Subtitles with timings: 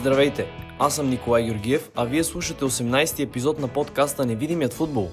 [0.00, 0.46] Здравейте!
[0.78, 5.08] Аз съм Николай Георгиев, а вие слушате 18-ти епизод на подкаста Невидимият футбол.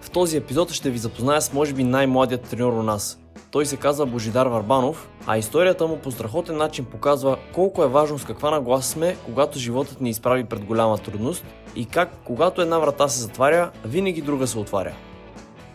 [0.00, 3.18] В този епизод ще ви запозная с може би най-младият треньор у нас.
[3.50, 8.18] Той се казва Божидар Варбанов, а историята му по страхотен начин показва колко е важно
[8.18, 11.44] с каква нагласа сме, когато животът ни изправи пред голяма трудност
[11.76, 14.92] и как, когато една врата се затваря, винаги друга се отваря.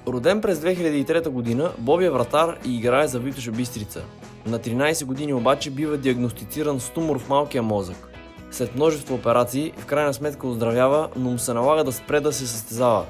[0.07, 4.03] Роден през 2003 година, Боби е вратар и играе за Витоша Бистрица.
[4.45, 8.08] На 13 години обаче бива диагностициран с тумор в малкия мозък.
[8.51, 12.47] След множество операции, в крайна сметка оздравява, но му се налага да спре да се
[12.47, 13.05] състезава.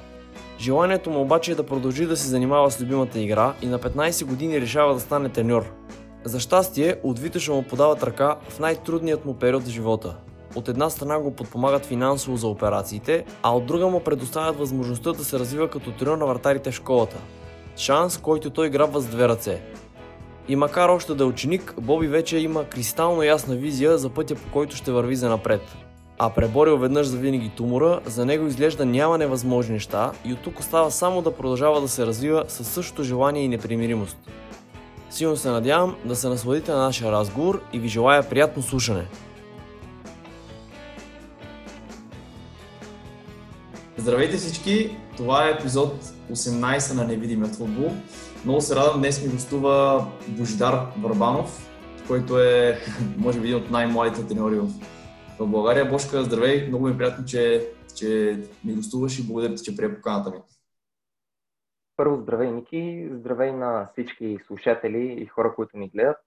[0.59, 4.25] Желанието му обаче е да продължи да се занимава с любимата игра и на 15
[4.25, 5.65] години решава да стане треньор.
[6.23, 10.15] За щастие, от Витоша му подават ръка в най-трудният му период в живота.
[10.55, 15.23] От една страна го подпомагат финансово за операциите, а от друга му предоставят възможността да
[15.23, 17.17] се развива като треньор на вратарите в школата.
[17.77, 19.61] Шанс, който той грабва с две ръце.
[20.49, 24.51] И макар още да е ученик, Боби вече има кристално ясна визия за пътя по
[24.51, 25.61] който ще върви за напред.
[26.17, 30.59] А преборил веднъж за винаги тумора, за него изглежда няма невъзможни неща и от тук
[30.59, 34.17] остава само да продължава да се развива със същото желание и непримиримост.
[35.09, 39.05] Силно се надявам да се насладите на нашия разговор и ви желая приятно слушане.
[43.97, 44.97] Здравейте всички!
[45.17, 45.95] Това е епизод
[46.31, 47.91] 18 на Невидимият футбол.
[48.43, 51.69] Много се радвам, днес ми гостува Божидар Варбанов,
[52.07, 52.77] който е,
[53.17, 54.67] може би, един от най-младите треньори в,
[55.39, 55.89] в България.
[55.89, 56.67] Бошка, здравей!
[56.67, 60.37] Много ми е приятно, че, че ми гостуваш и благодаря ти, че прие поканата ми.
[61.97, 63.09] Първо, здравей, Ники!
[63.11, 66.17] Здравей на всички слушатели и хора, които ни гледат.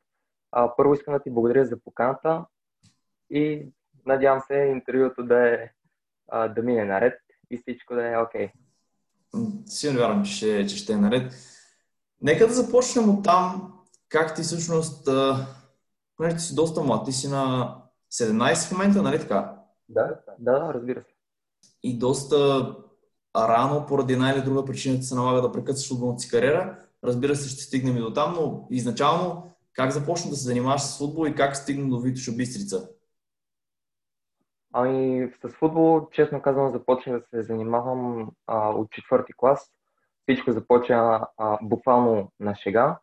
[0.52, 2.44] А, първо искам да ти благодаря за поканата
[3.30, 3.66] и
[4.06, 5.68] надявам се интервюто да, е,
[6.28, 7.14] а, да мине наред
[7.50, 8.48] и всичко да е окей.
[8.48, 8.52] Okay.
[9.66, 11.51] Силно вярвам, че че ще е наред.
[12.22, 13.72] Нека да започнем от там.
[14.08, 15.08] Как ти всъщност,
[16.16, 17.74] понеже ти си доста млад, ти си на
[18.12, 19.56] 17 в момента, нали така?
[19.88, 21.14] Да, да, разбира се.
[21.82, 22.66] И доста
[23.36, 26.78] рано, поради една или друга причина ти се налага да прекъсваш футболната си кариера.
[27.04, 30.98] Разбира се, ще стигнем и до там, но изначално как започна да се занимаваш с
[30.98, 32.88] футбол и как стигна до Витоша Бистрица?
[34.72, 39.72] Ами с футбол, честно казвам, започнах да се занимавам а, от четвърти клас.
[40.22, 42.98] Всичко започна а, буквално на шега,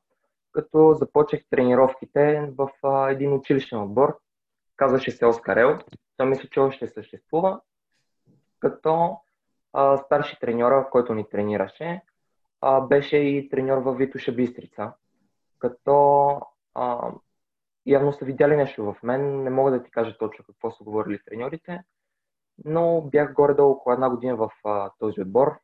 [0.51, 4.19] като започнах тренировките в а, един училищен отбор.
[4.75, 5.79] Казваше се Оскарел.
[6.17, 7.61] Той мисля, че още съществува.
[8.59, 9.17] Като
[9.73, 12.01] а, старши треньора, който ни тренираше,
[12.61, 14.93] а, беше и треньор във Витоша Бистрица.
[15.59, 16.29] Като
[16.73, 17.11] а,
[17.85, 19.43] явно са видяли нещо в мен.
[19.43, 21.83] Не мога да ти кажа точно какво са говорили треньорите,
[22.65, 25.59] но бях горе-долу около една година в а, този отбор.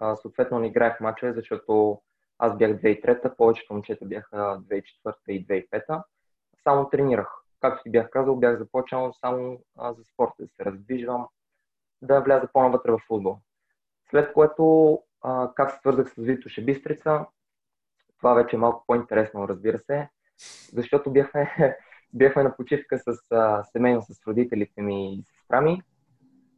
[0.00, 2.00] А, съответно не играех мачове, защото
[2.38, 6.04] аз бях 2003-та, повечето момчета бяха 2004-та и 2005-та.
[6.62, 7.28] Само тренирах.
[7.60, 11.26] Както ти бях казал, бях започнал само а, за спорта, да се раздвижвам,
[12.02, 13.38] да вляза по-навътре в футбол.
[14.10, 17.26] След което, а, как се свързах с Витоше Бистрица,
[18.16, 20.08] това вече е малко по-интересно, разбира се
[20.72, 21.50] защото бяхме,
[22.12, 25.82] бяхме на почивка с а, семейно с родителите ми и сестра ми.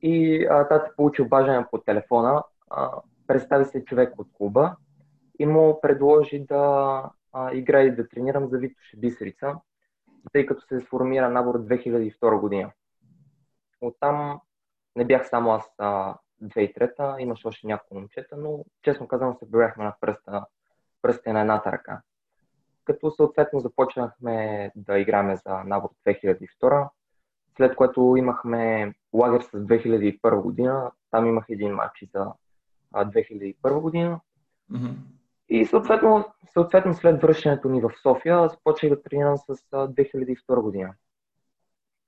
[0.03, 2.43] И а, тата получи обаждане по телефона.
[2.71, 2.91] А,
[3.27, 4.77] представи се човек от клуба
[5.39, 9.55] и му предложи да а, играе и да тренирам за Витоше Бисерица,
[10.33, 12.73] тъй като се сформира набор 2002 година.
[13.81, 14.41] Оттам
[14.97, 19.85] не бях само аз а, 2003-та, имаше още няколко момчета, но честно казвам се брояхме
[19.85, 20.47] на пръста,
[21.03, 22.03] пръста на едната ръка
[22.87, 26.89] като съответно започнахме да играме за набор 2002,
[27.57, 32.33] след което имахме лагер с 2001 година, там имах един матч за
[33.05, 34.21] 2001 година.
[34.73, 34.95] Mm-hmm.
[35.49, 40.95] И съответно, съответно след връщането ни в София започнах да тренирам с 2002 година.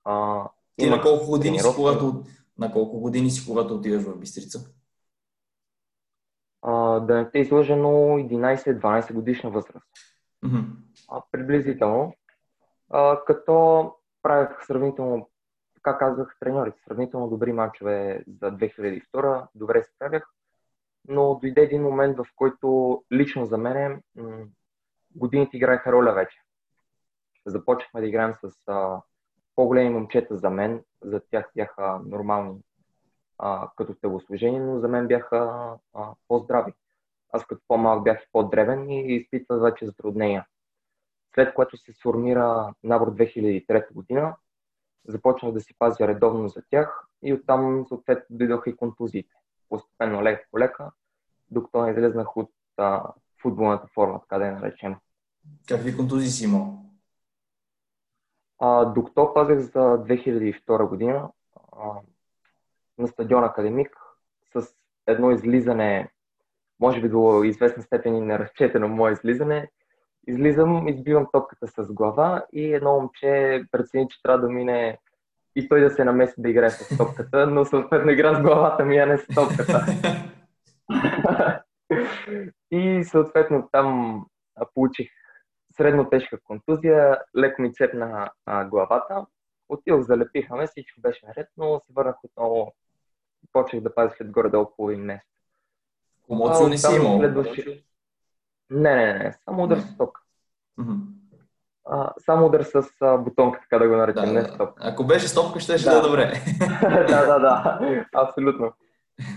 [0.03, 0.43] А,
[0.77, 2.23] и на колко години си, когато,
[2.57, 4.59] на колко години си, когато отидеш в Бистрица?
[6.61, 9.87] А, да не те излъжа, но 11-12 годишна възраст.
[10.45, 10.65] Mm-hmm.
[11.09, 12.13] А, приблизително.
[12.89, 15.29] А, като правях сравнително,
[15.75, 20.29] така казах треньорите, сравнително добри мачове за 2002, добре се справях,
[21.07, 24.01] но дойде един момент, в който лично за мен
[25.15, 26.37] годините играеха роля вече.
[27.45, 29.01] Започнахме да играем с а,
[29.55, 32.61] по-големи момчета за мен, за тях бяха нормални
[33.37, 36.73] а, като телосложение, но за мен бяха а, по-здрави.
[37.31, 40.45] Аз като по-малък бях и по-древен и изпитвах вече затруднения.
[41.33, 44.35] След което се сформира набор 2003 година,
[45.07, 49.33] започнах да си пазя редовно за тях и оттам съответно дойдоха и контузиите.
[49.69, 50.91] Постепенно лека по лека,
[51.51, 54.95] докато не излезнах от а, футболната форма, така да я наречем.
[55.67, 56.79] Какви контузии си имал?
[58.59, 61.29] А, докато пазех за 2002 година
[61.71, 61.91] а,
[62.97, 63.97] на стадион Академик
[64.53, 64.67] с
[65.07, 66.09] едно излизане,
[66.79, 69.69] може би до известна степен и неразчетено мое излизане,
[70.27, 74.97] излизам, избивам топката с глава и едно момче прецени, че трябва да мине
[75.55, 78.97] и той да се намеси да играе с топката, но съответно игра с главата ми,
[78.97, 79.85] а не с топката.
[82.71, 84.25] и съответно там
[84.73, 85.09] получих
[85.77, 89.25] средно тежка контузия, леко ми цепна а, главата.
[89.69, 92.73] Отидох, залепиха ме, всичко беше наред, но се върнах отново
[93.43, 95.27] и почнах да пазя след горе-долу половин месец.
[96.27, 97.19] Комоцио не си имал?
[97.19, 97.83] Следваше...
[98.69, 100.19] Не, не, не, само удар с ток.
[101.85, 104.83] А, само удар с а, бутонка, така да го наречем, да, не с топка.
[104.85, 106.01] Ако беше стопка, ще да.
[106.01, 106.33] да добре.
[107.07, 108.73] да, да, да, абсолютно.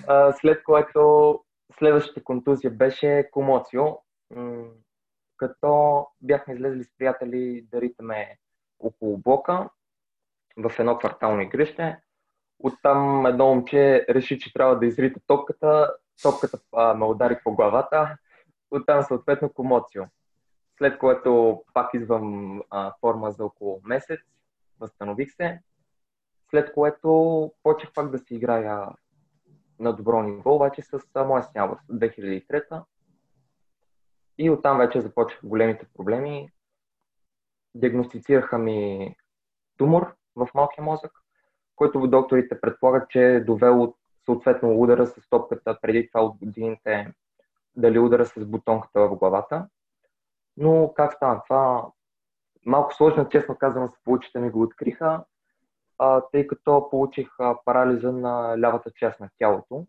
[0.07, 1.41] А, след което
[1.79, 3.85] следващата контузия беше комоцио,
[4.35, 4.65] м-
[5.37, 8.37] като бяхме излезли с приятели да ритаме
[8.79, 9.69] около блока
[10.57, 11.99] в едно квартално игрище.
[12.59, 15.95] Оттам едно момче реши, че трябва да изрита топката.
[16.23, 18.17] Топката а, ме удари по главата.
[18.71, 20.05] Оттам съответно комоцио
[20.83, 24.21] след което пак идвам а, форма за около месец,
[24.81, 25.61] възстанових се,
[26.51, 28.89] след което почех пак да си играя
[29.79, 32.83] на добро ниво, обаче с а, моя снява 2003
[34.39, 36.49] и оттам вече започнаха големите проблеми.
[37.75, 39.15] Диагностицираха ми
[39.79, 41.13] тумор в малкия мозък,
[41.77, 43.95] който докторите предполагат, че е довел
[44.25, 47.13] съответно удара с топката преди това от годините,
[47.77, 49.69] дали удара с бутонката в главата.
[50.57, 51.87] Но как стана това?
[52.67, 55.25] Малко сложно, честно казано, се получите ми го откриха,
[55.99, 59.87] а, тъй като получих а, парализа на лявата част на тялото.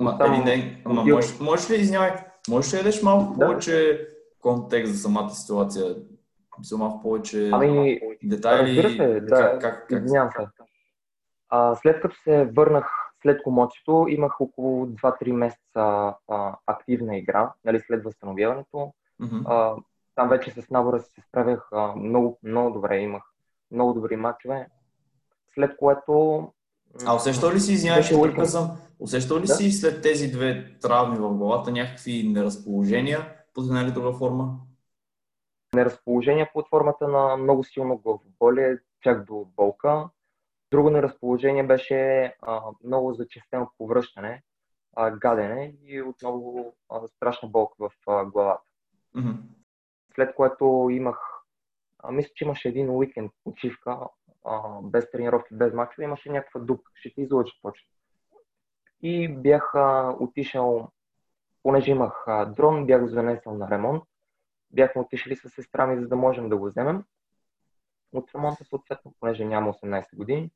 [0.00, 2.12] Ма, Там, или не, ама можеш, можеш ли, извинявай,
[2.48, 3.46] можеш ли да дадеш малко да?
[3.46, 4.08] повече
[4.40, 5.96] контекст за самата ситуация?
[6.62, 8.82] За малко повече ами, детайли?
[8.82, 10.62] Разбира се, да, как, как, как, се.
[11.48, 17.80] А, след като се върнах след комочето имах около 2-3 месеца а, активна игра, нали,
[17.80, 18.92] след възстановяването.
[19.22, 19.42] Mm-hmm.
[19.46, 19.76] А,
[20.14, 23.22] там вече с набора се справях а, много, много добре, имах
[23.70, 24.68] много добри матчове.
[25.54, 26.42] След което...
[27.06, 29.54] А усещал ли си, извинявай, ще прекъсвам, усещал ли да?
[29.54, 34.56] си след тези две травми в главата някакви неразположения под една или друга форма?
[35.74, 40.08] Неразположения под формата на много силно главоболие, чак до болка
[40.70, 44.42] Друго неразположение беше а, много зачестено повръщане,
[44.96, 48.62] а, гадене и отново а, страшна болка в а, главата.
[49.16, 49.36] Mm-hmm.
[50.14, 51.18] След което имах,
[51.98, 53.98] а, мисля, че имаше един уикенд почивка,
[54.44, 57.88] а, без тренировки, без мачове, имаше някаква дупка, ще ти излъча точно.
[59.02, 60.88] И бях а, отишъл,
[61.62, 64.04] понеже имах а, дрон, бях го занесъл на ремонт,
[64.70, 67.04] бяхме отишли с сестра ми, за да можем да го вземем
[68.12, 70.50] от ремонта, съответно, понеже няма 18 години.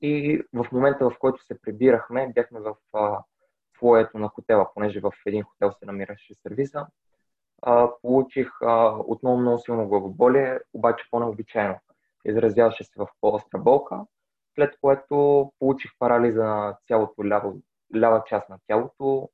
[0.00, 2.76] И в момента, в който се прибирахме, бяхме в
[3.78, 6.86] флоето на хотела, понеже в един хотел се намираше сервиза.
[7.62, 11.78] А, получих а, отново много силно главоболие, обаче по-необичайно.
[12.24, 14.00] Изразяваше се в по-остра болка,
[14.54, 17.60] след което получих парализа на цялото ляво,
[17.96, 19.30] лява част на тялото.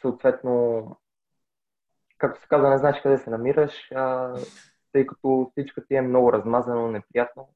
[0.00, 0.86] Съответно,
[2.18, 4.34] както се казва, не знаеш къде се намираш, а,
[4.92, 7.48] тъй като всичко ти е много размазано, неприятно.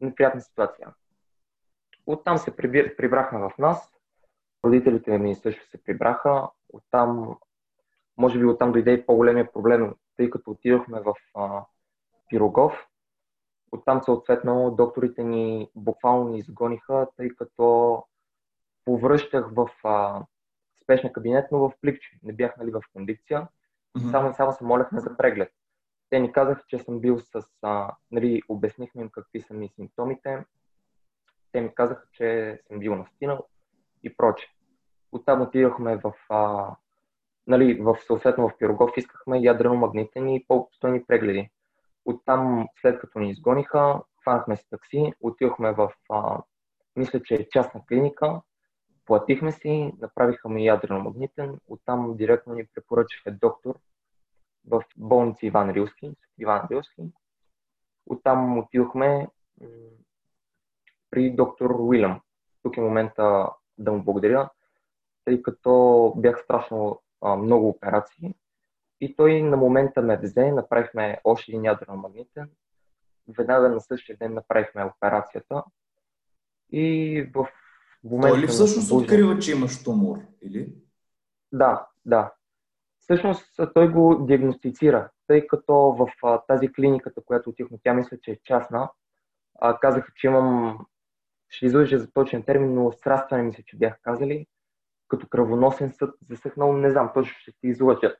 [0.00, 0.94] Неприятна ситуация.
[2.06, 3.92] Оттам се прибрахме в нас.
[4.64, 6.48] Родителите ми също се прибраха.
[6.72, 7.36] Оттам,
[8.18, 11.64] може би оттам дойде и по-големия проблем, тъй като отидохме в а,
[12.28, 12.86] Пирогов.
[13.72, 18.02] Оттам съответно докторите ни буквално ни изгониха, тъй като
[18.84, 20.24] повръщах в а,
[20.82, 22.18] спешна кабинет, но в пликче.
[22.22, 23.48] Не бях нали, в кондиция.
[23.98, 24.10] Mm-hmm.
[24.10, 25.52] Само и само се молехме за преглед.
[26.10, 27.42] Те ни казаха, че съм бил с...
[27.62, 30.44] А, нали, обяснихме им какви са ми симптомите
[31.56, 33.46] те ми казаха, че съм бил настинал
[34.02, 34.48] и проче.
[35.12, 36.70] Оттам отидохме в, а,
[37.46, 41.50] нали, в съответно в Пирогов, искахме ядрено-магнитни и по-обстойни прегледи.
[42.04, 46.42] Оттам, след като ни изгониха, хванахме си такси, отидохме в, а,
[46.96, 48.40] мисля, че е частна клиника,
[49.06, 53.78] платихме си, направиха ми ядрено-магнитен, оттам директно ни препоръчаха доктор
[54.66, 57.02] в болница Иван Рилски, Иван Рилски.
[58.06, 59.28] Оттам отидохме
[61.10, 62.20] при доктор Уилям.
[62.62, 64.50] Тук е момента да му благодаря,
[65.24, 68.34] тъй като бях страшно а, много операции
[69.00, 72.50] и той на момента ме взе, направихме още един ядрено магнитен,
[73.28, 75.64] веднага на същия ден направихме операцията
[76.72, 77.48] и в
[78.04, 78.28] момента...
[78.28, 80.74] Той ли всъщност открива, че имаш тумор, или?
[81.52, 82.32] Да, да.
[83.06, 85.10] Всъщност той го диагностицира.
[85.26, 86.08] тъй като в
[86.46, 88.90] тази клиниката, която отихме, тя мисля, че е частна,
[89.80, 90.78] казаха, че имам,
[91.48, 94.46] ще излъжа за точен термин, но срастване мисля, че бях казали,
[95.08, 98.16] като кръвоносен съд засъхнал, не знам, точно ще ти излъча.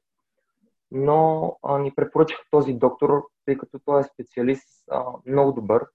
[0.90, 5.86] Но а, ни препоръчаха този доктор, тъй като той е специалист а, много добър.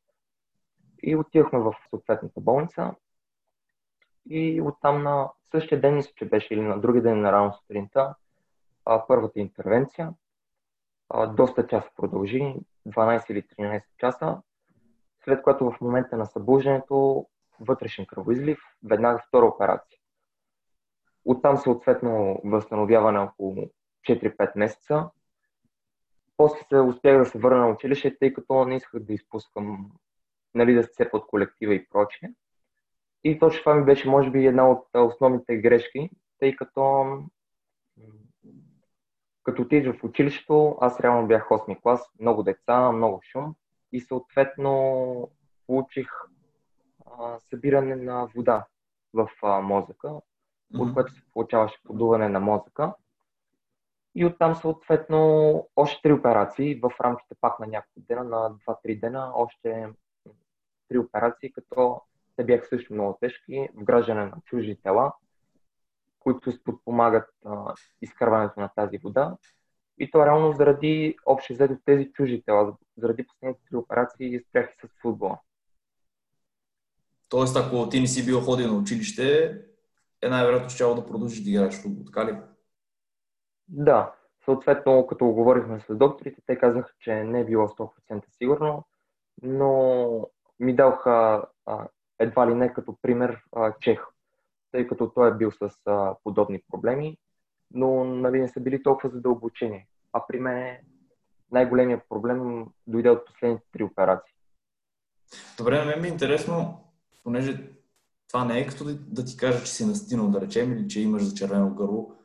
[1.04, 2.96] И отидохме в съответната болница.
[4.30, 8.16] И оттам на същия ден, мисля, че беше или на други ден на рано сутринта,
[8.86, 10.14] а, първата интервенция.
[11.10, 12.56] А, доста часа продължи,
[12.88, 14.42] 12 или 13 часа,
[15.24, 17.28] след което в момента на събуждането
[17.60, 20.00] вътрешен кръвоизлив, веднага втора операция.
[21.26, 23.56] Оттам съответно възстановяване около
[24.10, 25.10] 4-5 месеца.
[26.38, 29.92] После се успях да се върна на училище, тъй като не исках да изпускам,
[30.54, 32.30] нали, да се цепа от колектива и прочее.
[33.24, 36.10] И точно това ми беше, може би, една от основните грешки,
[36.40, 37.06] тъй като
[39.44, 43.56] като отидеш в училището, аз реално бях 8 клас, много деца, много шум
[43.92, 45.32] и съответно
[45.68, 46.08] получих
[47.06, 48.66] а, събиране на вода
[49.14, 50.80] в а, мозъка, mm-hmm.
[50.80, 52.94] от което се получаваше подуване на мозъка.
[54.16, 59.32] И оттам съответно още три операции в рамките пак на няколко дена, на 2-3 дена,
[59.36, 59.88] още
[60.90, 62.02] три операции, като
[62.36, 65.14] те бяха също много тежки, вграждане на чужди тела,
[66.24, 69.38] които подпомагат а, изкарването на тази вода.
[70.00, 74.88] И то реално заради общо взето тези чужди тела, заради последните три операции спрях и
[74.88, 75.40] с футбола.
[77.30, 79.58] Тоест, ако ти не си бил ходил на училище,
[80.22, 82.38] е най-вероятно ще да продължиш да играеш футбол, така ли?
[83.68, 84.14] Да.
[84.46, 88.84] Съответно, като говорихме с докторите, те казаха, че не е било 100% сигурно,
[89.44, 90.08] но
[90.60, 91.46] ми даваха
[92.20, 93.44] едва ли не като пример
[93.80, 94.02] Чех,
[94.72, 97.18] тъй като той е бил с а, подобни проблеми,
[97.72, 99.88] но нали, не са били толкова задълбочени.
[100.14, 100.78] А при мен
[101.52, 104.36] най-големият проблем дойде от последните три операции.
[105.58, 106.84] Добре, на мен ми е интересно,
[107.24, 107.72] понеже
[108.28, 111.24] това не е като да, ти кажа, че си настинал, да речем, или че имаш
[111.24, 112.16] зачервено гърло.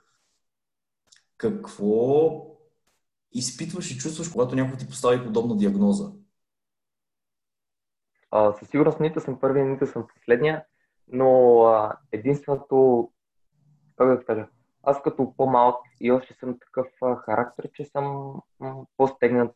[1.37, 2.31] Какво
[3.33, 6.13] изпитваш и чувстваш, когато някой ти постави подобна диагноза?
[8.31, 10.65] А, със сигурност нито съм първия, нито съм последния,
[11.09, 13.11] но а, единственото,
[13.97, 14.49] как да кажа,
[14.83, 16.87] аз като по-малък и още съм такъв
[17.25, 18.35] характер, че съм
[18.97, 19.55] по-стегнат,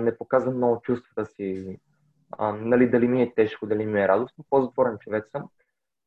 [0.00, 1.78] не показвам много чувствата си,
[2.40, 5.48] нали, дали ми е тежко, дали ми е радостно, по-затворен човек съм,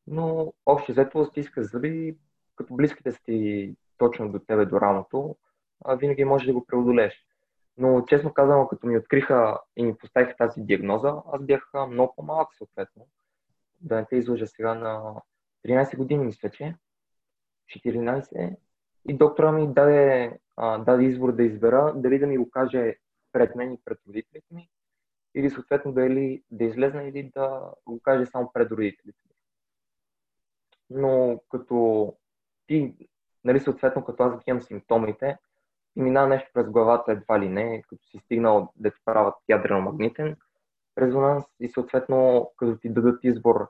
[0.08, 2.18] но общо взето стиска зъби,
[2.56, 5.36] като близките си точно до тебе, до рамото,
[5.98, 7.26] винаги можеш да го преодолееш.
[7.78, 12.56] Но честно казано, като ми откриха и ми поставиха тази диагноза, аз бях много по-малък
[12.56, 13.08] съответно.
[13.82, 15.22] Да не те излъжа сега на
[15.68, 16.76] 13 години, мисля, че
[17.70, 18.56] 14.
[19.10, 22.96] И доктора ми даде, а, даде избор да избера дали да ми го каже
[23.32, 24.70] пред мен и пред родителите ми,
[25.36, 29.36] или съответно дали да излезна или да го каже само пред родителите ми.
[30.90, 32.14] Но като
[32.68, 32.96] ти,
[33.44, 35.38] нали съответно като аз имам симптомите,
[35.96, 40.36] и минава нещо през главата едва ли не, като си стигнал да ти правят ядрено-магнитен
[40.98, 43.70] резонанс и съответно като ти дадат избор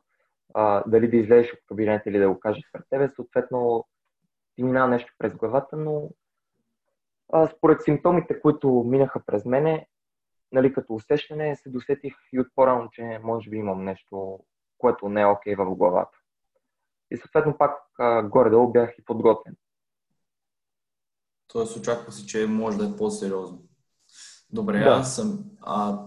[0.54, 3.88] а, дали да излезеш от кабинета или да го кажеш пред тебе, съответно
[4.56, 6.10] ти минава нещо през главата, но
[7.34, 9.88] а, според симптомите, които минаха през мене,
[10.52, 14.40] нали, като усещане, се досетих и от по-рано, че може би имам нещо,
[14.78, 16.18] което не е окей okay в главата.
[17.12, 19.56] И съответно пак а, горе-долу бях и подготвен.
[21.48, 23.64] Тоест очаква си, че може да е по-сериозно.
[24.50, 24.90] Добре, да.
[24.90, 26.06] а, съм, а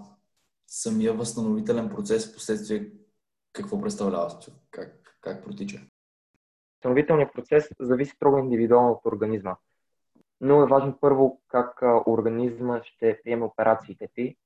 [0.74, 2.90] самия възстановителен процес в последствие
[3.52, 4.38] какво представлява?
[4.70, 5.80] Как, как протича?
[6.74, 9.56] Възстановителният процес зависи строго индивидуално от организма.
[10.40, 14.36] Но е важно първо как организма ще приеме операциите ти,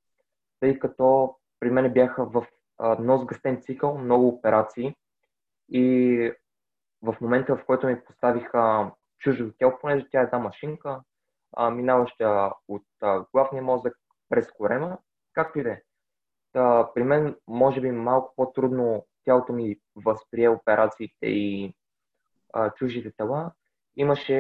[0.61, 2.47] тъй като при мен бяха в
[2.99, 4.95] много сгъстен цикъл, много операции
[5.73, 6.33] и
[7.03, 11.01] в момента, в който ми поставиха чуждо тяло, понеже тя е една машинка,
[11.73, 12.85] минаваща от
[13.33, 13.97] главния мозък
[14.29, 14.99] през корема,
[15.33, 15.83] както и да е.
[16.95, 21.75] При мен, може би, малко по-трудно тялото ми възприе операциите и
[22.53, 23.53] а, чуждите тела.
[23.97, 24.39] Имаше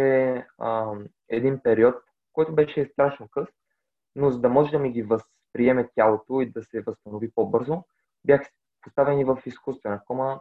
[0.59, 0.93] а,
[1.29, 1.95] един период,
[2.33, 3.49] който беше страшно къс,
[4.17, 7.85] но за да може да ми ги възприеме тялото и да се възстанови по-бързо,
[8.25, 8.43] бях
[8.83, 10.41] поставени в изкуствена кома,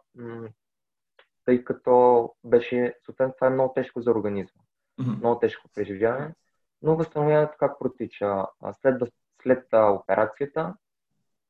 [1.45, 4.61] тъй като беше, съответно, това е много тежко за организма.
[4.99, 5.17] Mm-hmm.
[5.17, 6.33] Много тежко преживяване.
[6.81, 8.45] Но възстановяването как протича?
[8.81, 9.01] След,
[9.41, 10.75] след операцията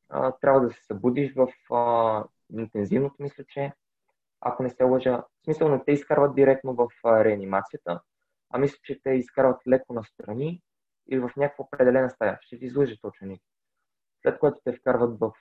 [0.10, 2.24] а, трябва да се събудиш в а,
[2.54, 3.74] интензивното, мисля, че
[4.42, 8.02] ако не се лъжа, в смисъл не те изкарват директно в а, реанимацията,
[8.50, 10.62] а мисля, че те изкарват леко настрани
[11.10, 12.40] или в някаква определена стая.
[12.42, 13.42] Ще ти излъже този ученик.
[14.22, 15.32] След което те вкарват в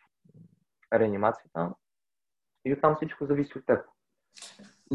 [0.92, 1.74] реанимацията
[2.64, 3.84] и оттам всичко зависи от теб.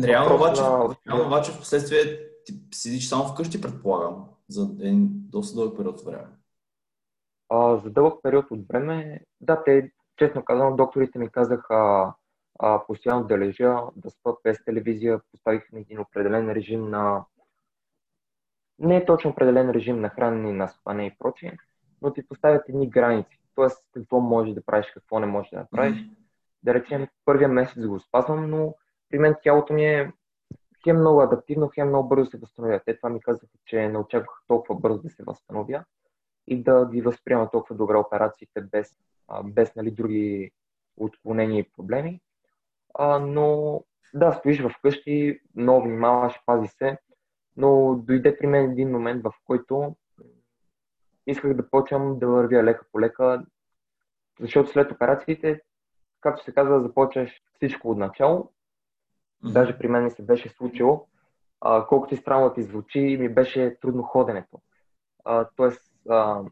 [0.04, 0.96] Реално обаче, на...
[1.08, 6.06] реално обаче в последствие ти седиш само вкъщи, предполагам, за един доста дълъг период от
[6.06, 6.28] време.
[7.54, 12.14] А, за дълъг период от време, да, те, честно казано, докторите ми казаха
[12.60, 17.26] а, постоянно да лежа, да спа без телевизия, поставих на един определен режим на...
[18.80, 21.58] Не е точно определен режим на хранене, на спане и прочие,
[22.02, 23.40] но ти поставят едни граници.
[23.56, 25.98] Тоест, какво можеш да правиш, какво не можеш да направиш.
[25.98, 26.16] Mm-hmm.
[26.64, 28.76] Да речем, първия месец го спазвам, но
[29.10, 30.12] при мен тялото ми е
[30.84, 32.82] хем много адаптивно, хем много бързо се възстановя.
[32.86, 35.84] Те това ми казаха, че не очаквах толкова бързо да се възстановя
[36.48, 38.96] и да ги възприема толкова добре операциите без,
[39.44, 40.52] без нали, други
[40.98, 42.22] отклонения и проблеми.
[42.94, 43.84] А, но
[44.14, 46.98] да, стоиш вкъщи, много внимаваш, пази се,
[47.58, 49.96] но дойде при мен един момент, в който
[51.28, 53.46] исках да почвам да вървя лека по лека,
[54.40, 55.62] защото след операциите,
[56.22, 58.52] както се казва, започваш всичко от начало.
[59.44, 61.08] Даже при мен се беше случило,
[61.62, 64.62] а, колкото и странно ти звучи, ми беше трудно ходенето.
[65.26, 66.44] А, тоест, а,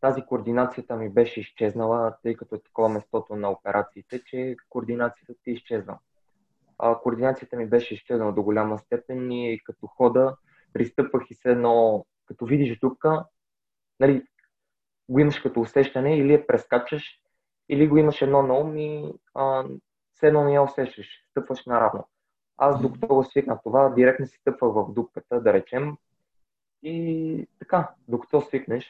[0.00, 5.50] тази координацията ми беше изчезнала, тъй като е такова местото на операциите, че координацията ти
[5.50, 5.98] изчезва.
[6.78, 10.36] А, координацията ми беше изчезнала до голяма степен и като хода
[10.72, 13.24] пристъпвах и се едно, като видиш дупка,
[14.00, 14.22] нали,
[15.08, 17.20] го имаш като усещане или я прескачаш,
[17.68, 19.64] или го имаш едно на ум и а,
[20.12, 22.08] все едно не я усещаш, стъпваш наравно.
[22.56, 25.96] Аз докато го свикна това, директно си стъпвах в дупката, да речем,
[26.82, 28.86] и така, докато свикнеш.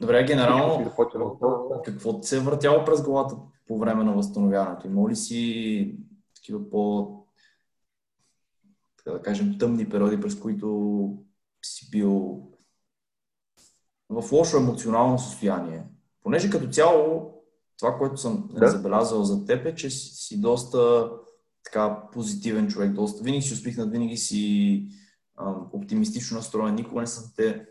[0.00, 0.84] Добре, генерално,
[1.84, 4.86] какво ти се е въртяло през главата по време на възстановяването?
[4.86, 5.94] Има ли си
[6.34, 7.08] такива по,
[8.96, 11.18] така да кажем, тъмни периоди, през които
[11.62, 12.42] си бил
[14.10, 15.84] в лошо емоционално състояние?
[16.22, 17.32] Понеже като цяло
[17.78, 18.70] това, което съм да.
[18.70, 21.10] забелязал за теб е, че си, си доста
[21.64, 24.86] така позитивен човек, доста, винаги си успихнат, винаги си
[25.72, 27.66] оптимистично настроен, никога не съм те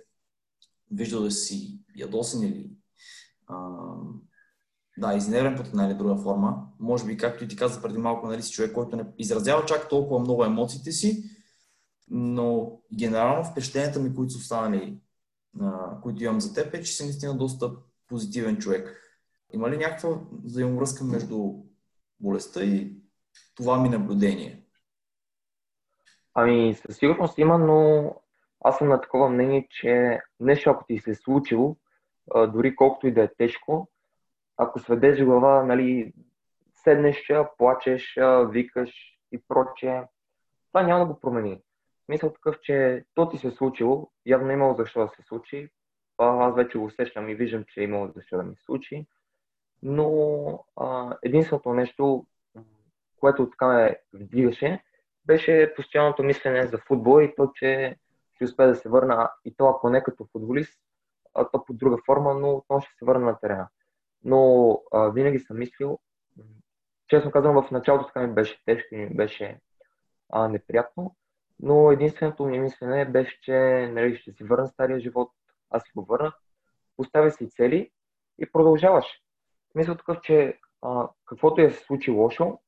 [0.92, 2.72] виждал да си ядосен или
[3.48, 3.78] а,
[4.98, 6.68] да, изнервен под една или друга форма.
[6.80, 9.90] Може би, както и ти каза преди малко, нали си човек, който не изразява чак
[9.90, 11.24] толкова много емоциите си,
[12.10, 15.00] но генерално впечатленията ми, които са останали,
[15.60, 17.72] а, които имам за теб, е, че си наистина доста
[18.08, 18.98] позитивен човек.
[19.54, 21.54] Има ли някаква взаимовръзка между
[22.20, 22.98] болестта и
[23.56, 24.61] това ми наблюдение?
[26.34, 28.16] Ами, със сигурност има, но
[28.64, 31.76] аз съм на такова мнение, че нещо ако ти се е случило,
[32.48, 33.88] дори колкото и да е тежко,
[34.58, 36.14] ако сведеш глава, нали,
[36.76, 38.18] седнеш, плачеш,
[38.50, 38.92] викаш
[39.32, 40.04] и прочее,
[40.68, 41.62] това няма да го промени.
[42.10, 45.70] Мисля такъв, че то ти се е случило, явно е имало защо да се случи,
[46.18, 49.06] аз вече го усещам и виждам, че е имало защо да ми се случи,
[49.84, 52.26] но а, единственото нещо,
[53.20, 54.84] което така ме вдигаше,
[55.26, 57.96] беше постоянното мислене за футбол и то, че
[58.36, 60.80] ще успее да се върна, и то ако не като футболист,
[61.34, 63.68] а то по друга форма, но отново ще се върна на терена.
[64.24, 66.00] Но а, винаги съм мислил,
[67.08, 69.60] честно казвам, в началото така ми беше тежко и ми беше
[70.30, 71.16] а, неприятно,
[71.60, 75.32] но единственото ми мислене беше, че нали, ще си върна стария живот,
[75.70, 76.34] аз си го върнах,
[76.98, 77.92] поставя си цели
[78.40, 79.06] и продължаваш.
[79.76, 82.60] Мисля такъв, че а, каквото е се случи лошо,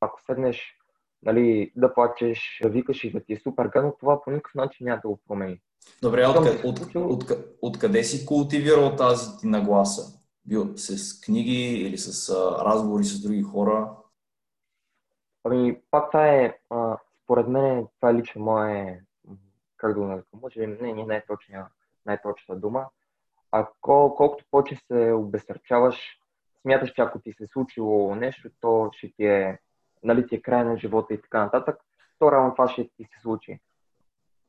[0.00, 0.78] ако седнеш
[1.22, 4.84] нали, да плачеш, да викаш и да ти е супер гадно, това по никакъв начин
[4.84, 5.60] няма да го промени.
[6.02, 7.30] Добре, от, от, от, от,
[7.62, 10.18] от къде си култивирал тази ти нагласа?
[10.46, 13.90] Бил с книги или с а, разговори с други хора?
[15.44, 19.00] Ами, пак това е, а, според мен, това е лично мое,
[19.76, 21.66] как да го нарека, може би не, не най-точна,
[22.06, 22.86] най-точна дума.
[23.50, 26.18] Ако колкото повече се обесърчаваш,
[26.62, 29.58] смяташ, че ако ти се е случило нещо, то ще ти е
[30.02, 31.76] нали, ти е край на живота и така нататък,
[32.18, 33.60] то рано това ще ти се случи.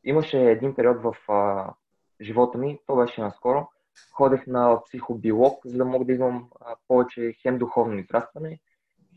[0.04, 1.74] Имаше един период в а,
[2.22, 3.68] живота ми, то беше наскоро,
[4.12, 8.60] ходех на психобиолог, за да мога да имам а, повече хем духовно израстване,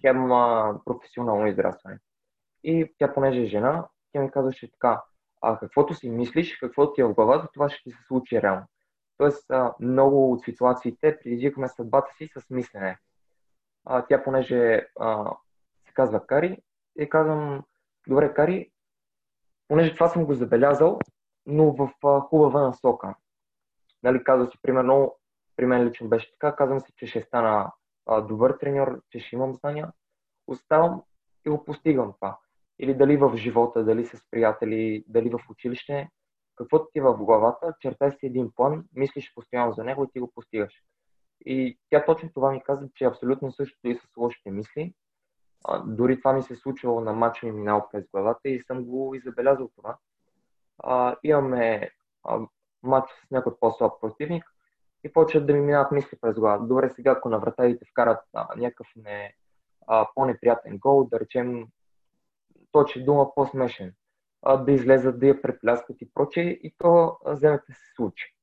[0.00, 1.98] хем а, професионално израстване.
[2.64, 5.02] И тя, понеже е жена, тя ми казваше така,
[5.42, 8.66] а каквото си мислиш, каквото ти е в главата, това ще ти се случи реално.
[9.18, 12.98] Тоест, а, много от ситуациите предизвикаме съдбата си с мислене.
[13.84, 15.36] А, тя, понеже а,
[15.96, 16.58] казва Кари
[16.98, 17.62] и казвам,
[18.08, 18.70] добре, Кари,
[19.68, 20.98] понеже това съм го забелязал,
[21.46, 23.14] но в хубава насока.
[24.02, 25.16] Нали, казва си, примерно,
[25.56, 27.72] при мен лично беше така, казвам си, че ще стана
[28.22, 29.92] добър треньор, че ще имам знания,
[30.46, 31.02] оставам
[31.46, 32.38] и го постигам това.
[32.78, 36.08] Или дали в живота, дали с приятели, дали в училище,
[36.56, 40.20] каквото ти е в главата, чертай си един план, мислиш постоянно за него и ти
[40.20, 40.82] го постигаш.
[41.46, 44.94] И тя точно това ми каза, че е абсолютно същото и с лошите мисли.
[45.84, 49.14] Дори това ми се е случило на матч ми минал през главата и съм го
[49.14, 49.96] и забелязал това.
[50.78, 51.90] А, имаме
[52.24, 52.40] а,
[52.82, 54.44] матч с някой по-слаб противник
[55.04, 56.58] и почват да ми минават мисли през глава.
[56.58, 59.34] Добре, сега ако на врата те вкарат а, някакъв не,
[59.86, 61.66] а, по-неприятен гол, да речем,
[62.72, 63.94] точи дума по-смешен,
[64.42, 68.34] а, да излезат, да я препляскат и прочее, и то вземете се случи.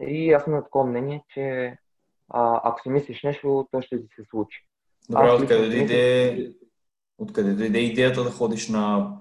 [0.00, 1.76] И аз съм на такова мнение, че
[2.28, 4.69] а, ако си мислиш нещо, то ще ти се случи.
[5.10, 6.54] Добре, откъде дойде,
[7.18, 9.16] откъде дойде идеята да ходиш на,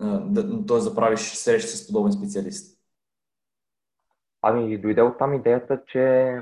[0.00, 0.78] да, т.е.
[0.78, 2.80] да правиш среща с подобен специалист?
[4.42, 6.34] Ами, дойде от там идеята, че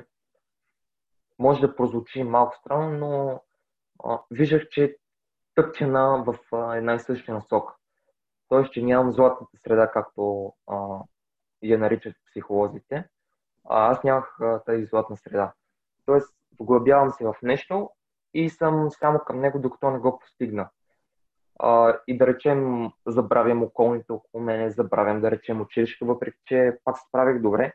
[1.39, 3.43] може да прозвучи малко странно, но
[4.05, 4.97] а, виждах, че
[5.55, 7.75] тъпчена в а, една и съща насока.
[8.49, 10.99] Тоест, че нямам златната среда, както а,
[11.63, 13.09] я наричат психолозите,
[13.69, 15.53] а аз нямах а, тази златна среда.
[16.07, 17.91] Тоест, вглъбявам се в нещо
[18.35, 20.69] и съм само към него, докато не го постигна.
[21.59, 26.99] А, и да речем, забравям околните около мене, забравям да речем училището, въпреки че пак
[26.99, 27.73] се справих добре,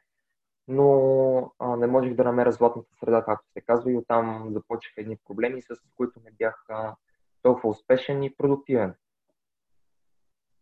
[0.68, 5.18] но а, не можех да намеря златната среда, както се казва, и оттам започнаха едни
[5.28, 6.96] проблеми, с които не бях а,
[7.42, 8.94] толкова успешен и продуктивен.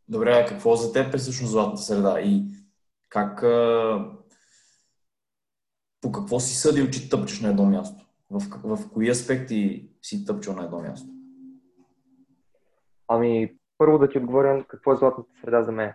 [0.08, 2.44] Добре, какво за теб е всъщност златната среда и
[3.10, 4.12] как, а,
[6.02, 8.06] по какво си съдил, че тъпчеш на едно място?
[8.32, 11.10] В, в кои аспекти си тъпчал на едно място?
[13.08, 15.94] Ами, първо да ти отговоря какво е златната среда за мен.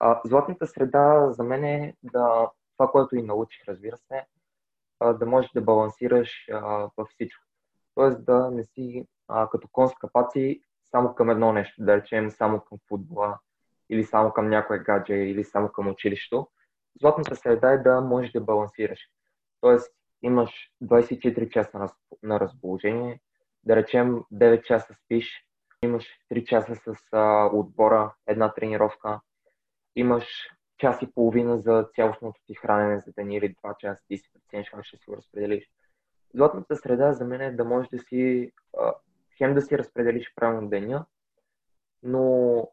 [0.00, 4.26] А, златната среда за мен е да това, което и научих, разбира се,
[5.00, 7.44] а, да можеш да балансираш а, във всичко.
[7.94, 12.30] Тоест да не си а, като кон с капаци само към едно нещо, да речем
[12.30, 13.38] само към футбола
[13.90, 16.48] или само към някое гадже или само към училището.
[17.00, 19.00] Златната среда е да можеш да балансираш.
[19.60, 21.88] Тоест имаш 24 часа
[22.22, 23.20] на, разположение,
[23.64, 25.46] да речем 9 часа спиш,
[25.82, 29.20] имаш 3 часа с а, отбора, една тренировка,
[29.96, 30.24] имаш
[30.78, 34.70] час и половина за цялостното ти хранене за деня или 2 часа, ти си прецениш
[34.70, 35.70] как ще си го разпределиш.
[36.34, 38.94] Златната среда за мен е да можеш да си, а,
[39.38, 41.06] хем да си разпределиш правилно деня,
[42.02, 42.68] но,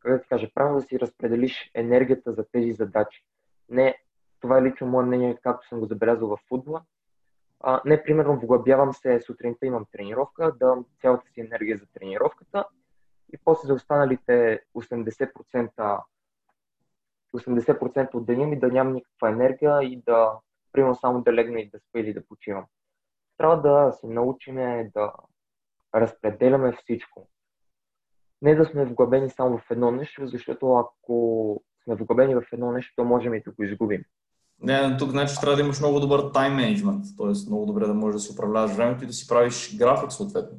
[0.00, 3.24] как да ти кажа, правилно да си разпределиш енергията за тези задачи.
[3.68, 3.98] Не,
[4.40, 6.82] това е лично мое мнение, както съм го забелязал в футбола.
[7.60, 12.64] А, не, примерно, вглъбявам се, сутринта имам тренировка, давам цялата си енергия за тренировката
[13.32, 16.00] и после за останалите 80%
[17.34, 20.32] 80% от деня ми да нямам никаква енергия и да,
[20.72, 22.66] примерно, само да легна и да спя или да почивам.
[23.36, 25.12] Трябва да се научиме да
[25.94, 27.28] разпределяме всичко.
[28.42, 32.92] Не да сме вглъбени само в едно нещо, защото ако сме вглъбени в едно нещо,
[32.96, 34.04] то можем и да го изгубим.
[34.62, 37.48] Не, тук значи трябва да имаш много добър тайм менеджмент, т.е.
[37.48, 40.58] много добре да можеш да си управляваш времето и да си правиш график съответно.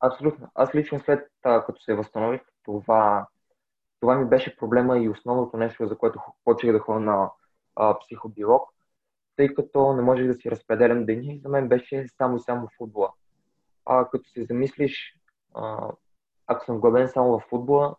[0.00, 0.48] Абсолютно.
[0.54, 3.26] Аз лично след като се възстанових, това
[4.02, 7.30] това ми беше проблема и основното нещо, за което почех да ходя на
[7.76, 8.70] а, психобиолог,
[9.36, 12.68] тъй като не можех да си разпределям деня и за мен беше само и само
[12.78, 13.12] футбола.
[13.86, 15.16] А като се замислиш,
[15.54, 15.90] а,
[16.46, 17.96] ако съм главен само в футбола,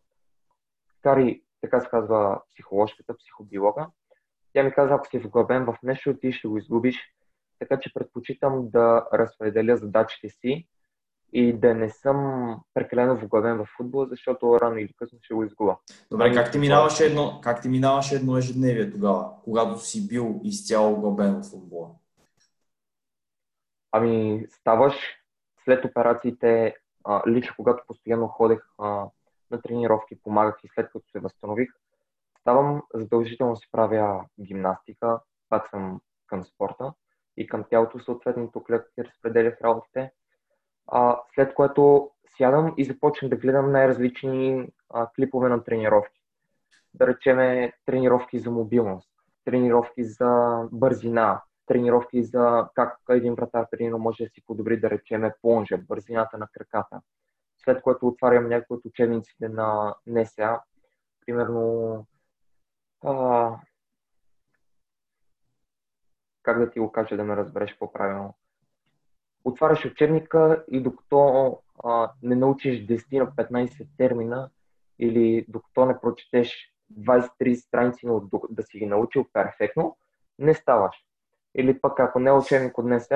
[1.02, 3.88] кари, така се казва психоложката, психобиолога,
[4.54, 7.14] тя ми каза, ако си вглъбен в нещо, ти ще го изгубиш,
[7.60, 10.68] така че предпочитам да разпределя задачите си
[11.34, 15.78] и да не съм прекалено вглъбен в футбола, защото рано или късно ще го изгубя.
[16.12, 20.96] Добре, как ти минаваше едно, как ти минаваше едно ежедневие тогава, когато си бил изцяло
[20.96, 21.90] вглъбен в футбола?
[23.92, 24.96] Ами, ставаш
[25.64, 26.76] след операциите,
[27.28, 29.06] лично когато постоянно ходех а,
[29.52, 31.70] на тренировки, помагах и след като се възстанових,
[32.44, 36.94] ставам задължително си правя гимнастика, пак съм към спорта
[37.38, 40.12] и към тялото съответно тук леко разпределях работите
[40.88, 46.22] а, след което сядам и започвам да гледам най-различни а, клипове на тренировки.
[46.94, 49.10] Да речеме тренировки за мобилност,
[49.46, 55.34] тренировки за бързина, тренировки за как един вратар тренирано може да си подобри, да речеме
[55.42, 57.02] плонжа, бързината на краката.
[57.58, 60.60] След което отварям някои от учебниците на НСА,
[61.26, 62.06] примерно
[63.04, 63.56] а,
[66.44, 68.34] как да ти го кажа да ме разбереш по-правилно
[69.44, 74.50] отваряш учебника и докато а, не научиш 10 на 15 термина
[75.00, 79.98] или докато не прочетеш 20-30 страници, но да си ги научил перфектно,
[80.40, 80.96] не ставаш.
[81.56, 83.08] Или пък ако не е учебник от днес,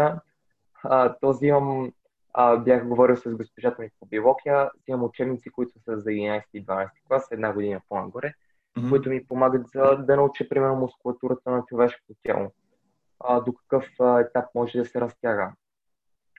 [0.83, 1.91] а, то взимам,
[2.33, 6.65] а, бях говорил с госпожата ми по биология, взимам учебници, които са за 11 и
[6.65, 8.33] 12 клас, една година по-нагоре
[8.77, 8.89] mm-hmm.
[8.89, 12.51] които ми помагат за да науча, примерно, мускулатурата на човешкото тяло.
[13.19, 15.53] А, до какъв а, етап може да се разтяга.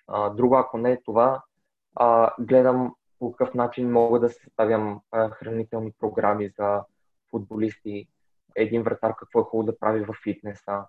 [0.07, 1.43] А, друго, ако не е това,
[1.95, 6.83] а, гледам по какъв начин мога да съставям а, хранителни програми за
[7.31, 8.09] футболисти,
[8.57, 10.85] един вратар какво е хубаво да прави в фитнеса.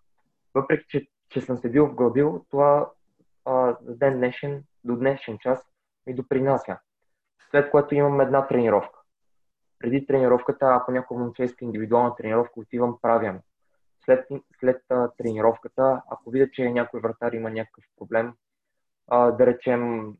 [0.53, 2.89] Въпреки, че, че съм се бил вглъбил, това
[3.45, 5.69] а, ден днешен, до днешен час
[6.07, 6.77] ми допринася.
[7.51, 8.98] След което имам една тренировка.
[9.79, 13.39] Преди тренировката, ако някой момче иска индивидуална тренировка, отивам, правям.
[14.05, 14.27] След,
[14.59, 18.33] след а, тренировката, ако видя, че някой вратар има някакъв проблем,
[19.07, 20.13] а, да речем,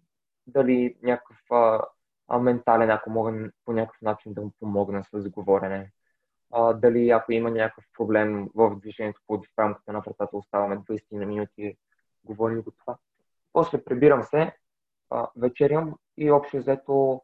[0.48, 1.82] дали някакъв а,
[2.28, 5.92] а, ментален, ако мога по някакъв начин да му помогна с говорене,
[6.52, 11.04] а, дали ако има някакъв проблем в движението по в рамката на вратата, оставаме 20
[11.12, 11.78] на минути,
[12.24, 12.98] говорим го това.
[13.54, 14.54] После прибирам се,
[15.10, 17.22] а, вечерям и общо взето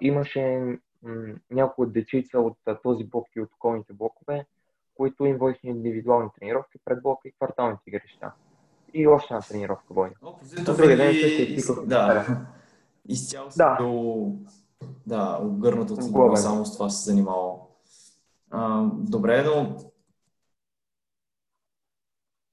[0.00, 4.46] имаше м- няколко дечица от а, този блок и от околните блокове,
[4.94, 8.32] които им водих индивидуални тренировки пред блока и кварталните игрища.
[8.94, 10.14] И още една тренировка води.
[10.64, 11.14] Другия ден
[11.60, 12.26] се да.
[13.08, 13.76] Изцяло да.
[13.76, 14.32] бил
[15.06, 17.70] да, обгърнат от футбола, само с това се занимавал.
[18.50, 19.76] А, добре, но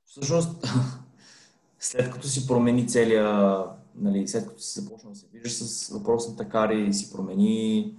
[0.05, 0.65] всъщност
[1.79, 3.57] след като си промени целия,
[3.95, 7.95] нали, след като си започна да се виждаш с въпросната кари, си промени,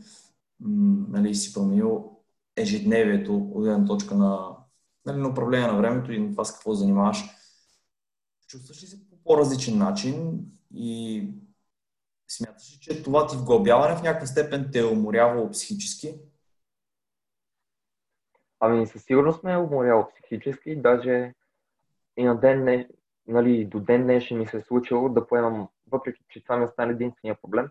[0.60, 2.18] нали, си променил
[2.56, 4.56] ежедневието от една точка на,
[5.06, 7.24] нали, на управление на времето и на това с какво занимаваш.
[8.48, 10.40] Чувстваш ли се по по-различен начин
[10.74, 11.28] и
[12.28, 16.14] смяташ ли, че това ти вглъбяване в някаква степен те е уморявало психически?
[18.60, 21.34] Ами със сигурност ме е уморяло психически, даже
[22.16, 22.88] и на ден, не,
[23.26, 26.92] нали, до ден днешен ми се е случило да поемам, въпреки че това ми стане
[26.92, 27.68] единствения проблем,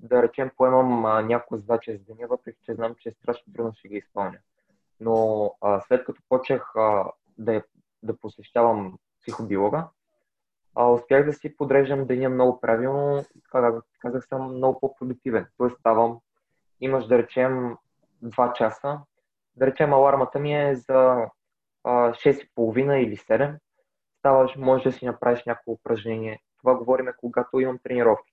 [0.00, 3.88] да речем поемам а, някоя задача за деня, въпреки че знам, че страшно трудно ще
[3.88, 4.38] ги изпълня.
[5.00, 7.04] Но а, след като почнах а,
[7.38, 7.62] да,
[8.02, 9.88] да посещавам психобиолога,
[10.74, 15.46] а, успях да си подреждам деня много правилно, казах, казах съм много по-продуктивен.
[15.56, 16.20] Тоест ставам,
[16.80, 17.76] имаш да речем
[18.24, 19.00] 2 часа,
[19.56, 21.26] да речем алармата ми е за
[21.84, 23.58] а, 6.30 или 7,
[24.18, 26.42] ставаш, може да си направиш някакво упражнение.
[26.58, 28.27] Това говориме, когато имам тренировки.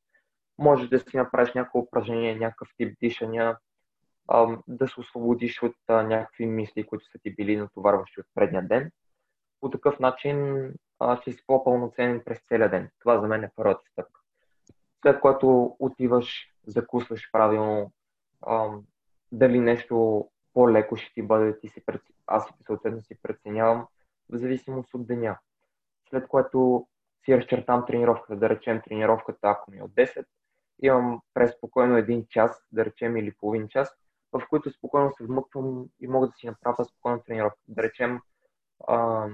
[0.57, 3.57] Може да си направиш някакво упражнение, някакъв тип дишания,
[4.67, 8.91] да се освободиш от някакви мисли, които са ти били натоварващи от предния ден.
[9.61, 10.69] По такъв начин
[11.21, 12.89] ще си по-пълноценен през целия ден.
[12.99, 14.21] Това за мен е първата стъпка.
[15.01, 17.91] След което отиваш, закусваш правилно,
[19.31, 21.83] дали нещо по-леко ще ти бъде, ти си,
[22.27, 23.87] аз съответно си преценявам
[24.29, 25.37] в зависимост от деня.
[26.09, 26.87] След което
[27.25, 30.25] си разчертам тренировката, да речем тренировката, ако ми е от 10,
[30.81, 33.95] имам през спокойно един час, да речем или половин час,
[34.31, 37.59] в които спокойно се вмъквам и мога да си направя спокойно тренировка.
[37.67, 38.21] Да речем,
[38.87, 39.27] а,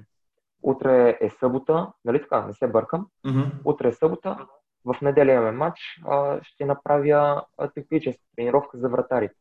[0.64, 3.08] утре е събота, нали така, не се бъркам.
[3.26, 3.52] Mm-hmm.
[3.66, 4.48] Утре е събота,
[4.86, 9.36] в неделя имаме матч, а, ще направя техническа тренировка за вратарите.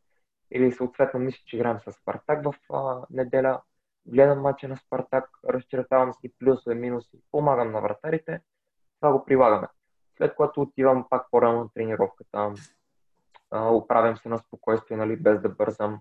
[0.51, 3.61] Или съответно мисля, че играем с Спартак в а, неделя,
[4.07, 8.41] гледам матча на Спартак, разчертавам си плюсове, минуси, помагам на вратарите,
[9.01, 9.69] това го прилагаме.
[10.21, 12.55] След което отивам пак по-рано на тренировката,
[13.53, 16.01] оправям се на спокойствие, нали, без да бързам.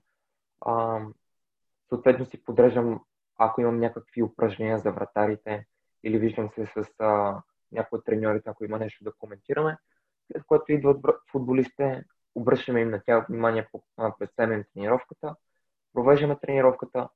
[0.62, 1.02] А,
[1.90, 3.02] съответно си подреждам
[3.38, 5.66] ако имам някакви упражнения за вратарите
[6.04, 9.78] или виждам се с а, някои от треньорите, ако има нещо да коментираме,
[10.32, 12.04] след което идват футболистите,
[12.36, 13.68] обръщаме им на тях внимание
[14.20, 15.36] представяне тренировката,
[15.94, 17.10] провеждаме тренировката,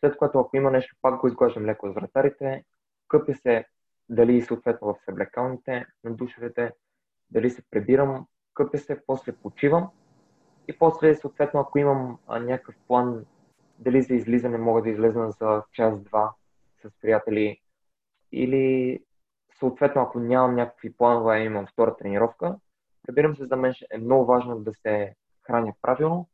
[0.00, 2.64] след което ако има нещо, пак го изглаждам леко с вратарите,
[3.08, 3.64] къпя се
[4.08, 6.72] дали съответно в съблекалните, на душевете,
[7.30, 9.90] дали се пребирам, къпя се, после почивам
[10.68, 13.24] и после съответно ако имам някакъв план
[13.78, 16.34] дали за излизане мога да излезна за час-два
[16.82, 17.60] с приятели
[18.32, 19.00] или
[19.58, 22.56] съответно ако нямам някакви планове, имам втора тренировка,
[23.08, 26.28] разбирам се, за мен е много важно да се храня правилно,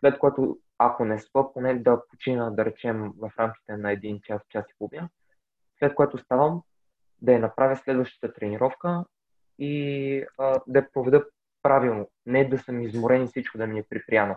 [0.00, 4.42] след което ако не спа, поне да почина, да речем, в рамките на един час,
[4.48, 5.08] час и половина,
[5.78, 6.62] след което ставам
[7.22, 9.04] да я направя следващата тренировка
[9.58, 11.24] и а, да я проведа
[11.62, 12.08] правилно.
[12.26, 14.36] Не да съм изморен и всичко да ми е припряно.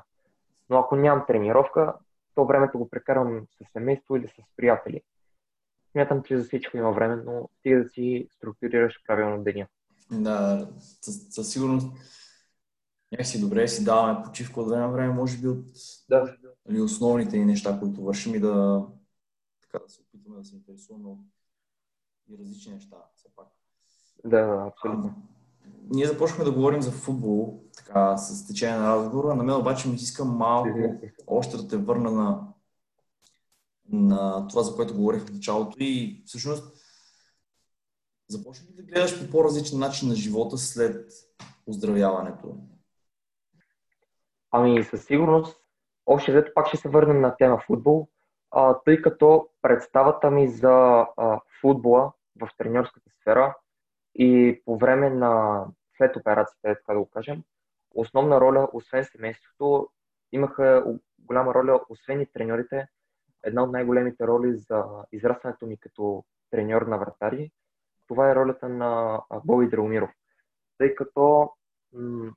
[0.70, 1.94] Но ако нямам тренировка,
[2.36, 5.02] то времето го прекарвам с семейство или с приятели.
[5.92, 9.68] Смятам, че за всичко има време, но ти да си структурираш правилно деня.
[10.12, 10.70] Да,
[11.02, 11.88] със сигурност
[13.12, 15.66] някакси добре си даваме почивка от време на време, може би от
[16.10, 16.38] да.
[16.66, 18.86] нали, основните ни неща, които вършим и да,
[19.62, 21.20] така, да се опитваме да се интересуваме от
[22.30, 23.48] и различни неща, все пак.
[24.26, 25.14] Да, абсолютно.
[25.16, 25.30] А,
[25.90, 29.36] ние започнахме да говорим за футбол, така с течение на разговора.
[29.36, 32.48] На мен обаче ми иска малко още да те върна на,
[33.90, 36.74] на това, за което говорих в началото и всъщност
[38.28, 41.12] започна ли да гледаш по по-различен начин на живота след
[41.68, 42.58] оздравяването?
[44.52, 45.58] Ами със сигурност,
[46.06, 48.08] още дето пак ще се върнем на тема футбол,
[48.52, 53.56] а, тъй като представата ми за а, футбола в тренерската сфера
[54.16, 55.66] и по време на
[55.98, 57.44] след операцията, така да го кажем,
[57.96, 59.90] основна роля, освен семейството,
[60.32, 62.88] имаха голяма роля, освен и треньорите,
[63.44, 67.52] една от най-големите роли за израстването ми като треньор на вратари,
[68.08, 70.10] това е ролята на Боби Драгомиров.
[70.78, 71.52] Тъй като
[71.94, 72.32] м-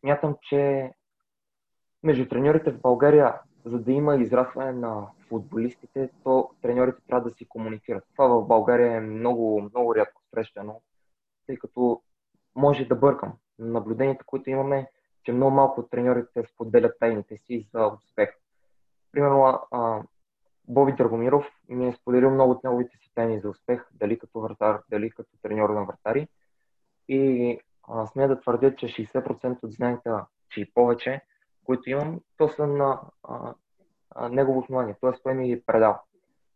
[0.00, 0.92] смятам, че
[2.02, 7.48] между треньорите в България, за да има израстване на футболистите, то треньорите трябва да си
[7.48, 8.04] комуникират.
[8.12, 10.80] Това в България е много, много рядко срещано,
[11.46, 12.02] тъй като
[12.54, 13.32] може да бъркам.
[13.58, 14.90] Наблюденията, които имаме,
[15.24, 18.30] че много малко от треньорите споделят тайните си за успех.
[19.12, 19.58] Примерно,
[20.68, 24.82] Боби Драгомиров ми е споделил много от неговите си тайни за успех, дали като вратар,
[24.90, 26.28] дали като треньор на вратари.
[27.08, 31.20] И а, смея да твърдя, че 60% от знанията, че и повече,
[31.64, 33.00] които имам, то са на
[34.30, 35.10] негово основание, т.е.
[35.22, 36.00] той ми ги е предал.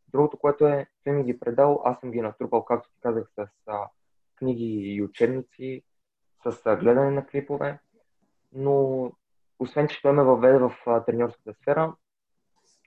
[0.09, 3.29] Другото, което е, той ми ги е предал, аз съм ги натрупал, както ти казах,
[3.35, 3.88] с а,
[4.37, 5.83] книги и учебници,
[6.45, 7.79] с а, гледане на клипове,
[8.53, 9.12] но
[9.59, 11.95] освен, че той ме въведе в а, треньорската сфера,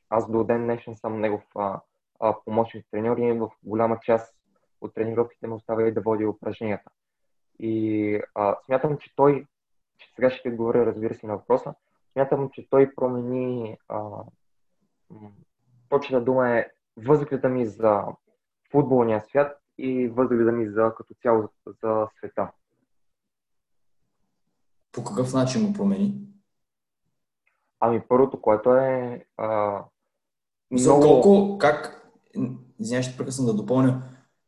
[0.10, 1.82] аз до ден днешен съм негов а,
[2.20, 4.36] а, помощник треньор и в голяма част
[4.82, 6.92] от тренировките ме оставя и да води упражненията.
[7.60, 9.46] И а, смятам, че той,
[9.98, 11.74] че сега ще отговоря, разбира се, на въпроса,
[12.12, 14.00] смятам, че той промени а,
[15.90, 16.68] точната дума е
[16.98, 18.04] възгледа ми за
[18.72, 21.50] футболния свят и възгледа ми за като цяло
[21.84, 22.52] за света.
[24.92, 26.22] По какъв начин го промени?
[27.80, 29.80] Ами първото, което е а,
[30.74, 31.22] за много...
[31.22, 32.06] колко, как,
[32.80, 34.04] извинявай, ще прекъсвам да допълня,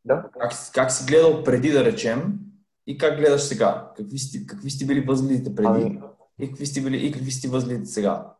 [0.05, 0.29] да?
[0.39, 2.39] Как, как си гледал преди да речем
[2.87, 3.91] и как гледаш сега?
[3.97, 6.01] Какви сте, какви сте били възгледите преди ами...
[6.39, 8.33] и, какви сте били, и какви сте възгледите сега?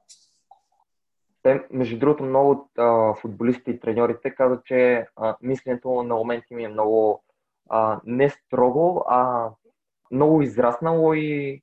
[1.44, 6.56] Те, между другото, много от а, футболистите и треньорите казват, че а, мисленето на моменти
[6.56, 7.24] ми е много
[7.70, 9.50] а, не строго, а
[10.12, 11.62] много израснало и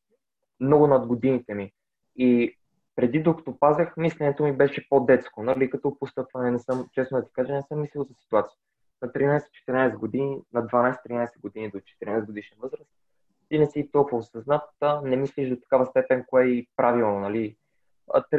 [0.60, 1.72] много над годините ми.
[2.16, 2.56] И
[2.96, 7.32] преди докато пазех, мисленето ми беше по-детско, нали, като постъпване не съм, честно да ти
[7.32, 8.58] кажа, не съм мислил за ситуация.
[9.02, 12.90] На 13-14 години, на 12-13 години до 14 годишна възраст,
[13.48, 14.62] ти не си толкова осъзнат,
[15.02, 17.56] не мислиш до такава степен кое е правилно, нали.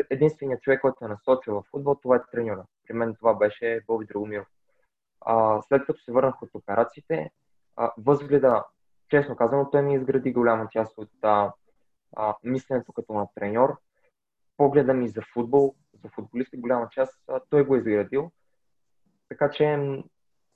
[0.10, 2.66] Единственият човек, който е насочил в футбол, това е треньора.
[2.88, 4.48] При мен това беше Боби Драгомиров.
[5.22, 7.32] А, след като се върнах от операциите,
[7.76, 8.66] а, възгледа,
[9.10, 11.54] честно казано, той ми изгради голяма част от а,
[12.16, 13.78] а, мисленето като на треньор,
[14.58, 17.14] погледа ми за футбол, за футболисти, голяма част,
[17.50, 18.32] той го е изградил.
[19.30, 19.80] Така че,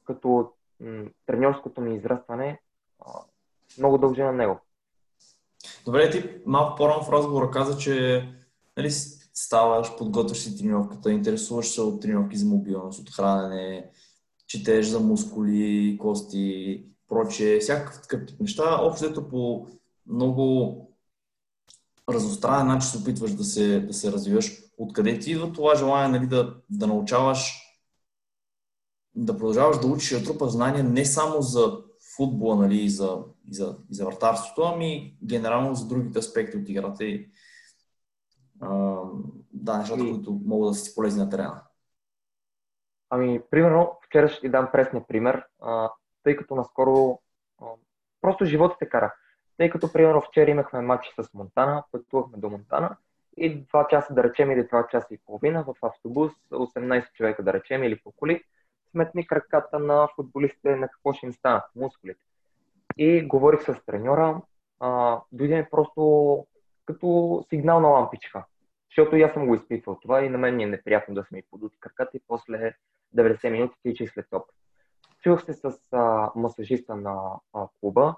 [0.06, 2.62] като м- треньорското ми израстване,
[3.78, 4.60] много дължи на него.
[5.86, 8.26] Добре, ти малко по-рано в разговора каза, че
[8.77, 8.91] нали,
[9.33, 13.89] ставаш, подготвяш си тренировката, интересуваш се от тренировки за мобилност, от хранене,
[14.47, 18.79] четеш за мускули, кости, прочее, всякакъв такъв тип неща.
[18.81, 19.67] Общо по
[20.07, 20.77] много
[22.09, 24.63] разностранен начин се опитваш да се, да се развиваш.
[24.77, 27.59] Откъде ти идва това желание нали, да, да научаваш,
[29.15, 31.77] да продължаваш да учиш и да знания не само за
[32.15, 36.69] футбола нали, и, за, и, за, и за вратарството, ами генерално за другите аспекти от
[36.69, 37.29] играта и
[38.63, 39.04] а,
[39.54, 41.62] да, нещата, които могат да си полезни на терена.
[43.10, 45.91] Ами, примерно, вчера ще ти дам пресния пример, а,
[46.23, 47.19] тъй като наскоро
[47.62, 47.65] а,
[48.21, 49.13] просто живота те кара.
[49.58, 52.97] Тъй като, примерно, вчера имахме матч с Монтана, пътувахме до Монтана
[53.38, 57.54] и 2 часа, да речем, или 2 часа и половина в автобус, 18 човека, да
[57.54, 58.43] речем, или по коли,
[58.91, 62.21] сметни краката на футболистите на какво ще им станат, мускулите.
[62.98, 64.42] И говорих с треньора,
[64.79, 66.46] а, дойде просто
[66.85, 68.46] като сигнална лампичка.
[68.94, 71.35] Защото и аз съм го изпитвал това и на мен ми е неприятно да се
[71.35, 72.73] ми подути краката и после
[73.17, 74.44] 90 минути тича след топ.
[75.23, 78.15] Чух се с а, масажиста на а, клуба,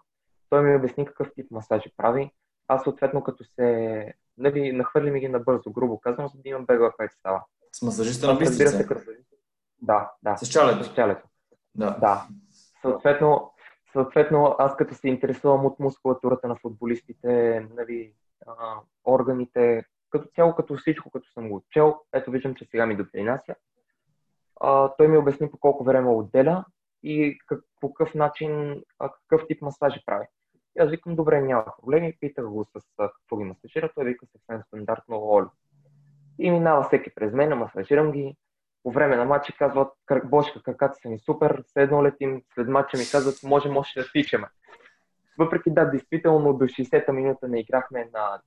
[0.50, 2.32] той ми обясни какъв тип масажи прави.
[2.68, 6.92] Аз съответно като се нали, нахвърли ми ги набързо, грубо казвам, за да имам бегла
[6.98, 7.44] представа.
[7.72, 8.88] С масажиста на бистрите?
[8.88, 9.12] Като...
[9.82, 10.38] Да, да.
[10.38, 10.84] С чалето?
[10.84, 11.28] С чалето.
[11.76, 11.98] Да.
[12.00, 12.28] да.
[12.82, 13.54] Съответно,
[13.92, 18.14] съответно, аз като се интересувам от мускулатурата на футболистите, нали,
[18.48, 18.54] а,
[19.06, 23.56] органите, като цяло, като всичко, като съм го учел, ето виждам, че сега ми допринася.
[24.62, 26.66] А, той ми обясни по колко време отделя
[27.04, 30.26] и как, по какъв начин, какъв тип масажи прави.
[30.78, 32.18] И аз викам, добре, няма проблеми.
[32.20, 33.92] Питах го с какво ги масажира.
[33.96, 35.50] Той вика съвсем стандартно олио.
[36.40, 38.36] И минава всеки през мен, масажирам ги.
[38.84, 39.94] По време на матча казват,
[40.26, 44.48] бошка, краката са ни супер, едно летим, след матча ми казват, може, може да тичаме.
[45.38, 48.42] Въпреки да, действително до 60-та минута не играхме на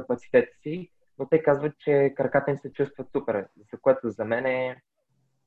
[0.00, 4.46] капацитета си, но те казват, че краката им се чувстват супер, за което за мен
[4.46, 4.82] е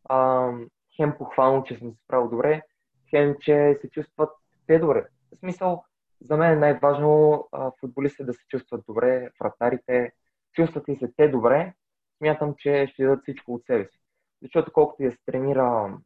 [0.10, 0.50] а,
[0.96, 2.62] хем похвално, че съм се справил добре,
[3.10, 4.30] хем, че се чувстват
[4.68, 5.06] те добре.
[5.36, 5.84] В смисъл,
[6.22, 7.48] за мен е най-важно
[7.80, 10.12] футболистите да се чувстват добре, вратарите,
[10.54, 11.74] чувстват ли се те добре,
[12.18, 14.00] смятам, че ще дадат всичко от себе си.
[14.42, 15.98] Защото колкото я се тренира,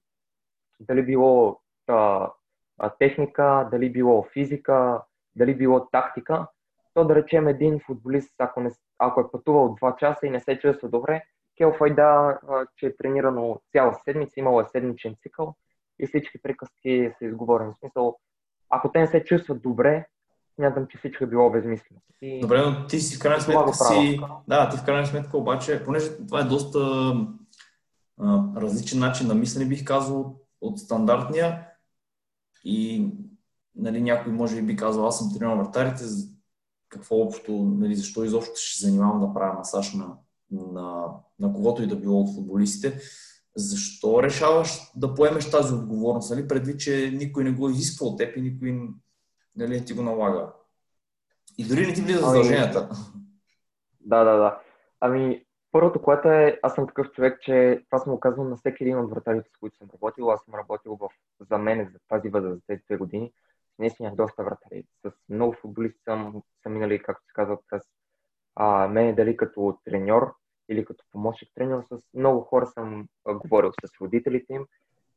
[0.80, 2.30] дали било а,
[3.00, 5.02] техника, дали било физика,
[5.36, 6.48] дали било тактика,
[6.96, 10.60] то да речем един футболист, ако, не, ако е пътувал 2 часа и не се
[10.60, 11.24] чувства добре,
[11.58, 12.40] Кел Файда,
[12.78, 15.56] че е тренирано цяла седмица, имало е седмичен цикъл
[16.00, 17.74] и всички приказки са изговорени.
[17.74, 18.18] В смисъл,
[18.70, 20.06] ако те не се чувстват добре,
[20.56, 22.02] смятам, че всичко е било безмислено.
[22.22, 22.40] И...
[22.40, 24.20] Добре, но ти си в крайна сметка си...
[24.48, 26.80] Да, ти в крайна сметка обаче, понеже това е доста
[28.22, 31.68] а, различен начин на мислене, бих казал, от стандартния
[32.64, 33.08] и
[33.76, 36.04] нали, някой може би казал, аз съм тренирал вратарите,
[36.96, 40.18] какво общо, нали, защо изобщо ще се занимавам да правя масаж на,
[40.52, 41.08] на,
[41.40, 43.00] на когото и да било от футболистите.
[43.56, 48.38] Защо решаваш да поемеш тази отговорност, нали, предвид, че никой не го изисква от теб
[48.38, 48.90] и никой
[49.56, 50.54] нали, ти го налага?
[51.58, 52.90] И дори не ти влиза ами, задълженията.
[54.02, 54.62] Да, да, да.
[55.00, 58.84] Ами, първото, което е, аз съм такъв човек, че това съм го казвал на всеки
[58.84, 60.32] един от вратарите, с които съм работил.
[60.32, 61.10] Аз съм работил в,
[61.52, 63.32] за мен, за тази възраст, за тези две години
[63.80, 64.84] наистина доста вратари.
[65.06, 67.84] С много футболисти съм, съм минали, както се казва, през
[68.56, 70.36] а, мен дали като треньор
[70.70, 74.66] или като помощник треньор, с много хора съм а, говорил с родителите им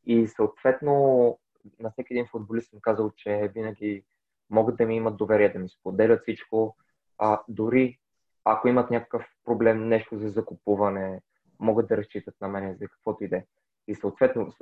[0.06, 1.38] и съответно
[1.80, 4.04] на всеки един футболист съм казал, че винаги
[4.50, 6.76] могат да ми имат доверие, да ми споделят всичко,
[7.18, 7.98] а, дори
[8.44, 11.20] ако имат някакъв проблем, нещо за закупуване,
[11.60, 13.44] могат да разчитат на мен за каквото и да е.
[13.88, 14.52] И съответно,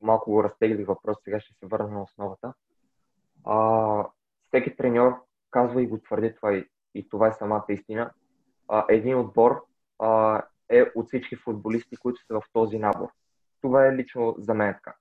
[0.00, 2.54] малко го разтегли въпрос, сега ще се върна на основата
[3.48, 4.04] а,
[4.48, 8.10] всеки треньор казва и го твърди това и, и това е самата истина.
[8.68, 9.64] А, един отбор
[9.98, 13.08] а, е от всички футболисти, които са в този набор.
[13.60, 14.94] Това е лично за мен така.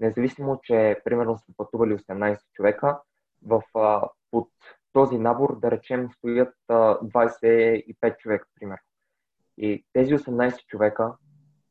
[0.00, 3.00] Независимо, че примерно са пътували 18 човека,
[3.46, 4.48] в, а, под
[4.92, 8.82] този набор, да речем, стоят а, 25 човека, примерно.
[9.58, 11.12] И тези 18 човека,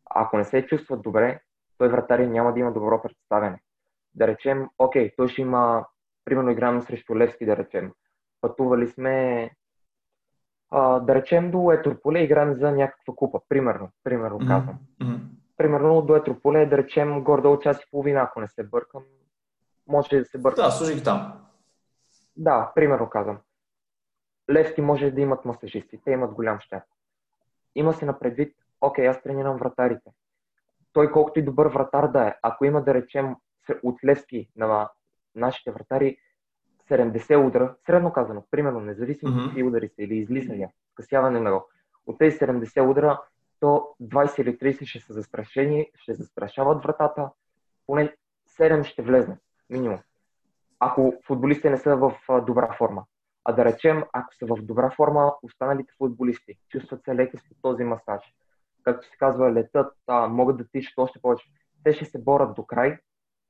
[0.06, 1.40] ако не се чувстват добре,
[1.78, 3.62] той вратаря няма да има добро представяне.
[4.16, 5.86] Да речем, окей, той ще има
[6.26, 7.91] примерно играем срещу Левски, да речем.
[8.41, 9.49] Пътували сме,
[10.71, 14.47] а, да речем, до Етрополе, играем за някаква купа, примерно, примерно mm-hmm.
[14.47, 14.80] казвам.
[15.01, 15.19] Mm-hmm.
[15.57, 19.03] Примерно до Етрополе, да речем, гордо от час и половина, ако не се бъркам.
[19.88, 20.65] Може да се бъркам.
[20.65, 21.34] Да, служих там.
[22.38, 23.38] Да, примерно казвам.
[24.51, 26.84] Левски може да имат масажисти, те имат голям щет.
[27.76, 30.11] Има се на предвид, окей, аз тренирам вратарите.
[30.93, 33.36] Той колкото и добър вратар да е, ако има да речем
[33.84, 34.89] от Левски на
[35.36, 36.18] нашите вратари
[36.90, 39.46] 70 удара, средно казано, примерно, независимо mm-hmm.
[39.46, 41.64] какви удари са или излизания, скъсяване на гол.
[42.08, 43.22] От тези 70 удара,
[43.60, 47.30] то 20 или 30 ще са застрашени, ще застрашават вратата,
[47.88, 48.16] поне
[48.60, 50.00] 7 ще влезнат, минимум.
[50.80, 52.14] Ако футболистите не са в
[52.46, 53.04] добра форма.
[53.46, 57.84] А да речем, ако са в добра форма, останалите футболисти чувстват се леки с този
[57.84, 58.22] масаж.
[58.84, 61.46] Както се казва, летат, а, могат да тичат още повече.
[61.84, 62.98] Те ще се борят до край,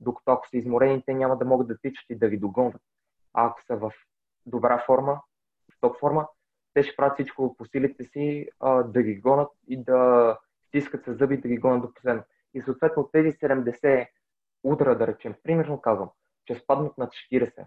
[0.03, 2.81] докато ако са изморени, те няма да могат да тичат и да ги догонват.
[3.33, 3.91] А ако са в
[4.45, 5.21] добра форма,
[5.71, 6.27] в топ форма,
[6.73, 10.37] те ще правят всичко по силите си а, да ги гонат и да
[10.67, 12.23] стискат се зъби да ги гонят до последно.
[12.53, 14.07] И съответно тези 70
[14.63, 16.09] удара, да речем, примерно казвам,
[16.45, 17.65] ще спаднат на 40.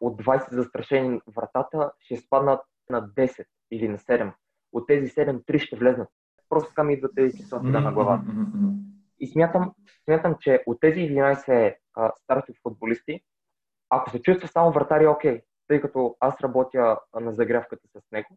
[0.00, 2.60] От 20 застрашени вратата ще спаднат
[2.90, 4.32] на 10 или на 7.
[4.72, 6.08] От тези 7, 3 ще влезнат.
[6.48, 8.24] Просто така ми идват тези числа на главата.
[9.20, 13.20] И смятам, смятам, че от тези 11 а, старти футболисти,
[13.90, 18.28] ако се чувства само вратари, окей, тъй като аз работя на загрявката с него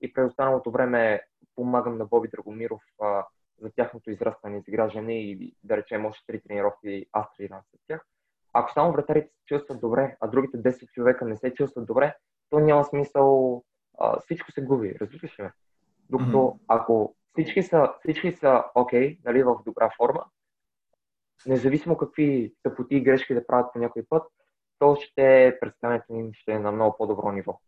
[0.00, 1.20] и през останалото време
[1.54, 3.24] помагам на Боби Драгомиров а,
[3.60, 8.06] за тяхното израстване, изграждане и да речем още три тренировки аз тренирам с тях.
[8.52, 12.14] Ако само вратарите се чувстват добре, а другите 10 човека не се чувстват добре,
[12.50, 13.62] то няма смисъл,
[13.98, 15.52] а, всичко се губи, разбираш ли ме?
[16.10, 16.58] Докато mm-hmm.
[16.68, 20.24] ако всички са, всички са окей, нали, в добра форма.
[21.46, 24.22] Независимо какви тъпоти и грешки да правят по някой път,
[24.78, 27.60] то ще представянето им ще е на много по-добро ниво.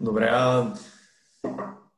[0.00, 0.74] Добре, а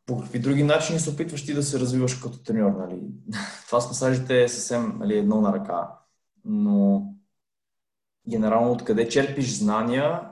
[0.07, 2.71] по какви други начини се опитваш ти да се развиваш като треньор?
[2.71, 3.01] Нали?
[3.67, 5.99] Това с масажите е съвсем нали, едно на ръка,
[6.45, 7.07] но
[8.29, 10.31] генерално откъде черпиш знания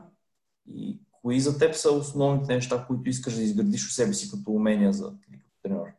[0.66, 4.50] И кои за теб са основните неща, които искаш да изградиш у себе си като
[4.50, 5.92] умения за като тренер?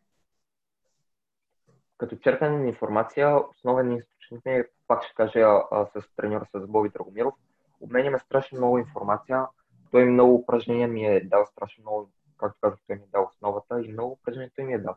[2.00, 5.40] Като черпене на информация, основен източник е, пак ще кажа,
[5.72, 7.34] а, с треньора с Боби Драгомиров.
[7.82, 9.46] Обменяме страшно много информация.
[9.92, 13.82] Той много упражнения ми е дал страшно много, както казах, той ми е дал основата
[13.82, 14.96] и много упражнения той ми е дал.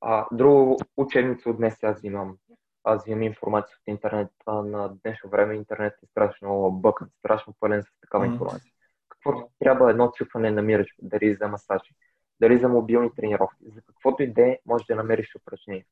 [0.00, 2.36] А, друго учебница от днес аз имам.
[2.84, 4.30] Аз имам информация от интернет.
[4.46, 8.72] А, на днешно време интернет е страшно бъкан, страшно пълен с такава информация.
[9.08, 11.94] Какво трябва едно чупване намираш, дали за масажи,
[12.40, 15.84] дали за мобилни тренировки, за каквото и да е, можеш да намериш упражнения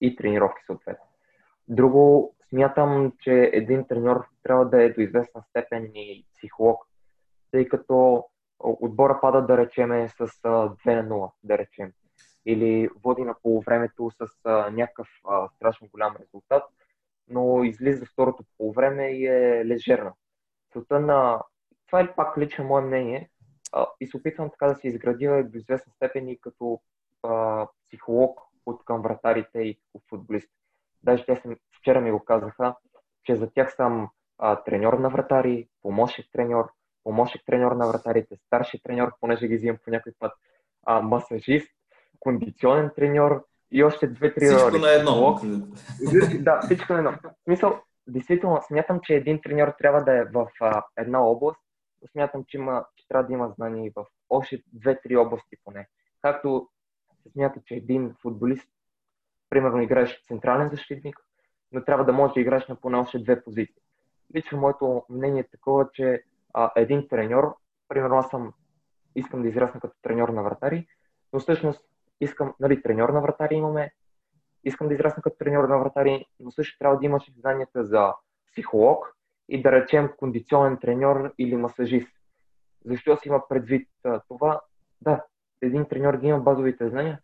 [0.00, 1.04] и тренировки съответно.
[1.68, 6.86] Друго, смятам, че един треньор трябва да е до известна степен и психолог,
[7.50, 8.24] тъй като
[8.58, 11.92] отбора пада, да речеме, с 2 на 0, да речем
[12.46, 14.26] или води на полувремето с
[14.72, 15.08] някакъв
[15.56, 16.62] страшно голям резултат,
[17.28, 20.12] но излиза второто полувреме и е лежерна.
[20.72, 21.42] Целта на...
[21.86, 23.30] Това е пак лично мое мнение
[23.72, 26.80] а, и се опитвам така да се изградя до известна степен и като
[27.22, 30.48] а, психолог от към вратарите и като футболист.
[31.02, 32.74] Даже те съм, вчера ми го казаха,
[33.24, 34.08] че за тях съм
[34.38, 36.70] а, треньор на вратари, помощник треньор,
[37.04, 40.32] помощник треньор на вратарите, старши треньор, понеже ги взимам по някой път,
[40.86, 41.68] а, масажист,
[42.20, 44.58] кондиционен треньор и още две-три роли.
[44.58, 45.40] Всичко на едно.
[46.40, 47.10] да, всичко на едно.
[47.10, 51.60] В смисъл, действително, смятам, че един треньор трябва да е в а, една област,
[52.12, 55.88] смятам, че, има, че трябва да има знания и в още две-три области поне.
[56.22, 56.68] Както
[57.22, 58.68] се смята, че един футболист,
[59.50, 61.16] примерно, играеш централен защитник,
[61.72, 63.82] но трябва да може да играеш на поне още две позиции.
[64.34, 66.22] Лично моето мнение е такова, че
[66.54, 67.56] а, един треньор,
[67.88, 68.52] примерно аз съм,
[69.14, 70.86] искам да израсна като треньор на вратари,
[71.32, 71.84] но всъщност
[72.20, 73.92] искам, нали, треньор на вратари имаме,
[74.64, 78.14] искам да израсна като треньор на вратари, но също трябва да имаш знанията за
[78.52, 79.15] психолог
[79.48, 82.12] и да речем кондиционен треньор или масажист.
[82.84, 83.88] Защо си има предвид
[84.28, 84.60] това?
[85.00, 85.24] Да,
[85.62, 87.20] един треньор да има базовите знания,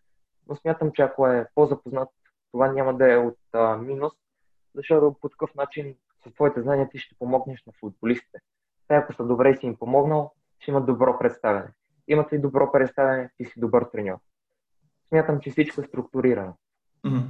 [0.48, 2.08] но смятам, че ако е по-запознат,
[2.52, 4.12] това няма да е от а, минус,
[4.74, 5.94] защото по такъв начин
[6.26, 8.38] с твоите знания ти ще помогнеш на футболистите.
[8.88, 11.68] Те, ако са добре и си им помогнал, ще имат добро представяне.
[12.08, 14.18] Имат ли добро представяне, ти си добър треньор
[15.12, 16.54] смятам, че всичко е структурирано.
[17.04, 17.22] Mm-hmm.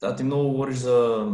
[0.00, 1.26] Да, ти много говориш за,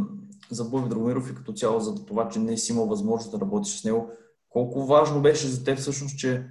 [0.50, 3.80] за Боби Драгомиров и като цяло за това, че не си имал възможност да работиш
[3.80, 4.10] с него.
[4.48, 6.46] Колко важно беше за теб всъщност, че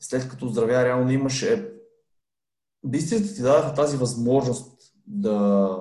[0.00, 1.72] след като здравя реално имаше
[2.84, 5.78] бистрите ти дадаха тази възможност да,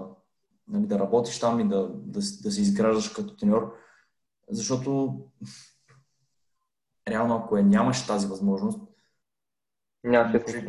[0.67, 3.73] нали, да работиш там и да, да, да се изграждаш като треньор,
[4.49, 5.19] защото
[7.07, 8.86] реално ако я нямаш тази възможност,
[10.03, 10.65] Нямаше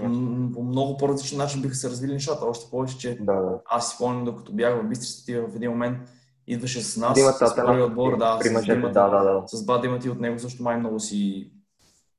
[0.55, 2.47] По много по-различен начин биха се развили нещата.
[2.47, 3.61] Още повече, че да, да.
[3.67, 5.99] аз си спомням, докато бях в Бистрицата ти в един момент
[6.47, 9.43] идваше с нас, Димата, с първи отбор, да, с, Димата, да, да, да.
[9.49, 11.53] с Бад Димата и от него също май много си...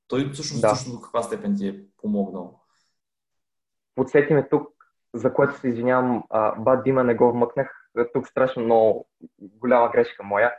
[0.07, 0.75] Той всъщност да.
[0.75, 2.59] също до каква степен ти е помогнал?
[3.95, 4.69] Подсети ме тук,
[5.13, 6.23] за което се извинявам,
[6.57, 7.91] Бад Дима не го вмъкнах.
[8.13, 9.07] Тук страшно много
[9.39, 10.53] голяма грешка моя.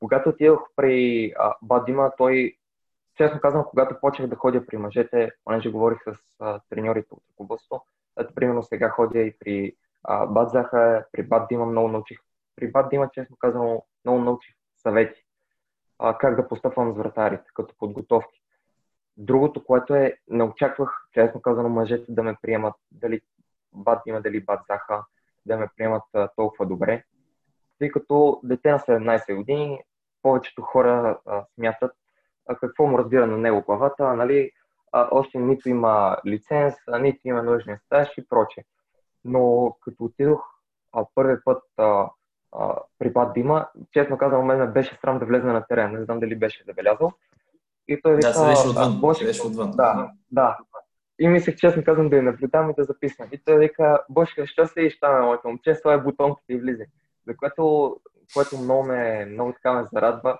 [0.00, 1.32] Когато отидох при
[1.86, 2.56] Дима, той
[3.16, 7.86] честно казвам, когато почнах да ходя при мъжете, понеже говорих с а, треньорите от ръководство,
[8.20, 12.18] ето, примерно сега ходя и при а, Бат Заха, при Бат Дима много научих.
[12.56, 15.24] При Бат Дима, честно казвам, много научих съвети.
[15.98, 18.40] А, как да постъпвам с вратарите, като подготовки.
[19.16, 23.20] Другото, което е, не очаквах, честно казано, мъжете да ме приемат, дали
[23.72, 25.04] Бат Дима, дали Бат Заха,
[25.46, 27.04] да ме приемат а, толкова добре.
[27.78, 29.80] Тъй като дете на 17 години,
[30.22, 31.92] повечето хора а, смятат,
[32.60, 34.50] какво му разбира на него главата, нали,
[34.92, 38.64] още нито има лиценз, нито има нужния стаж и прочее.
[39.24, 40.40] Но като отидох
[41.14, 42.10] първи път а,
[42.52, 46.04] а, при Бат Дима, честно казвам, мен ме беше срам да влезе на терен, не
[46.04, 47.12] знам дали беше забелязал.
[47.88, 49.00] И той вика, да, седеше отвън.
[49.00, 49.44] Бош...
[49.44, 49.70] отвън.
[49.70, 50.58] Да, да.
[51.18, 53.28] И мислех, честно казвам, да я наблюдавам и да записвам.
[53.32, 56.84] И той вика, Бошка, що се и там, моето момче, това е бутонката и влиза.
[57.26, 57.96] За което,
[58.34, 60.38] което много ме, много така ме зарадва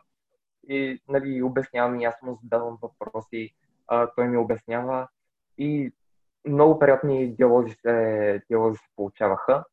[0.68, 3.54] и нали, обяснявам и аз му задавам въпроси,
[3.88, 5.08] а, той ми обяснява
[5.58, 5.92] и
[6.48, 9.64] много приятни диалози се, диалози се получаваха,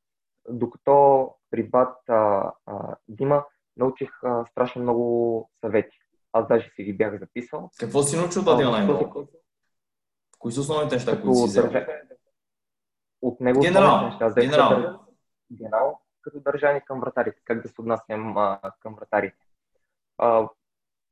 [0.49, 3.45] докато при Бат а, а, Дима
[3.77, 5.97] научих а, страшно много съвети.
[6.33, 7.69] Аз даже си ги бях записал.
[7.79, 9.27] Какво си научил да Дима най-много?
[10.39, 11.71] Кои са основните неща, които си взел?
[13.21, 14.33] От него генерал, неща.
[14.41, 14.99] Генерал.
[15.51, 19.47] генерал, като държание към вратарите, как да се отнасям а, към вратарите.
[20.17, 20.49] А,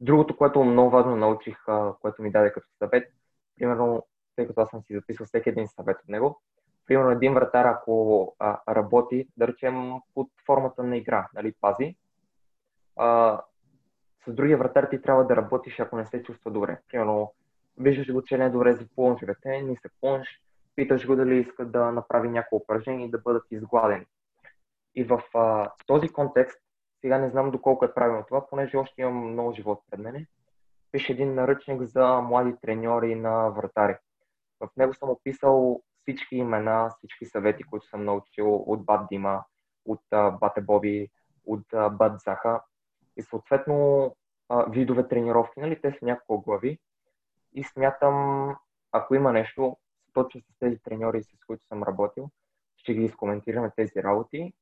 [0.01, 1.57] Другото, което много важно научих,
[2.01, 3.13] което ми даде като съвет,
[3.55, 6.41] примерно, тъй като аз съм си записал всеки един съвет от него,
[6.85, 11.95] примерно един вратар, ако а, работи, да речем, под формата на игра, нали, пази,
[12.95, 13.41] а,
[14.25, 16.79] с другия вратар ти трябва да работиш, ако не се чувства добре.
[16.87, 17.33] Примерно,
[17.77, 20.27] виждаш го, че не е добре за плонжовете, не се плонж,
[20.75, 24.05] питаш го дали иска да направи някакво упражнение и да бъдат изгладени.
[24.95, 26.59] И в а, този контекст,
[27.01, 30.27] сега не знам доколко е правилно това, понеже още имам много живот пред мене,
[30.91, 33.95] пише един наръчник за млади треньори на вратари.
[34.59, 39.43] В него съм описал всички имена, всички съвети, които съм научил от Бат Дима,
[39.85, 40.01] от
[40.39, 41.09] Бате Боби,
[41.45, 42.61] от Бат Заха.
[43.17, 44.15] И съответно
[44.69, 46.79] видове тренировки, нали, те са няколко глави.
[47.53, 48.55] И смятам,
[48.91, 49.77] ако има нещо,
[50.13, 52.29] точно с тези треньори, с които съм работил,
[52.77, 54.53] ще ги изкоментираме тези работи.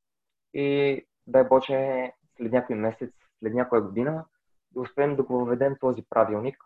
[0.53, 4.25] И дай Боже след някой месец, след някоя година
[4.71, 6.57] да успеем да го въведем този правилник,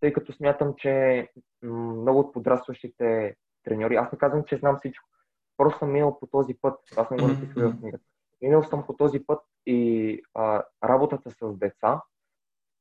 [0.00, 1.28] тъй като смятам, че
[1.62, 5.08] много от подрастващите треньори, аз не казвам, че знам всичко,
[5.56, 8.04] просто съм минал по този път, аз не го написал в книгата.
[8.42, 12.02] Минал съм по този път и а, работата с деца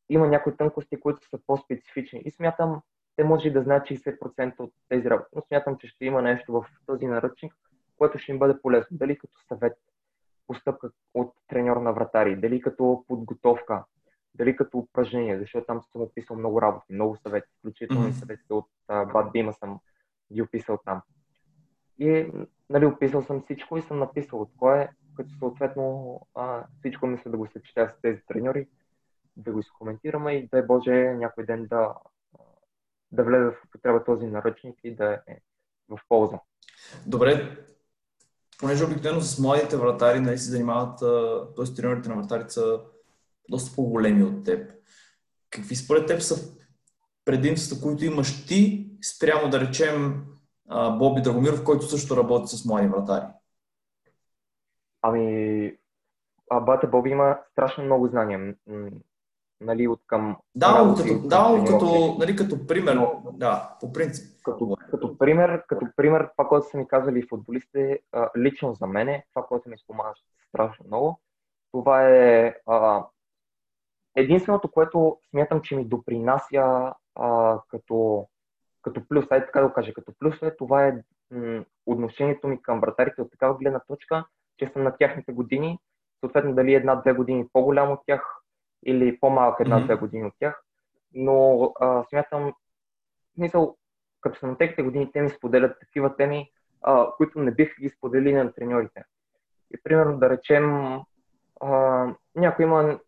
[0.09, 2.81] има някои тънкости, които са по-специфични и смятам,
[3.15, 6.65] те може да знаят 60% от тези работи, но смятам, че ще има нещо в
[6.85, 7.53] този наръчник,
[7.97, 8.97] което ще им бъде полезно.
[8.97, 9.77] Дали като съвет,
[10.47, 13.83] постъпка от треньор на вратари, дали като подготовка,
[14.33, 18.67] дали като упражнение, защото там съм описал много работи, много съвети, включително и съветите от
[18.87, 19.79] Бад Бима съм
[20.33, 21.01] ги описал там.
[21.99, 22.31] И
[22.69, 27.37] нали, описал съм всичко и съм написал от кое, като съответно а, всичко мисля да
[27.37, 28.67] го съчетая с тези треньори,
[29.37, 31.95] да го изкоментираме и дай Боже някой ден да,
[33.11, 35.41] да влезе в употреба този наръчник и да е
[35.89, 36.39] в полза.
[37.07, 37.57] Добре,
[38.59, 40.99] понеже обикновено с младите вратари нали, се занимават,
[41.55, 41.75] т.е.
[41.75, 42.79] тренерите на вратарите са
[43.49, 44.71] доста по-големи от теб.
[45.49, 46.55] Какви според теб са
[47.25, 50.25] предимствата, които имаш ти, спрямо да речем
[50.97, 53.25] Боби Драгомиров, който също работи с млади вратари?
[55.01, 55.77] Ами,
[56.61, 58.55] Бата Боби има страшно много знания
[59.61, 60.37] нали, от към...
[60.55, 64.34] Да, като, да, като, нали, като пример, Но, да, по принцип.
[64.45, 67.99] Като, като, пример, като пример, това, което са ми казали футболистите,
[68.37, 70.13] лично за мене, това, което ми спомага
[70.49, 71.19] страшно много,
[71.71, 73.05] това е а,
[74.15, 78.27] единственото, което смятам, че ми допринася а, като,
[78.81, 80.93] като плюс, ай така да го кажа, като плюс е, това е
[81.31, 84.25] м- отношението ми към вратарите от такава гледна точка,
[84.57, 85.79] че съм на тяхните години,
[86.19, 88.41] съответно дали една-две години по-голям от тях,
[88.85, 89.99] или по-малък една-две mm-hmm.
[89.99, 90.63] години от тях.
[91.13, 92.53] Но а, смятам,
[93.35, 93.77] смисъл,
[94.25, 96.51] като съм на техните години, те ми споделят такива теми,
[96.81, 99.03] а, които не бих ги споделили на треньорите.
[99.73, 100.97] И примерно да речем,
[101.61, 101.69] а,
[102.35, 102.99] някой има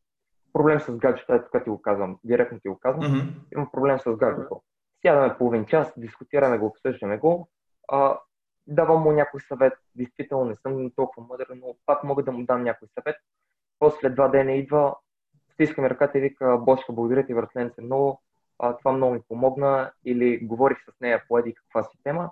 [0.53, 3.53] проблем с гаджето, така ти го казвам, директно ти го казвам, mm-hmm.
[3.53, 4.61] има проблем с гаджето.
[5.01, 7.49] Сядаме половин час, дискутираме го, обсъждаме го,
[7.87, 8.19] а,
[8.67, 12.63] давам му някой съвет, действително не съм толкова мъдър, но пак мога да му дам
[12.63, 13.15] някой съвет.
[13.79, 14.95] После два дена идва,
[15.53, 18.21] стискаме ръката и вика, Бошка, благодаря ти, вратленце, много,
[18.59, 22.31] а, това много ми помогна, или говорих с нея по еди каква си тема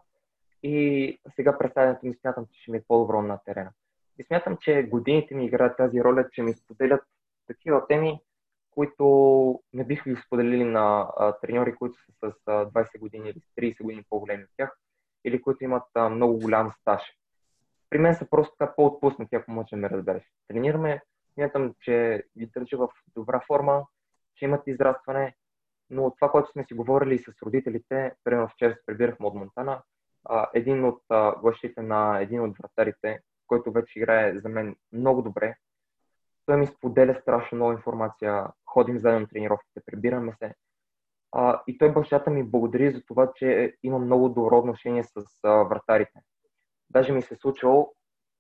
[0.64, 3.72] и сега представянето ми смятам, че ще ми е по-добро на терена.
[4.20, 7.02] И смятам, че годините ми играят тази роля, че ми споделят
[7.48, 8.20] такива теми,
[8.72, 9.06] които
[9.74, 13.84] не бих ги споделили на а, треньори, които са с а, 20 години или 30
[13.84, 14.78] години по-големи от тях,
[15.26, 17.02] или които имат а, много голям стаж.
[17.90, 20.24] При мен са просто така по-отпуснати, ако може да ме разбереш.
[20.48, 21.02] Тренираме
[21.34, 23.86] смятам, че ги държа в добра форма,
[24.36, 25.36] че имат израстване,
[25.90, 29.82] но това, което сме си говорили с родителите, примерно вчера се прибирахме от Монтана,
[30.54, 31.02] един от
[31.42, 35.56] гостите на един от вратарите, който вече играе за мен много добре,
[36.46, 40.54] той ми споделя страшно много информация, ходим заедно на тренировките, прибираме се.
[41.32, 45.50] А, и той бащата ми благодари за това, че има много добро отношение с а,
[45.50, 46.20] вратарите.
[46.90, 47.94] Даже ми се е случило,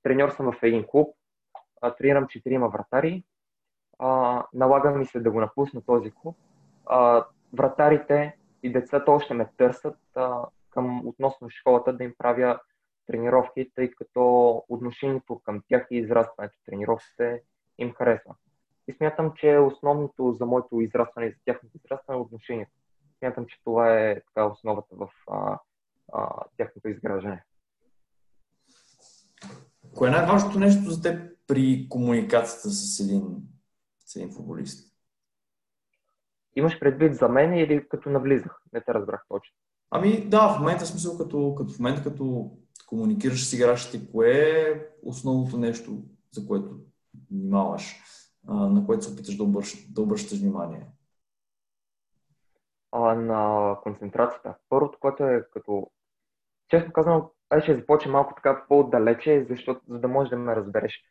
[0.04, 1.16] треньор съм в един клуб,
[1.82, 3.24] а, тренирам четирима вратари.
[4.00, 6.38] А, налага ми се да го напусна този клуб.
[6.86, 7.26] А,
[7.56, 12.60] вратарите и децата още ме търсят а, към относно школата да им правя
[13.08, 17.42] тренировки, тъй като отношението към тях и израстването тренировките
[17.78, 18.36] им харесва.
[18.88, 22.72] И смятам, че основното за моето израстване и за тяхното израстване е отношението.
[23.20, 25.60] Смятам, че това е така основата в а,
[26.14, 27.44] а, тяхното изграждане.
[29.96, 33.22] Кое е най-важното нещо за теб при комуникацията с един,
[34.06, 34.85] с един футболист?
[36.56, 38.62] Имаш предвид за мен или като навлизах?
[38.74, 39.56] Не те разбрах точно.
[39.92, 42.52] Ами да, в момента смисъл като, като в момента като
[42.88, 46.76] комуникираш с играчите, кое е основното нещо, за което
[47.32, 47.96] внимаваш,
[48.48, 50.86] на което се опиташ да, обръщ, да обръщаш внимание?
[52.92, 54.56] А, на концентрацията.
[54.70, 55.92] Първото, което е като...
[56.70, 61.04] Честно казвам, аз ще започна малко така по-далече, защото, за да можеш да ме разбереш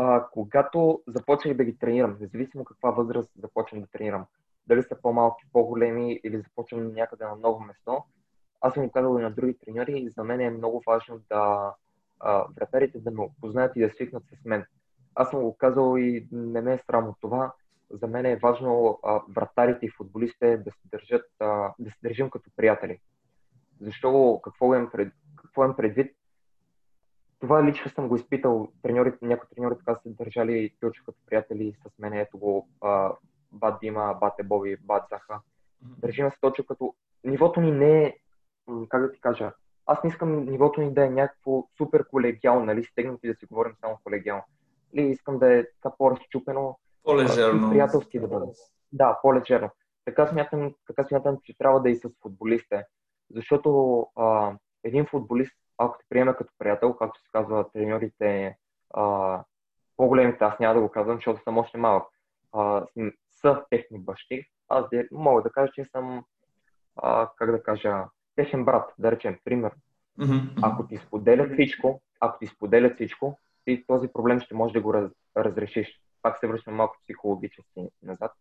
[0.00, 4.26] а, когато започнах да ги тренирам, независимо каква възраст започвам да тренирам,
[4.68, 8.04] дали са по-малки, по-големи или започвам някъде на ново место,
[8.60, 11.74] аз съм го казал и на други треньори и за мен е много важно да
[12.20, 14.64] а, вратарите да ме опознаят и да свикнат с мен.
[15.14, 17.52] Аз съм го казал и не ме е срам от това.
[17.90, 22.30] За мен е важно а, вратарите и футболистите да се държат, а, да се държим
[22.30, 22.98] като приятели.
[23.80, 26.16] Защо, какво имам, пред, какво имам предвид?
[27.40, 28.68] Това лично съм го изпитал.
[28.82, 32.12] Треньорите, някои треньори така се държали точно като приятели с мен.
[32.12, 33.12] Ето го а,
[33.52, 35.40] Бат Дима, Бат Ебови, Бат Заха.
[35.82, 36.94] Държим се точно като...
[37.24, 38.16] Нивото ни не е,
[38.88, 39.52] как да ти кажа,
[39.90, 43.74] аз не искам нивото ни да е някакво супер колегиално, нали, стегнати да си говорим
[43.80, 44.42] само колегиално.
[44.92, 47.70] Или искам да е така по-разчупено, по-лежерно.
[47.70, 48.46] приятелски да бъде.
[48.92, 49.70] Да, по-лежерно.
[50.04, 52.84] Така смятам, така смятам, че трябва да е и с футболистите.
[53.34, 58.56] Защото а, един футболист, ако те приеме като приятел, както се казва треньорите,
[58.94, 59.44] а,
[59.96, 62.06] по-големите, аз няма да го казвам, защото съм още малък,
[62.52, 62.86] а,
[63.40, 66.24] са техни бащи, аз мога да кажа, че съм,
[66.96, 68.04] а, как да кажа,
[68.36, 69.72] техен брат, да речем, пример.
[70.18, 70.58] Mm-hmm.
[70.62, 74.94] Ако ти споделят всичко, ако ти споделят всичко, ти този проблем ще можеш да го
[74.94, 76.00] раз, разрешиш.
[76.22, 78.32] Пак се връщам малко психологически назад.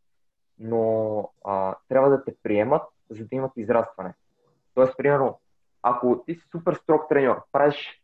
[0.59, 4.13] Но а, трябва да те приемат, за да имат израстване.
[4.73, 5.39] Тоест, примерно,
[5.81, 8.01] ако ти си супер строг треньор, правиш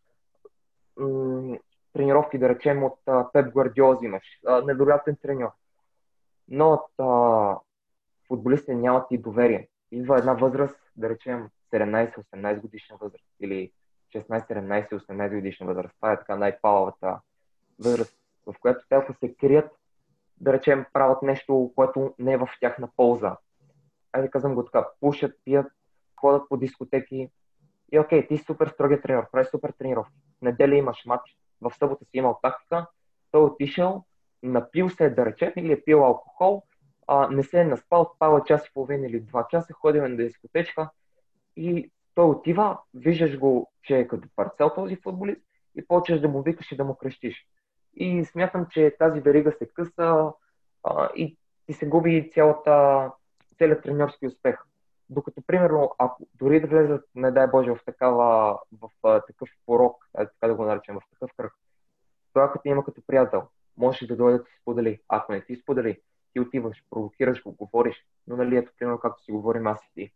[0.97, 1.57] м-
[1.93, 5.49] тренировки, да речем, от а, Пеп Гвардиоз имаш, а, невероятен треньор,
[6.47, 7.57] но а,
[8.27, 9.67] футболистите нямат и доверие.
[9.91, 13.71] Идва една възраст, да речем, 17-18 годишна възраст или
[14.15, 15.95] 16-17-18 годишна възраст.
[15.95, 17.19] Това е така най-палавата
[17.79, 19.71] възраст, в която те ако се крият,
[20.41, 23.37] да речем, правят нещо, което не е в тяхна полза.
[24.13, 25.67] Айде казвам го така, пушат, пият,
[26.15, 27.29] ходят по дискотеки.
[27.91, 30.13] И окей, ти си супер строгия тренер, прави супер тренировки.
[30.39, 32.87] В неделя имаш матч, в събота си имал тактика,
[33.31, 34.05] той е отишъл,
[34.43, 36.63] напил се, да речем, или е пил алкохол,
[37.07, 40.89] а, не се е наспал, спал час и половина или два часа, ходил на дискотечка,
[41.55, 45.41] и той отива, виждаш го, че е като парцел този футболист
[45.75, 47.47] и почваш да му викаш и да му крещиш.
[47.95, 50.31] И смятам, че тази верига се къса
[50.83, 53.11] а, и ти се губи цялата,
[53.57, 54.55] целият тренерски успех.
[55.09, 60.09] Докато, примерно, ако дори да влезат, не дай Боже, в, такава, в в такъв порок,
[60.13, 61.53] така да го наречем, в такъв кръг,
[62.33, 63.43] той ако ти има като приятел,
[63.78, 64.99] можеш да дойде да ти сподели.
[65.07, 66.01] Ако не ти сподели,
[66.34, 70.11] ти отиваш, провокираш го, говориш, но нали ето, примерно, както си говорим аз и ти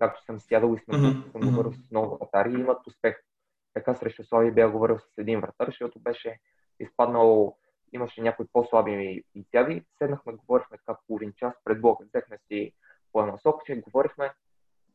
[0.00, 1.32] както съм сядал и сме mm-hmm.
[1.32, 3.16] съм говорил с много вратари и имат успех.
[3.74, 6.38] Така срещу Слави бях говорил с един вратар, защото беше
[6.80, 7.56] изпаднал,
[7.92, 9.84] имаше някои по-слаби изяви.
[9.98, 12.72] Седнахме, говорихме така половин час пред блока, взехме си
[13.12, 14.32] по едно че говорихме.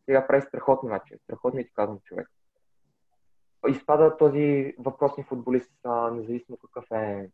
[0.06, 1.18] Сега прави страхотни матчи.
[1.24, 2.30] Страхотни ти казвам човек.
[3.68, 5.74] Изпада този въпросни футболист,
[6.12, 7.30] независимо какъв е.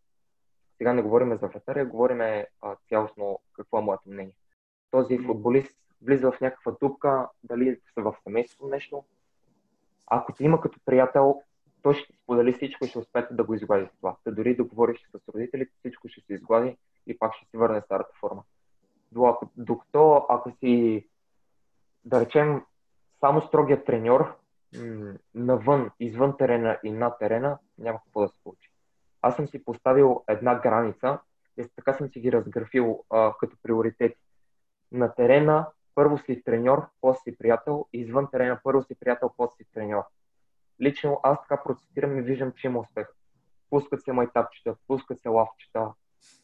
[0.81, 2.45] Сега не говорим за вратаря, говорим
[2.89, 4.33] цялостно какво е моето мнение.
[4.91, 9.03] Този футболист влиза в някаква дупка, дали са в семейство нещо.
[10.07, 11.41] Ако ти има като приятел,
[11.81, 14.15] той ще сподели всичко и ще успеете да го изглади с това.
[14.25, 16.77] Да дори да говориш с родителите, всичко ще се изглади
[17.07, 18.43] и пак ще си върне старата форма.
[19.57, 21.07] Докато ако си,
[22.05, 22.65] да речем,
[23.19, 24.35] само строгият треньор,
[25.35, 28.70] навън, извън терена и над терена, няма какво да се получи.
[29.21, 31.19] Аз съм си поставил една граница
[31.57, 34.19] и така съм си ги разграфил а, като приоритети.
[34.91, 39.55] На терена първо си треньор, после си приятел, и извън терена първо си приятел, после
[39.55, 40.03] си треньор.
[40.81, 43.07] Лично аз така процитирам и виждам, че има успех.
[43.69, 45.91] Пускат се майтапчета, пускат се лавчета,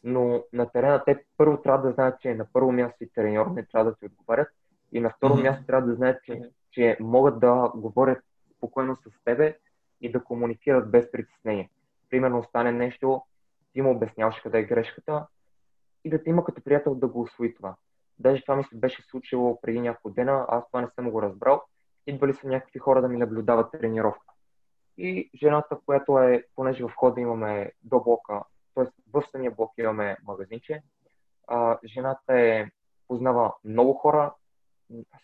[0.04, 3.66] но на терена те първо трябва да знаят, че на първо място си треньор, не
[3.66, 4.48] трябва да ти отговарят,
[4.92, 5.42] и на второ mm-hmm.
[5.42, 8.18] място трябва да знаят, че, че могат да говорят
[8.56, 9.58] спокойно с тебе
[10.00, 11.70] и да комуникират без притеснение.
[12.10, 13.22] Примерно стане нещо,
[13.72, 15.26] ти му обясняваш къде е грешката
[16.04, 17.76] и да те има като приятел да го освои това.
[18.18, 21.62] Даже това ми се беше случило преди няколко дена, аз това не съм го разбрал.
[22.06, 24.34] Идвали са някакви хора да ми наблюдават тренировка.
[24.98, 28.42] И жената, която е, понеже в хода имаме до блока,
[28.74, 28.84] т.е.
[29.12, 30.82] в самия блок имаме магазинче,
[31.46, 32.66] а, жената е
[33.08, 34.34] познава много хора,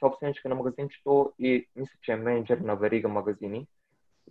[0.01, 3.67] собственичка на магазинчето и мисля, че е менеджер на верига магазини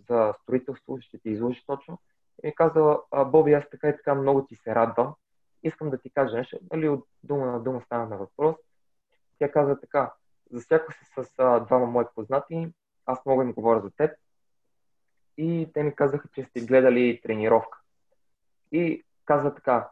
[0.08, 1.98] за строителство, ще ти изложи точно.
[2.44, 5.14] Ми каза, Боби, аз така и така много ти се радвам,
[5.62, 8.56] искам да ти кажа нещо, нали, от дума на дума стана на въпрос.
[9.38, 10.12] Тя каза така,
[10.50, 12.72] засякох се с а, двама мои познати,
[13.06, 14.10] аз мога да им говоря за теб.
[15.36, 17.78] И те ми казаха, че сте гледали тренировка.
[18.72, 19.90] И каза така,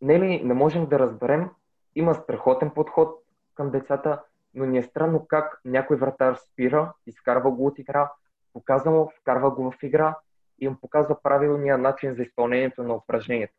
[0.00, 1.50] не ли, не можем да разберем,
[1.94, 3.24] има страхотен подход
[3.54, 4.22] към децата,
[4.54, 8.12] но ни е странно как някой вратар спира, изкарва го от игра,
[8.52, 10.16] показва му, вкарва го в игра
[10.60, 13.54] и им показва правилния начин за изпълнението на упражнението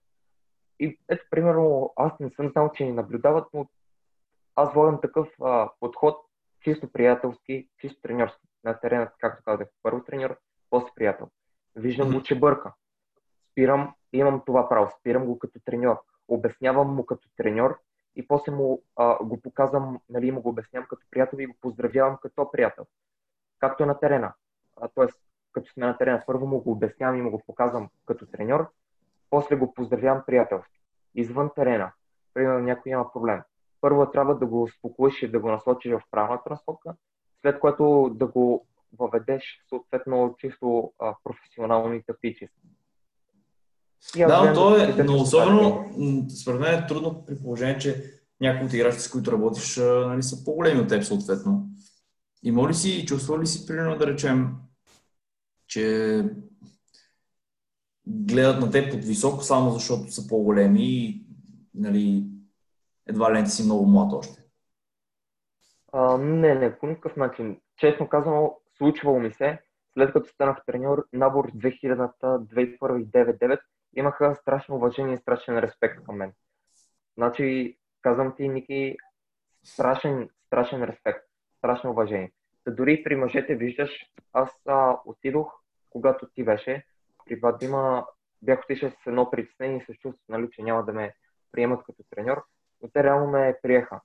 [0.79, 3.67] И ето, примерно, аз не съм знал, че ни наблюдават, но
[4.55, 6.17] аз водям такъв а, подход,
[6.61, 9.67] чисто приятелски, чисто треньорски на терена, както казах.
[9.83, 10.37] Първо треньор,
[10.69, 11.29] после приятел.
[11.75, 12.73] Виждам го, че бърка.
[13.51, 16.01] Спирам, имам това право, спирам го като треньор.
[16.27, 17.79] Обяснявам му като треньор
[18.15, 22.17] и после му а, го показвам, нали, му го обяснявам като приятел и го поздравявам
[22.21, 22.85] като приятел.
[23.59, 24.33] Както е на терена.
[24.81, 25.19] А, тоест,
[25.59, 28.69] като сме на терена, първо му го обяснявам и му го показвам като треньор,
[29.29, 30.79] после го поздравявам приятелски.
[31.15, 31.91] Извън терена,
[32.33, 33.41] примерно някой няма проблем.
[33.81, 36.93] Първо трябва да го успокоиш и да го насочиш в правилната насока,
[37.41, 38.65] след което да го
[38.99, 42.55] въведеш съответно чисто а, професионално и тактически.
[44.17, 45.85] Да, но то е, но особено,
[46.41, 48.03] според мен е трудно при положение, че
[48.41, 51.67] някои от играчите, с които работиш, нали, са по-големи от теб, съответно.
[52.43, 54.55] Има ли си, чувства ли си, примерно, да речем,
[55.69, 56.23] че
[58.07, 61.23] гледат на теб под високо, само защото са по-големи и
[61.73, 62.23] нали,
[63.07, 64.43] едва ли не си много млад още?
[65.93, 67.61] А, не, не, по никакъв начин.
[67.77, 69.59] Честно казано, случвало ми се,
[69.93, 73.59] след като станах треньор, набор 2000-та, 2001 и 99
[73.95, 76.31] имаха страшно уважение и страшен респект към мен.
[77.17, 78.97] Значи, казвам ти, Ники,
[79.63, 81.25] страшен, страшен респект,
[81.57, 82.31] страшно уважение.
[82.63, 85.58] Та дори при мъжете, виждаш, аз а, отидох,
[85.89, 86.85] когато ти беше,
[87.25, 88.05] при Вадима
[88.41, 91.13] бях отишъл с едно притеснение и се чувствах, нали, че няма да ме
[91.51, 92.43] приемат като треньор,
[92.81, 94.01] но те реално ме приеха.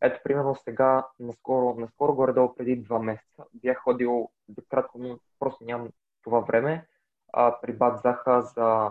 [0.00, 5.64] Ето, примерно сега, наскоро, наскоро горе-долу преди два месеца, бях ходил до кратко, но просто
[5.64, 5.88] нямам
[6.22, 6.86] това време,
[7.32, 8.90] а, при Бат Заха за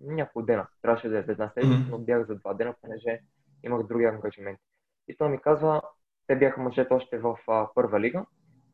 [0.00, 0.66] няколко дена.
[0.82, 3.20] Трябваше да е за една седмица, но бях за два дена, понеже
[3.62, 4.62] имах други ангажименти.
[5.08, 5.82] И той ми казва,
[6.26, 8.26] те бяха мъжете още в а, първа лига.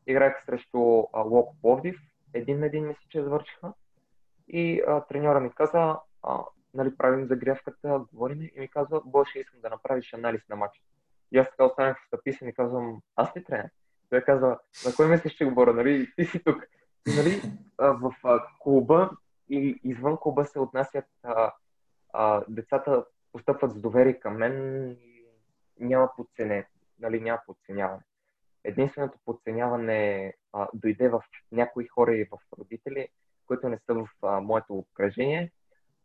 [0.07, 1.99] Играеха срещу а, Локо Пловдив.
[2.33, 3.73] Един на един мисля, че завършиха.
[4.47, 9.61] И а, треньора ми каза, а, нали, правим загрявката, говорим и ми казва, Боше, искам
[9.61, 10.81] да направиш анализ на матча.
[11.31, 13.69] И аз така останах встъписан и казвам, аз ли тренер?
[14.09, 16.11] Той казва, на кой мислиш, че говоря, нали?
[16.15, 16.63] Ти си тук.
[17.07, 17.41] И, нали,
[17.77, 19.09] в а, клуба
[19.49, 21.53] и извън клуба се отнасят а,
[22.13, 24.87] а, децата постъпват с доверие към мен
[25.79, 26.67] и няма подцене,
[26.99, 28.01] нали, няма подценяване.
[28.63, 33.07] Единственото подценяване а, дойде в някои хора и в родители,
[33.47, 35.51] които не са в а, моето обкръжение.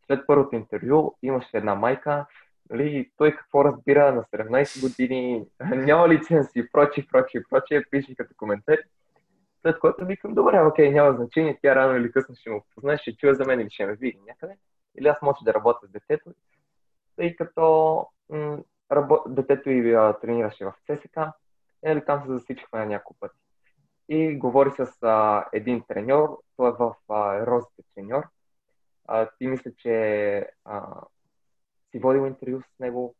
[0.05, 2.25] След първото интервю имаше една майка,
[2.69, 5.45] нали, той какво разбира на 17 години,
[5.75, 8.77] няма лиценз и прочи, прочи, прочи, пише като коментар.
[9.61, 13.15] След което викам, добре, окей, няма значение, тя рано или късно ще му познае, ще
[13.15, 14.57] чуе за мен или ще ме види някъде.
[14.99, 16.33] Или аз може да работя с детето,
[17.15, 18.57] тъй като м-
[18.91, 19.23] рабо...
[19.27, 21.19] детето и тренираше в ЦСК,
[21.85, 23.35] или там се засичихме на няколко пъти.
[24.09, 28.23] И говори с а, един треньор, той е в а, Розите треньор.
[29.07, 31.01] А, ти мисля, че а,
[31.91, 33.15] си водил интервю с него.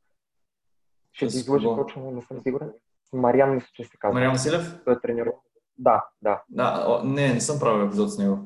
[1.12, 2.74] Ще ти излъжа точно, не съм сигурен.
[3.14, 4.14] Мариан мисля, че се казва.
[4.14, 4.84] Мариан Василев?
[4.86, 5.34] Той е треньор.
[5.78, 6.44] Да, да.
[6.50, 8.40] Да, не, не съм правил епизод с него.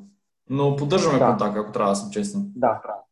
[0.50, 1.28] Но поддържаме да.
[1.28, 2.52] контакт, ако трябва да съм честен.
[2.56, 3.08] Да, правилно.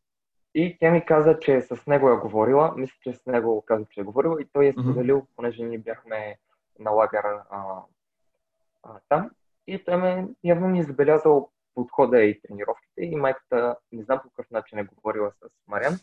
[0.55, 2.73] И тя ми каза, че с него е говорила.
[2.77, 5.35] Мисля, че с него каза, че е говорила и той е споделил, mm-hmm.
[5.35, 6.37] понеже ние бяхме
[6.79, 7.81] на лагер а,
[8.83, 9.31] а, там.
[9.67, 14.29] И той ме явно ми е забелязал подхода и тренировките и майката не знам по
[14.29, 15.93] какъв начин е говорила с Мариан.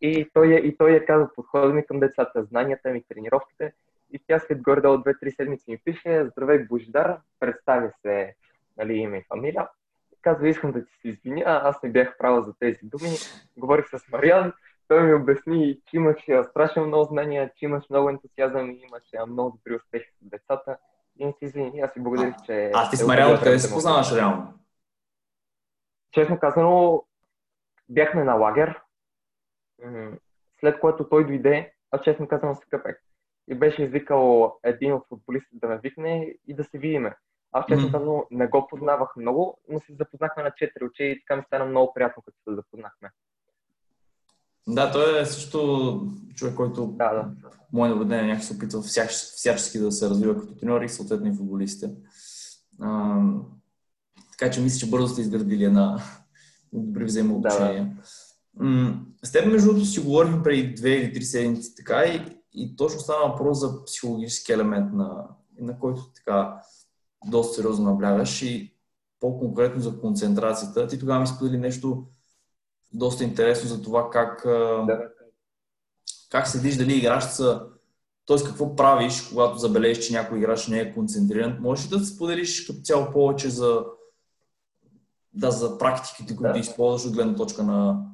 [0.00, 3.72] И той, е, и той е казал подхода ми към децата, знанията ми, тренировките.
[4.12, 8.34] И тя след горе от 2-3 седмици ми пише, здравей Божидар, представя се
[8.76, 9.68] нали, име и фамилия.
[10.22, 13.10] Казва, искам да ти се извиня, аз не бях права за тези думи.
[13.56, 14.52] Говорих с Мариан,
[14.92, 16.16] той ми обясни, че имаш
[16.50, 20.78] страшно много знания, че имаш много ентусиазъм и имаш много добри успехи с децата.
[21.18, 22.70] И си извини, аз си благодарих, че...
[22.74, 24.54] А ти с Мариан откъде се познаваш реално?
[26.10, 27.04] Честно казано,
[27.88, 28.80] бяхме на лагер,
[30.60, 32.96] след което той дойде, аз честно казано се къпех.
[33.48, 37.16] И беше извикал един от футболистите да ме викне и да се видиме.
[37.52, 41.36] Аз честно казано не го познавах много, но се запознахме на четири очи и така
[41.36, 43.10] ми стана много приятно, като се запознахме.
[44.68, 47.30] Да, той е също човек, който да, да.
[47.72, 51.94] мое наблюдение някак се опитва всячески да се развива като треньор и съответно и футболистите.
[52.80, 53.20] А,
[54.30, 56.02] така че мисля, че бързо сте изградили една
[56.72, 57.84] добри взаимоотношения.
[58.54, 58.94] Да, да.
[59.24, 63.00] С теб, между другото, си говорихме преди две или три седмици така и, и точно
[63.00, 65.26] стана въпрос за психологически елемент, на,
[65.60, 66.62] на който така
[67.26, 68.74] доста сериозно наблягаш и
[69.20, 70.86] по-конкретно за концентрацията.
[70.86, 72.06] Ти тогава ми сподели нещо
[72.94, 74.42] доста интересно за това как,
[74.86, 75.10] да.
[76.30, 77.66] как следиш дали играч са
[78.26, 78.36] т.е.
[78.46, 81.58] какво правиш, когато забележиш, че някой играч не е концентриран.
[81.60, 83.84] Можеш ли да споделиш като цяло повече за,
[85.32, 86.58] да, за практиките, които да.
[86.58, 88.06] използваш от гледна точка на,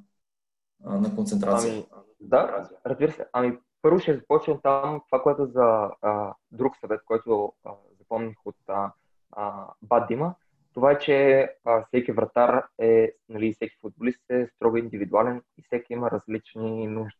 [0.84, 1.72] на концентрация?
[1.72, 1.86] Ами,
[2.20, 3.26] Да, разбира се.
[3.32, 8.56] Ами първо ще започнем там това, което за а, друг съвет, който а, запомних от
[8.68, 8.92] а,
[9.32, 10.34] а, Бад Дима.
[10.74, 15.92] Това е, че а, всеки вратар е, нали, всеки футболист е строго индивидуален и всеки
[15.92, 17.18] има различни нужди.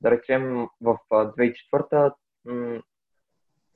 [0.00, 2.82] Да речем, в 2004-та м-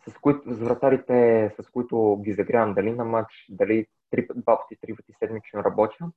[0.09, 4.81] с, които, с вратарите, с които ги загрявам дали на матч, дали три, два пъти,
[4.81, 6.11] три пъти седмично работя,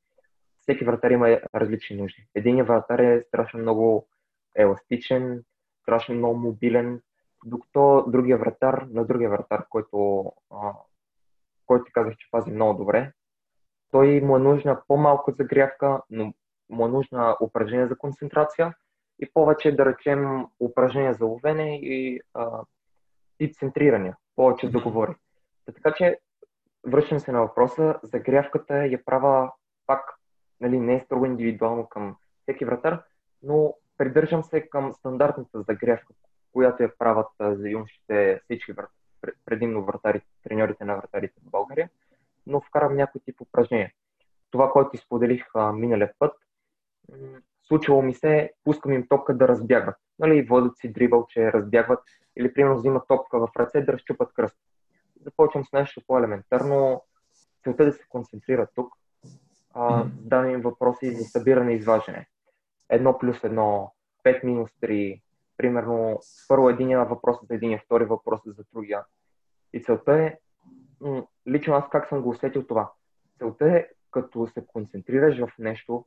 [0.62, 2.28] всеки вратар има различни нужди.
[2.36, 4.08] Единият вратар е страшно много
[4.56, 5.44] еластичен,
[5.82, 7.02] страшно много мобилен,
[7.46, 10.74] докато другия вратар, на другия вратар, който, а,
[11.66, 13.12] който казах, че пази много добре,
[13.96, 16.34] той му е нужна по-малко загрявка, но
[16.70, 18.74] му е нужна упражнение за концентрация
[19.20, 22.64] и повече, да речем, упражнения за ловене и, а,
[23.40, 25.16] и центриране, повече договори.
[25.66, 26.20] Така че,
[26.88, 29.52] връщам се на въпроса, загрявката я права
[29.88, 30.16] пак,
[30.62, 33.04] нали, не е строго индивидуално към всеки вратар,
[33.44, 36.14] но придържам се към стандартната загрявка,
[36.54, 41.90] която я правят за юношите всички вратари, предимно вратарите, треньорите на вратарите в България,
[42.48, 43.92] но вкарам някой тип упражнения.
[44.52, 46.34] Това, което изподелих миналия път,
[47.68, 49.96] случвало ми се, пускам им топка да разбягват.
[50.20, 52.04] Нали, водят си дрибъл, че разбягват
[52.38, 54.58] или примерно взимат топка в ръце да разчупат кръст.
[55.22, 57.04] Започвам с нещо по-елементарно.
[57.64, 58.94] Целта е да се концентрират тук.
[59.74, 62.28] А, давам им въпроси за събиране и изваждане.
[62.90, 63.94] Едно плюс едно,
[64.24, 65.22] 5 минус 3,
[65.58, 69.04] примерно първо единия въпрос за един, втори въпрос за другия.
[69.74, 70.38] И целта е,
[71.48, 72.92] лично аз как съм го усетил това,
[73.38, 76.06] целта е като се концентрираш в нещо,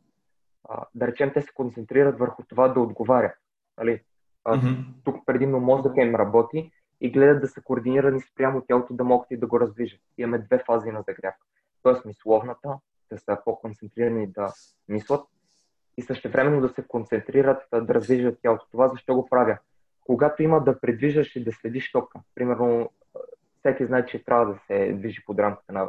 [0.95, 3.33] да речем те се концентрират върху това да отговарят.
[3.79, 4.03] Нали?
[4.47, 4.85] Mm-hmm.
[5.05, 9.37] Тук предимно мозъка им работи и гледат да са координирани спрямо тялото да могат и
[9.37, 10.01] да го раздвижат.
[10.19, 11.47] Имаме две фази на загрявка.
[11.83, 12.79] Тоест мисловната,
[13.11, 14.53] да са по-концентрирани да
[14.89, 15.21] мислят
[15.97, 18.67] и същевременно да се концентрират, да раздвижат тялото.
[18.71, 19.59] Това защо го правя?
[20.01, 22.91] Когато има да предвиждаш и да следиш топка, примерно
[23.59, 25.89] всеки знае, че трябва да се движи под рамката на,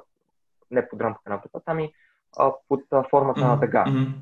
[0.72, 1.93] не под рамката на вратата, ами
[2.38, 3.47] а, под а, формата mm-hmm.
[3.47, 3.86] на дъга.
[3.86, 4.13] Mm-hmm.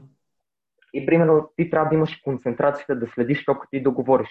[0.94, 4.30] И примерно ти трябва да имаш концентрацията да следиш топката и да говориш.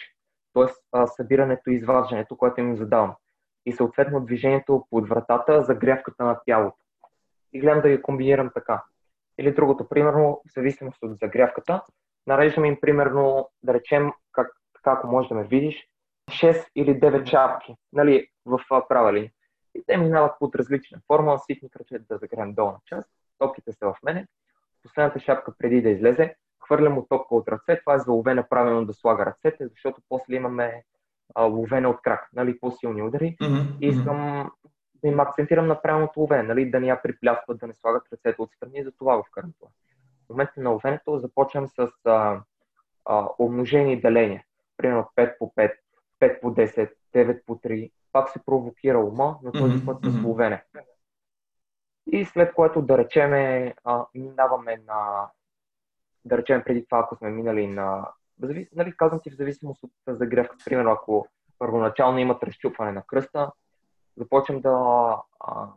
[0.52, 3.14] Тоест а, събирането и изваждането, което им задавам.
[3.66, 6.76] И съответно движението под вратата, загрявката на тялото.
[7.52, 8.82] И гледам да ги комбинирам така.
[9.38, 11.82] Или другото, примерно, в зависимост от загрявката,
[12.26, 15.88] нареждам им примерно, да речем, как, така ако можеш да ме видиш,
[16.30, 19.32] 6 или 9 чапки, нали, в права линия.
[19.74, 23.08] И те минават под различна форма, ситни кръче да загреем долна част,
[23.38, 24.26] топките са в мене,
[24.82, 26.34] последната шапка преди да излезе,
[26.66, 30.34] хвърлям му топка от ръце, това е за ловене правилно да слага ръцете, защото после
[30.34, 30.82] имаме
[31.34, 33.36] а, ловене от крак, нали, по-силни удари.
[33.40, 33.78] Mm-hmm.
[33.80, 34.50] И искам
[34.94, 38.42] да им акцентирам на правилното ловене, нали, да не я приплясват, да не слагат ръцете
[38.42, 39.68] отстрани, за това в това.
[40.26, 42.40] В момента на ловенето започвам с а,
[43.04, 44.46] а, умножение и деление.
[44.76, 45.72] Примерно 5 по 5,
[46.20, 47.90] 5 по 10, 9 по 3.
[48.12, 50.64] Пак се провокира ума, но този път с ловене.
[52.12, 55.30] И след което да речеме, а, минаваме на,
[56.24, 58.08] да речем преди това, ако сме минали на,
[58.74, 63.52] нали, казвам ти в зависимост от загревка, примерно ако първоначално имат разчупване на кръста,
[64.16, 64.72] започвам да
[65.40, 65.68] а,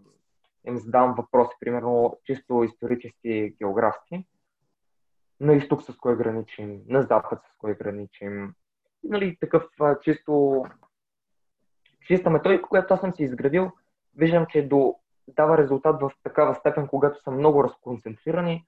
[0.68, 4.26] им задавам въпроси, примерно чисто исторически, географски.
[5.40, 8.54] На изток с кой граничим, на запад с кой граничим.
[9.04, 10.66] Нали, такъв а, чисто
[12.08, 13.72] чиста методика, която аз съм си изградил,
[14.16, 14.96] виждам, че до,
[15.28, 18.66] дава резултат в такава степен, когато са много разконцентрирани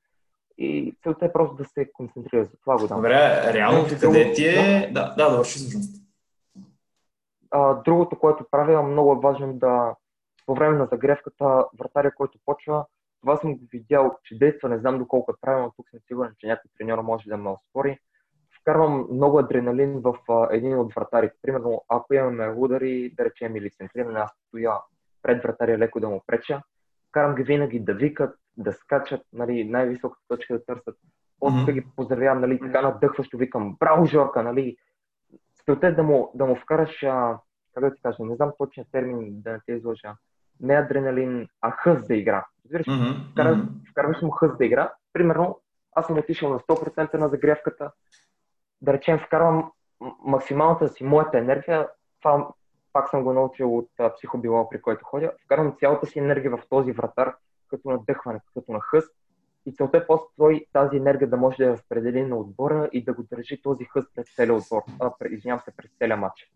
[0.57, 2.45] и целта е просто да се концентрира.
[2.45, 2.97] За това го дам.
[2.97, 4.89] Добре, реално къде ти е...
[4.93, 6.01] Да, да, да върши всъщност.
[7.51, 9.95] А, другото, което правя, много е важно да
[10.45, 12.86] по време на загревката, вратаря, който почва,
[13.21, 16.47] това съм го видял, че действа, не знам доколко е правилно, тук съм сигурен, че
[16.47, 17.99] някой треньор може да ме оспори.
[18.62, 21.36] Вкарвам много адреналин в а, един от вратарите.
[21.41, 24.72] Примерно, ако имаме удари, да речем или центриране, аз стоя
[25.24, 26.62] пред вратаря леко да му преча,
[27.12, 30.97] карам ги винаги да викат, да скачат, нали, най-високата точка да търсят.
[31.39, 31.74] После mm-hmm.
[31.74, 34.78] ги поздравявам, нали, така надъхващо викам, браво, Жорка, нали,
[35.66, 37.38] целта е да му, да му вкараш, а,
[37.74, 40.16] как да ти кажа, не знам точния термин да не те изложа,
[40.59, 42.45] не адреналин, а хъз да игра.
[42.66, 42.86] Разбираш?
[42.86, 43.91] Mm-hmm.
[43.91, 44.93] Вкарваш му хъз да игра.
[45.14, 45.59] Примерно,
[45.95, 47.91] аз съм отишъл на 100% на загрявката,
[48.82, 49.71] да речем, вкарвам
[50.25, 51.88] максималната си моята енергия,
[52.21, 52.47] това
[52.93, 56.91] пак съм го научил от психобило, при който ходя, вкарвам цялата си енергия в този
[56.91, 57.36] вратар,
[57.67, 59.11] като надъхване, като на хъст,
[59.65, 63.03] и целта е после той тази енергия да може да я разпредели на отбора и
[63.03, 64.82] да го държи този хъст пред целия отбор.
[64.99, 66.51] А, извинявам се, през целия матч.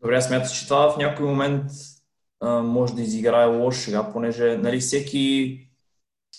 [0.00, 1.70] Добре, смяташ, че това в някой момент
[2.40, 5.58] а, може да изиграе лошо сега, понеже нали, всеки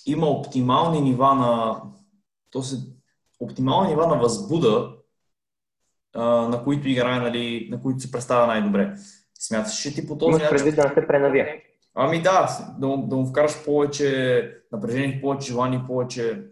[0.05, 1.81] има оптимални нива на...
[2.51, 2.75] То се,
[3.39, 4.98] оптимални нива на възбуда
[6.15, 8.95] а, на които играе, нали, на които се представя най-добре.
[9.39, 10.49] Смяташ, че ти по този начин...
[10.49, 11.63] предвид да не се пренавие.
[11.95, 12.49] Ами да,
[12.79, 16.43] да, да му вкараш повече напрежение, повече желание, повече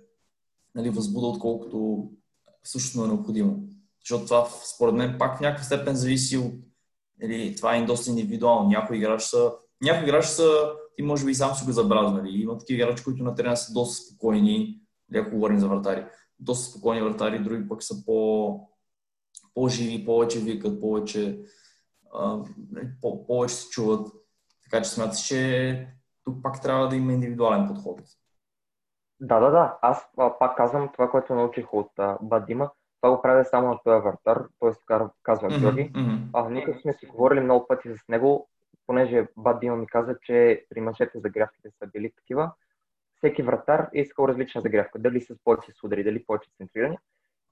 [0.76, 2.10] нали, възбуда, отколкото
[2.64, 3.60] всъщност е необходимо.
[4.02, 6.54] Защото това, според мен, пак в някаква степен зависи от...
[7.22, 8.70] Нали, това е доста индивидуално.
[8.70, 9.52] Някои играчи са...
[9.82, 10.72] Някои играчи са...
[10.96, 12.42] Ти може би и сам си го забравя, нали?
[12.42, 14.80] Има такива играчи, които на терена са доста спокойни,
[15.16, 16.06] ако говорим за вратари.
[16.40, 18.60] Доста спокойни вратари, други пък са по,
[19.58, 21.40] по-живи, повече викат, повече,
[22.14, 22.38] а,
[22.72, 24.08] нали, по- повече се чуват.
[24.64, 25.88] Така че смяташ, че
[26.24, 28.02] тук пак трябва да има индивидуален подход.
[29.20, 29.78] Да, да, да.
[29.82, 32.72] Аз а, пак казвам това, което научих от а, Бадима.
[33.02, 34.72] Това го правя само на този вратар, т.е.
[35.24, 35.92] казва mm-hmm, Георги.
[35.94, 36.20] Mm-hmm.
[36.34, 38.50] А, ние сме си говорили много пъти с него,
[38.88, 42.52] понеже Бадима ми каза, че при мъжете загрявките са били такива.
[43.16, 45.00] Всеки вратар е искал различна загрявка.
[45.00, 46.98] Дали с повече судари, дали повече центриране.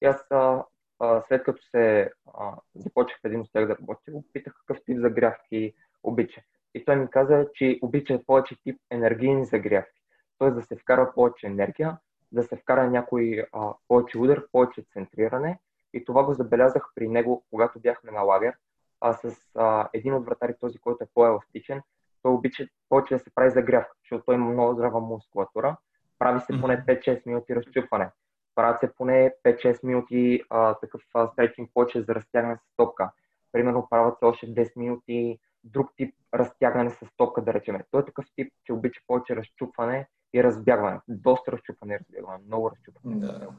[0.01, 0.64] И аз а,
[1.00, 5.00] а, след като се а, започнах един от тях да работя, го питах какъв тип
[5.00, 5.74] загрявки
[6.04, 6.41] обича.
[6.74, 10.02] И той ми каза, че обича повече тип енергийни загрявки.
[10.39, 10.52] Т.е.
[10.52, 11.98] да се вкара повече енергия,
[12.32, 15.60] да се вкара някой а, повече удар, повече центриране.
[15.93, 18.54] И това го забелязах при него, когато бяхме на лагер.
[19.02, 21.82] А с а, един от вратари, този, който е по-еластичен,
[22.24, 25.78] той обича повече да се прави загрявка, защото той има много здрава мускулатура.
[26.20, 28.10] Прави се поне 5-6 минути разчупване.
[28.56, 31.01] Правят се поне 5-6 минути а, такъв
[31.34, 33.12] стречинг повече за разтягане с топка.
[33.51, 37.80] Примерно правят се още 10 минути друг тип разтягане с топка, да речем.
[37.91, 40.99] Той е такъв тип, че обича повече разчупване и разбягване.
[41.08, 42.43] Доста разчупване и разбягване.
[42.47, 43.16] Много разчупване.
[43.16, 43.49] Да.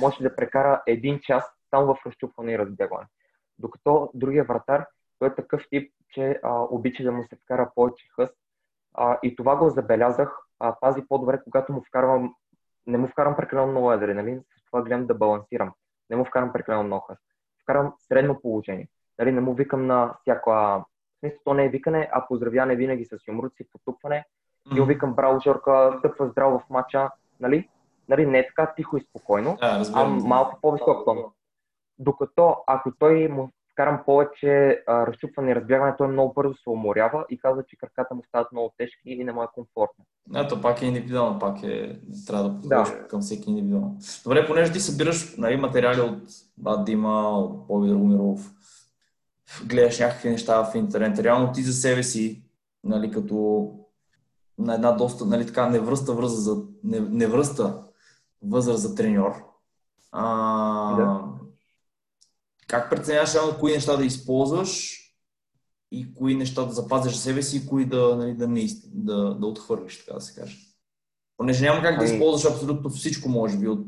[0.00, 3.06] Може да прекара един час само в разчупване и разбягване.
[3.58, 4.86] Докато другия вратар,
[5.18, 8.34] той е такъв тип, че а, обича да му се вкара повече хъст.
[8.94, 10.38] А, и това го забелязах.
[10.58, 12.34] А, пази по-добре, когато му вкарвам,
[12.86, 15.72] не му вкарам прекалено много адреналин, с това гледам да балансирам.
[16.10, 17.22] Не му вкарам прекалено много хъст.
[17.62, 18.88] Вкарам средно положение.
[19.18, 20.84] Нали, не му викам на всяка
[21.20, 24.24] смисъл, то не е викане, а поздравяне винаги с юмруци, потупване.
[24.68, 24.76] Mm-hmm.
[24.76, 27.10] И го викам, браво, Жорка, стъпва здраво в матча,
[27.40, 27.68] нали?
[28.08, 28.26] нали?
[28.26, 31.18] Не е така тихо и спокойно, да, а малко по-висок тон.
[31.98, 37.24] Докато ако той му вкарам повече а, разчупване и разбягване, той много бързо се уморява
[37.30, 40.04] и казва, че краката му стават много тежки и не му е комфортно.
[40.36, 43.08] Ето, пак е индивидуално, пак е, трябва да подходиш да.
[43.08, 43.96] към всеки индивидуално.
[44.24, 46.18] Добре, понеже ти събираш нали, материали от
[46.58, 48.52] Бад Дима, от Боби Драгомиров,
[49.66, 51.18] гледаш някакви неща в интернет.
[51.18, 52.42] Реално ти за себе си,
[52.84, 53.68] нали, като
[54.58, 57.82] на една доста, нали, така, невръста възраст за, не, невръста
[58.42, 59.32] възраст за треньор.
[60.12, 61.31] А, да.
[62.68, 64.98] Как преценяваш реално кои неща да използваш
[65.90, 69.34] и кои неща да запазиш за себе си и кои да, нали, да, не, да,
[69.34, 70.56] да отхвърлиш, така да се каже.
[71.36, 73.86] Понеже няма как да ами- използваш абсолютно всичко, може би, от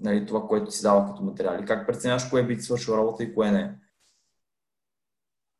[0.00, 1.66] нали, това, което си дава като материали.
[1.66, 3.74] Как преценяваш кое би ти свършил работа и кое не?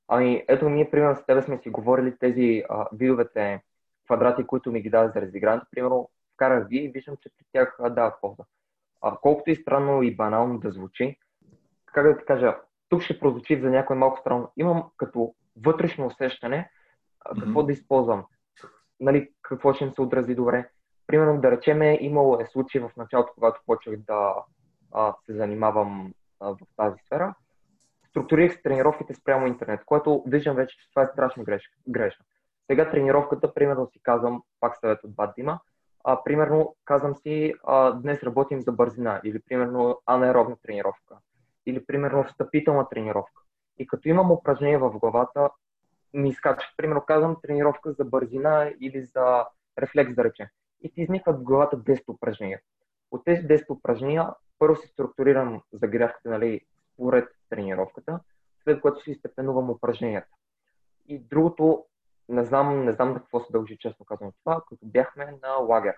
[0.08, 3.62] Ами, ето ние, примерно, с тебе сме си говорили тези а, видовете
[4.06, 5.66] квадрати, които ми ги дава за разигрането.
[5.70, 8.42] Примерно, вкарах ги и виждам, че при тях дават полза.
[9.00, 11.18] А, колкото и странно и банално да звучи,
[11.98, 12.56] как да ти кажа,
[12.88, 14.52] тук ще прозвучи за някой малко странно.
[14.56, 15.34] Имам като
[15.64, 16.70] вътрешно усещане
[17.40, 17.66] какво mm-hmm.
[17.66, 18.24] да използвам.
[19.00, 20.68] Нали, какво ще им се отрази добре.
[21.06, 24.34] Примерно, да речеме, имало е случай в началото, когато почнах да
[24.92, 27.34] а, се занимавам а, в тази сфера
[28.10, 31.44] структурирах тренировките спрямо интернет, което виждам вече, че това е страшно
[31.88, 32.24] грешно.
[32.70, 35.60] Сега тренировката, примерно си казвам, пак съвет от Бад Дима,
[36.04, 41.16] а, примерно казвам си, а, днес работим за бързина, или примерно анаеробна тренировка,
[41.68, 43.42] или примерно встъпителна тренировка.
[43.78, 45.50] И като имам упражнение в главата,
[46.14, 46.72] ми изкача.
[46.76, 49.46] Примерно казвам тренировка за бързина или за
[49.78, 50.46] рефлекс, да речем.
[50.82, 52.60] И ти изникват в главата 10 упражнения.
[53.10, 54.28] От тези 10 упражнения,
[54.58, 56.60] първо си структурирам загрявката, нали,
[56.94, 58.20] според тренировката,
[58.62, 60.28] след което си степенувам упражненията.
[61.06, 61.84] И другото,
[62.28, 65.94] не знам, не знам да какво се дължи, честно казвам това, като бяхме на лагер.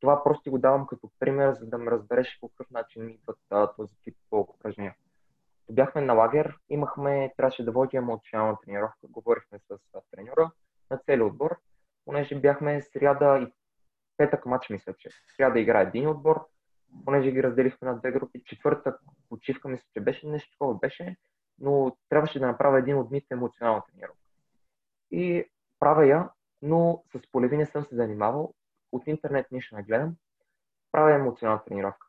[0.00, 3.38] Това просто ти го давам като пример, за да ме разбереш по какъв начин идват
[3.76, 4.94] този тип упражнения.
[5.70, 9.78] Бяхме на лагер, имахме, трябваше да водим емоционална тренировка, говорихме с
[10.10, 10.50] треньора
[10.90, 11.56] на цели отбор,
[12.04, 13.52] понеже бяхме сряда и
[14.16, 15.08] петък матч, мисля, че.
[15.36, 16.46] Сряда играе един отбор,
[17.04, 18.42] понеже ги разделихме на две групи.
[18.44, 21.16] Четвъртък почивка, мисля, че беше нещо такова беше,
[21.58, 24.22] но трябваше да направя един от дните емоционална тренировка.
[25.10, 25.44] И
[25.80, 26.30] правя я,
[26.62, 28.54] но с полеви не съм се занимавал,
[28.92, 30.16] от интернет нищо не гледам,
[30.92, 32.05] правя емоционална тренировка.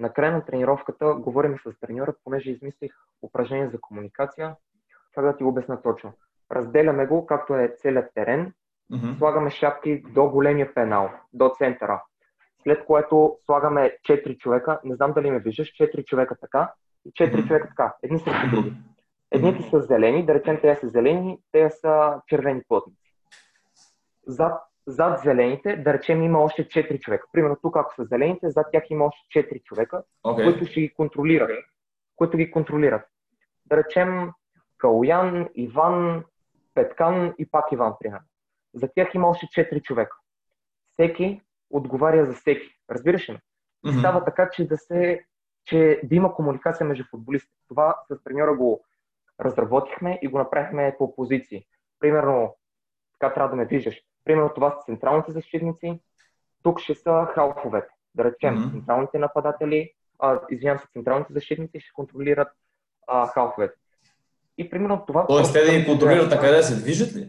[0.00, 4.56] Накрая на тренировката говорим с треньора, понеже измислих упражнение за комуникация.
[5.14, 6.12] Това да ти го обясна точно.
[6.52, 8.52] Разделяме го, както е целият терен,
[8.92, 9.18] mm-hmm.
[9.18, 12.02] слагаме шапки до големия пенал, до центъра
[12.62, 16.72] след което слагаме 4 човека, не знам дали ме виждаш, 4 човека така,
[17.04, 18.72] и четири човека така, едни срещу други.
[19.30, 23.14] Едните са зелени, да речем те са зелени, те са червени плътници.
[24.26, 27.26] Зад, зад зелените, да речем, има още 4 човека.
[27.32, 30.44] Примерно тук, ако са зелените, зад тях има още 4 човека, okay.
[30.44, 31.50] които ще ги контролират.
[32.16, 33.02] Които ги контролират.
[33.66, 34.30] Да речем,
[34.78, 36.24] Калуян, Иван,
[36.74, 38.26] Петкан и пак Иван, примерно.
[38.74, 40.16] За тях има още 4 човека.
[40.92, 41.40] Всеки
[41.70, 42.68] отговаря за всеки.
[42.90, 43.38] Разбираш ли?
[43.86, 43.98] Mm-hmm.
[43.98, 45.24] става така, че да се
[45.64, 47.54] че да има комуникация между футболистите.
[47.68, 48.84] Това с треньора го
[49.40, 51.64] разработихме и го направихме по позиции.
[52.00, 52.56] Примерно,
[53.18, 54.02] така трябва да ме виждаш.
[54.30, 56.00] Примерно това са централните защитници,
[56.62, 57.88] тук ще са халфовете.
[58.14, 58.70] Да речем, mm-hmm.
[58.72, 62.48] централните нападатели, а, извинявам се, централните защитници ще контролират
[63.06, 63.74] а, халфовете.
[64.58, 65.26] И примерно това...
[65.26, 67.28] Тоест, те да ги контролират, а къде да се движат ли?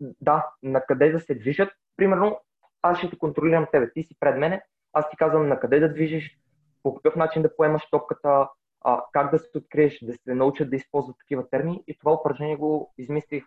[0.00, 1.72] Да, на къде да се движат.
[1.96, 2.40] Примерно,
[2.82, 3.92] аз ще те контролирам тебе.
[3.92, 4.62] Ти си пред мене,
[4.92, 6.38] аз ти казвам на къде да движиш,
[6.82, 8.48] по какъв начин да поемаш топката,
[8.80, 11.84] а, как да се откриеш, да се научат да използват такива термини.
[11.86, 13.44] И това упражнение го измислих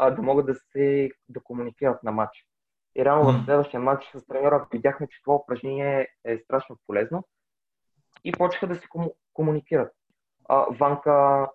[0.00, 2.46] а, да могат да се да комуникират на матч.
[2.96, 3.42] И реално mm.
[3.42, 7.24] в следващия матч с тренера видяхме, че това упражнение е страшно полезно
[8.24, 9.92] и почнаха да се кому- комуникират.
[10.48, 11.46] А, Ванка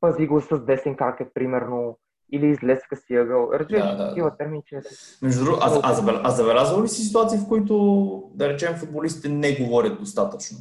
[0.00, 1.98] пази го с десен крак, примерно,
[2.32, 3.50] или излезка си ъгъл.
[3.52, 4.36] Разбира да, да, такива да.
[4.36, 4.80] термини, че...
[5.22, 9.56] Между другото, а, а, а забелязал ли си ситуации, в които, да речем, футболистите не
[9.56, 10.58] говорят достатъчно?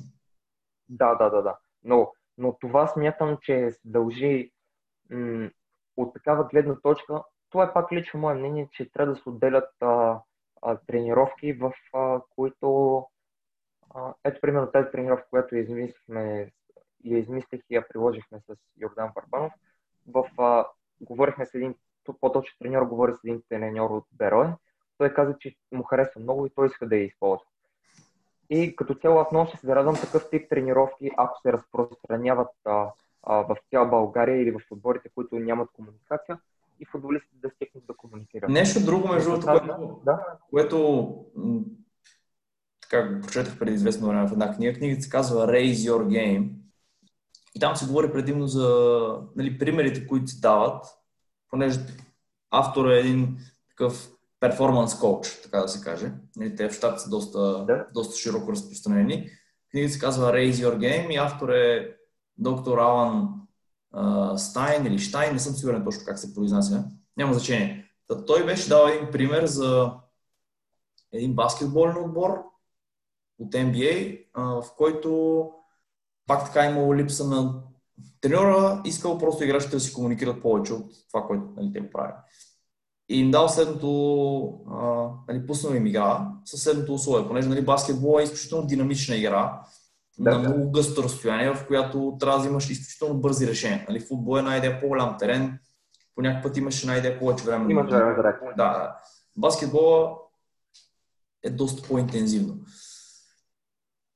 [0.89, 1.57] Да, да, да, да.
[1.83, 4.51] Но, но това смятам, че се дължи
[5.09, 5.49] м-
[5.97, 7.23] от такава гледна точка.
[7.49, 10.19] Това е пак лично мое мнение, че трябва да се отделят а,
[10.61, 13.03] а, тренировки, в а, които...
[13.95, 16.51] А, ето, примерно тази тренировка, която измислихме,
[17.05, 19.53] я измислих и я приложихме с Йордан Барбанов.
[20.07, 20.65] В, а,
[21.01, 21.75] говорихме с един,
[22.21, 24.53] по-точно треньор говори с един треньор от Берое.
[24.97, 27.45] Той каза, че му харесва много и той иска да я използва.
[28.49, 32.91] И като цяло аз много ще се зарадвам такъв тип тренировки, ако се разпространяват а,
[33.23, 36.39] а, в цяла България или в отборите, които нямат комуникация
[36.79, 38.49] и футболистите да стигнат да комуникират.
[38.49, 40.19] Нещо друго, между другото, което, да?
[40.49, 41.25] което
[42.81, 44.73] така го прочетах преди известно време в една книга.
[44.73, 46.49] Книгата се казва Raise Your Game.
[47.55, 48.69] И там се говори предимно за
[49.35, 50.85] нали, примерите, които се дават,
[51.49, 51.79] понеже
[52.51, 53.37] автор е един
[53.69, 56.11] такъв перформанс коуч, така да се каже.
[56.35, 57.87] Нали, те в щата са доста, да.
[57.93, 59.29] доста широко разпространени.
[59.71, 61.96] Книгата се казва Raise Your Game и автор е
[62.37, 63.29] доктор Алан
[64.37, 66.85] Стайн или Штайн, не съм сигурен точно как се произнася.
[67.17, 67.85] Няма значение.
[68.07, 69.93] Та, той беше дал един пример за
[71.13, 72.43] един баскетболен отбор
[73.39, 75.51] от NBA, в който
[76.27, 77.61] пак така е имало липса на
[78.21, 82.15] треньора, искал просто играчите да си комуникират повече от това, което нали, те правят
[83.09, 83.89] и им дал следното,
[84.71, 89.61] а, нали, пуснал им игра със следното условие, понеже нали, баскетбол е изключително динамична игра,
[90.19, 93.85] да, на много гъсто разстояние, в която трябва да имаш изключително бързи решения.
[93.89, 95.59] Нали, футбол е една идея по-голям терен,
[96.15, 97.71] по някакъв път имаш една идея повече време.
[97.71, 98.95] Има време да Да, да.
[99.35, 100.17] Баскетбола
[101.43, 102.55] е доста по-интензивно.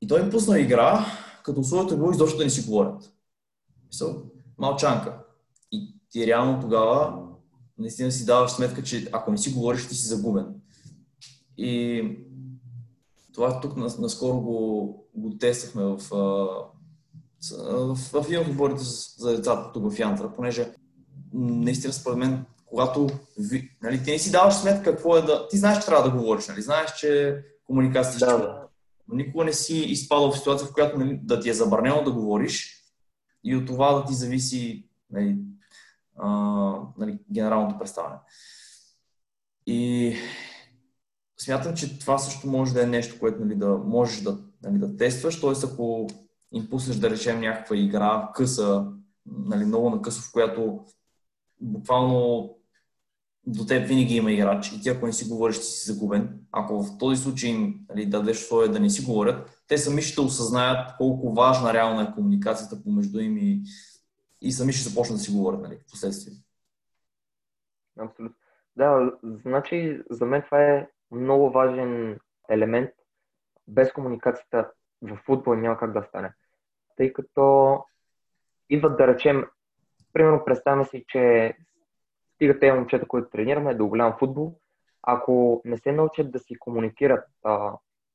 [0.01, 1.05] И той им пусна игра,
[1.43, 3.13] като условието е било изобщо да не си говорят.
[3.87, 4.23] Мисъл,
[4.57, 5.17] малчанка.
[5.71, 7.27] И ти реално тогава
[7.77, 10.45] наистина си даваш сметка, че ако не си говориш, ти си загубен.
[11.57, 12.01] И
[13.33, 15.97] това тук наскоро го, го тествахме в,
[17.41, 18.83] в, в отборите
[19.17, 20.73] за децата тук в Янтра, понеже
[21.33, 25.47] наистина според мен, когато ви, нали, ти не си даваш сметка какво е да...
[25.47, 26.61] Ти знаеш, че трябва да говориш, нали?
[26.61, 28.67] знаеш, че комуникация да, да.
[29.07, 32.11] Но никога не си изпадал в ситуация, в която нали, да ти е забранено да
[32.11, 32.81] говориш
[33.43, 35.37] и от това да ти зависи нали,
[36.17, 36.29] а,
[36.97, 38.15] нали, генералното представяне.
[39.67, 40.15] И
[41.43, 44.97] смятам, че това също може да е нещо, което нали, да можеш да, нали, да
[44.97, 45.41] тестваш.
[45.41, 45.51] Т.е.
[45.63, 46.07] ако
[46.51, 48.91] им пуснеш да речем някаква игра, къса,
[49.26, 50.85] нали, много на къса, в която
[51.61, 52.49] буквално
[53.47, 56.39] до теб винаги има играч и ти ако не си говориш, ти си загубен.
[56.51, 60.97] Ако в този случай нали, дадеш своя да не си говорят, те сами ще осъзнаят
[60.97, 63.63] колко важна реално е комуникацията помежду им и
[64.41, 66.34] и сами ще започнат да си говорят нали, в последствие.
[67.99, 68.35] Абсолютно.
[68.76, 72.19] Да, значи за мен това е много важен
[72.49, 72.89] елемент.
[73.67, 74.71] Без комуникацията
[75.01, 76.33] в футбол няма как да стане.
[76.95, 77.77] Тъй като
[78.69, 79.45] идват да речем,
[80.13, 81.53] примерно представяме си, че
[82.35, 84.55] стига тези момчета, които тренираме, до голям футбол,
[85.03, 87.25] ако не се научат да си комуникират,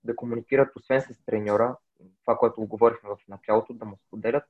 [0.04, 1.76] да комуникират освен с треньора,
[2.24, 4.44] това, което говорихме в началото, да му споделят,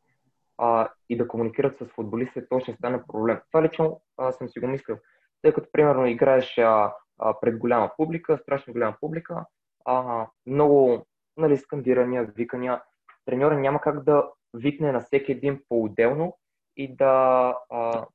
[0.59, 3.41] а, и да комуникират с футболистите, то ще стане проблем.
[3.49, 4.97] Това лично а, съм си го мислил.
[5.43, 9.45] Тъй като, примерно, играеш а, а, пред голяма публика, страшно голяма публика,
[9.85, 11.07] а, много
[11.37, 12.83] нали, скандирания, викания,
[13.25, 16.39] треньора няма как да викне на всеки един по-отделно
[16.77, 18.07] и да, а,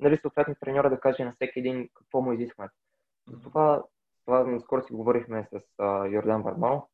[0.00, 2.76] нали, съответно треньора да каже на всеки един какво му изискването.
[3.42, 3.82] Това,
[4.24, 6.84] това наскоро си говорихме с а, Йордан Барманов,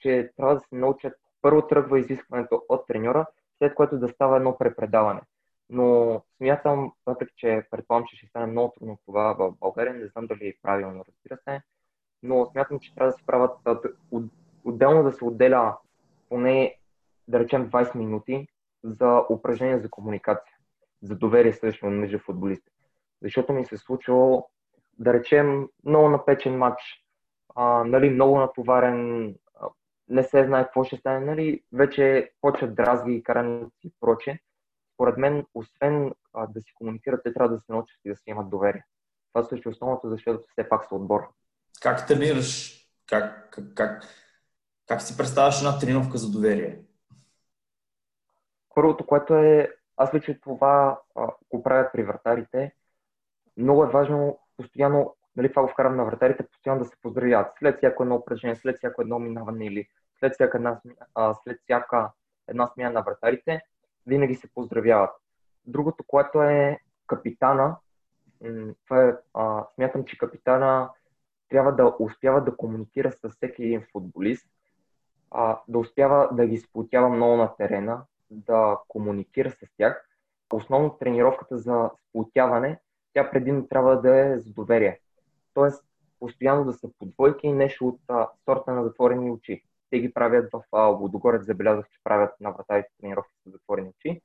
[0.00, 3.26] че трябва да се научат, първо тръгва изискването от треньора,
[3.58, 5.20] след което да става едно препредаване.
[5.72, 10.26] Но смятам, въпреки че предполагам, че ще стане много трудно това в България, не знам
[10.26, 11.62] дали е правилно, разбира се,
[12.22, 13.58] но смятам, че трябва да се правят
[14.64, 15.76] отделно да се отделя
[16.28, 16.76] поне,
[17.28, 18.48] да речем, 20 минути
[18.84, 20.56] за упражнение за комуникация,
[21.02, 22.72] за доверие също между футболистите.
[23.22, 24.48] Защото ми се е случило,
[24.98, 26.82] да речем, много напечен матч,
[27.54, 29.34] а, нали, много натоварен,
[30.08, 34.38] не се знае какво ще стане, нали, вече почват дразги, караници и прочее.
[35.00, 38.22] Според мен, освен а, да си комуникират, те трябва да се научат и да си
[38.26, 38.84] имат доверие.
[39.32, 41.28] Това също е основното, защото все пак са отбор.
[41.82, 42.80] Как тренираш?
[43.06, 44.04] Как, как, как,
[44.86, 46.80] как си представяш една тренировка за доверие?
[48.74, 52.74] Първото, което е, аз лично това а, го правя при вратарите.
[53.56, 57.52] Много е важно постоянно, нали, това го вкарам на вратарите, постоянно да се поздравяват.
[57.58, 60.80] След всяко едно упражнение, след всяко едно минаване или след всяка една,
[61.14, 62.10] а, след всяка
[62.48, 63.60] една смяна на вратарите,
[64.10, 65.10] винаги се поздравяват.
[65.66, 67.76] Другото, което е капитана,
[68.84, 70.90] това е, а, смятам, че капитана
[71.48, 74.46] трябва да успява да комуникира с всеки един футболист,
[75.30, 80.06] а, да успява да ги сплотява много на терена, да комуникира с тях.
[80.52, 82.78] Основно тренировката за сплотяване,
[83.12, 85.00] тя предимно трябва да е за доверие.
[85.54, 85.84] Тоест,
[86.20, 89.64] постоянно да са по двойки и нещо от а, сорта на затворени очи.
[89.90, 94.20] Те ги правят в Лодогорец, забелязах, че правят на вратарите тренировки с затворени очи.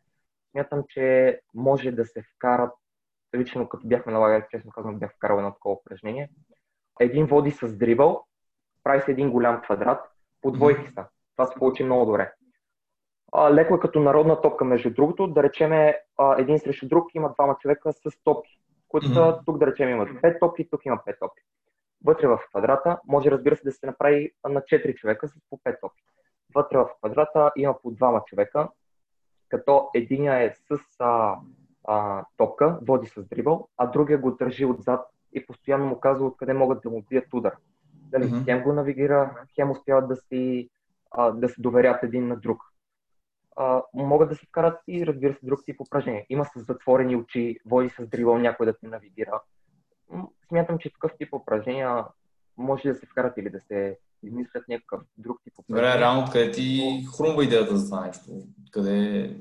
[0.51, 2.71] Смятам, че може да се вкарат,
[3.35, 6.29] лично като бяхме на лагер, честно казвам, бях вкарал едно такова упражнение.
[6.99, 8.25] Един води с дрибъл,
[8.83, 10.11] прави се един голям квадрат,
[10.41, 11.05] по двойки са.
[11.35, 12.33] Това се получи много добре.
[13.31, 15.27] А, леко е като народна топка, между другото.
[15.27, 15.93] Да речем
[16.37, 19.45] един срещу друг има двама човека с топки, които mm-hmm.
[19.45, 21.43] тук да речем имат пет топки, тук има пет топки.
[22.03, 25.79] Вътре в квадрата може разбира се да се направи на 4 човека с по 5
[25.81, 26.03] топки.
[26.55, 28.69] Вътре в квадрата има по двама човека,
[29.49, 31.35] като единия е с а,
[31.83, 36.53] а, топка, води с дрибъл, а другия го държи отзад и постоянно му казва откъде
[36.53, 37.55] могат да му бият удар.
[37.93, 38.45] Дали mm-hmm.
[38.45, 40.69] хем го навигира, хем успяват да, си,
[41.11, 42.61] а, да се доверят един на друг.
[43.55, 46.25] А, могат да се вкарат и, разбира се, друг тип упражнения.
[46.29, 49.41] Има с затворени очи, води с дрибъл някой да те навигира.
[50.47, 52.05] Смятам, че такъв тип упражнения
[52.57, 55.93] може да се вкарат или да се измислят някакъв друг тип упражнения.
[55.93, 56.81] Добре, реално къде ти
[57.17, 58.31] хрумва идеята за това нещо?
[58.71, 59.35] Къде...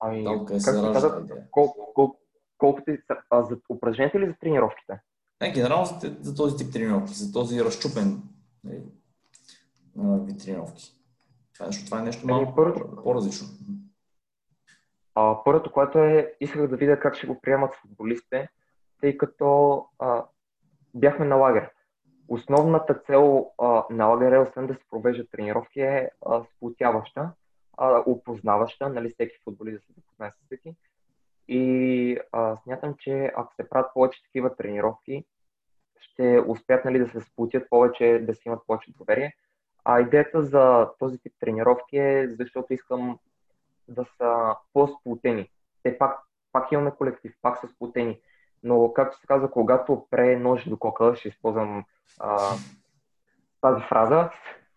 [0.00, 2.18] Ами, Там, къде се каза, колко, колко,
[2.58, 2.98] колко ти,
[3.30, 5.00] а, за упражненията или за тренировките?
[5.40, 8.22] Не, генерално за, за този тип тренировки, за този разчупен
[8.64, 8.82] нали,
[9.96, 10.92] вид тренировки.
[11.54, 13.48] Това, нещо, това е нещо ами, малко първото, по-различно.
[15.14, 18.48] А, първото, което е, исках да видя как ще го приемат футболистите,
[19.02, 20.24] тъй като а,
[20.94, 21.70] бяхме на лагер.
[22.28, 27.30] Основната цел а, на е, освен да се провеждат тренировки, е а, сплотяваща,
[28.06, 30.76] опознаваща, нали, всеки футболист да се запознае с всеки.
[31.48, 35.24] И а, смятам, че ако се правят повече такива тренировки,
[36.00, 39.34] ще успеят нали, да се сплутят повече, да си имат повече доверие.
[39.84, 43.18] А идеята за този тип тренировки е, защото искам
[43.88, 45.50] да са по-сплутени.
[45.82, 46.18] Те пак,
[46.52, 48.20] пак имаме колектив, пак са сплутени.
[48.62, 51.84] Но, както се казва, когато пре нож до кокала, ще използвам
[52.20, 52.38] а,
[53.60, 54.30] тази фраза,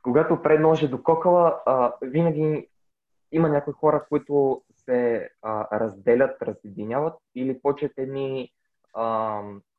[0.04, 2.68] когато пре ножа до кокала, а, винаги
[3.32, 8.52] има някои хора, които се а, разделят, разединяват или почет едни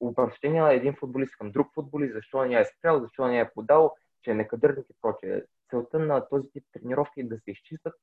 [0.01, 0.73] обращения.
[0.73, 4.35] Един футболист към друг футболист, защо не е спрял, защо не е подал, че е
[4.35, 5.43] некадърник и прочее.
[5.71, 7.95] Целта на този тип тренировки е да се изчистят,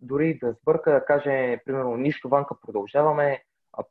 [0.00, 3.42] дори да сбърка, да каже, примерно, нищо ванка, продължаваме,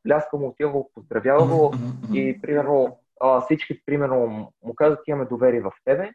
[0.03, 1.73] пляска му, отива го, поздравява го
[2.14, 2.99] и, примерно,
[3.45, 6.11] всички, примерно, му казват, имаме доверие в тебе.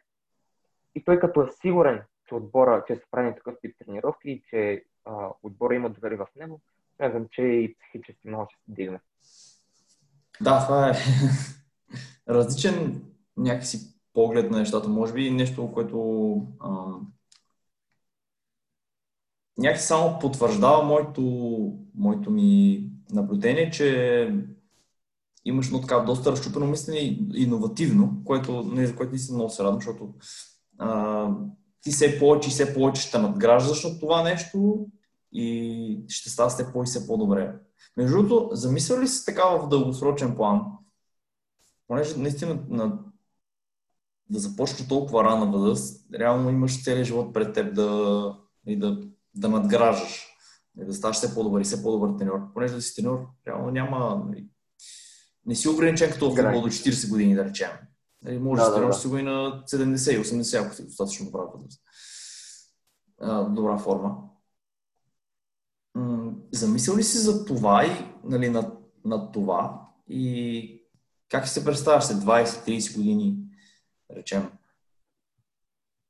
[0.95, 4.83] И той като е сигурен, че отбора, че са правени такъв тип тренировки и че
[5.05, 6.61] а, отбора има доверие в него,
[6.95, 8.99] смятам, че и психически много ще се дигне.
[10.41, 10.93] Да, това е
[12.29, 13.03] различен
[13.37, 14.89] някакси поглед на нещата.
[14.89, 16.69] Може би нещо, което а,
[19.57, 21.23] някакси само потвърждава моето,
[21.95, 24.33] моето ми наблюдение, че
[25.45, 29.63] имаш едно така доста разчупено мислене и иновативно, което, не, за което наистина много се
[29.63, 30.13] радвам, защото
[30.77, 31.29] а,
[31.81, 34.87] ти все повече и все повече ще надграждаш от това нещо
[35.33, 37.55] и ще става все по- и все по-добре.
[37.97, 40.61] Между другото, замисля ли си така в дългосрочен план,
[41.87, 42.99] понеже наистина на,
[44.29, 48.35] да започне толкова рана възраст, реално имаш целият живот пред теб да,
[48.67, 49.01] и да
[49.35, 50.28] да надграждаш, нали,
[50.85, 52.53] да ставаш все по-добър и все по-добър треньор.
[52.53, 54.23] Понеже да си треньор, реално няма...
[54.27, 54.47] Нали,
[55.45, 57.69] не си ограничен като футбол до 40 години, да речем.
[58.23, 61.41] Нали, може да, да, да, си го и на 70 80, ако си достатъчно добра
[61.41, 61.81] възраст.
[63.55, 64.17] Добра форма.
[66.51, 67.89] Замислял ли си за това и
[68.23, 68.71] нали, на,
[69.05, 70.83] на това и
[71.29, 73.37] как се представяш след 20-30 години,
[74.09, 74.51] да речем?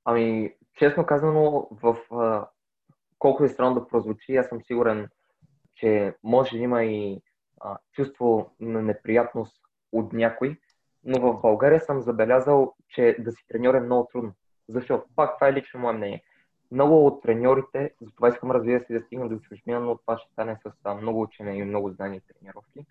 [0.06, 1.98] Ами, честно казано, в
[3.20, 5.08] колко е странно да прозвучи, аз съм сигурен,
[5.76, 7.22] че може да има и
[7.62, 10.58] а, чувство на неприятност от някой,
[11.04, 14.34] но в България съм забелязал, че да си треньор е много трудно.
[14.70, 15.04] Защо?
[15.16, 16.24] Пак това е лично мое мнение.
[16.72, 20.58] Много от треньорите, затова искам разбира се да стигна до чужбина, но това ще стане
[20.64, 22.86] с много учене и много знания и тренировки.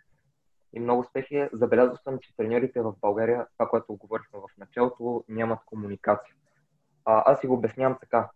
[0.73, 1.49] И много успехи.
[1.53, 6.35] Забелязал съм, че треньорите в България, това, което говорихме в началото, нямат комуникация.
[7.05, 8.31] А, аз си го обяснявам така.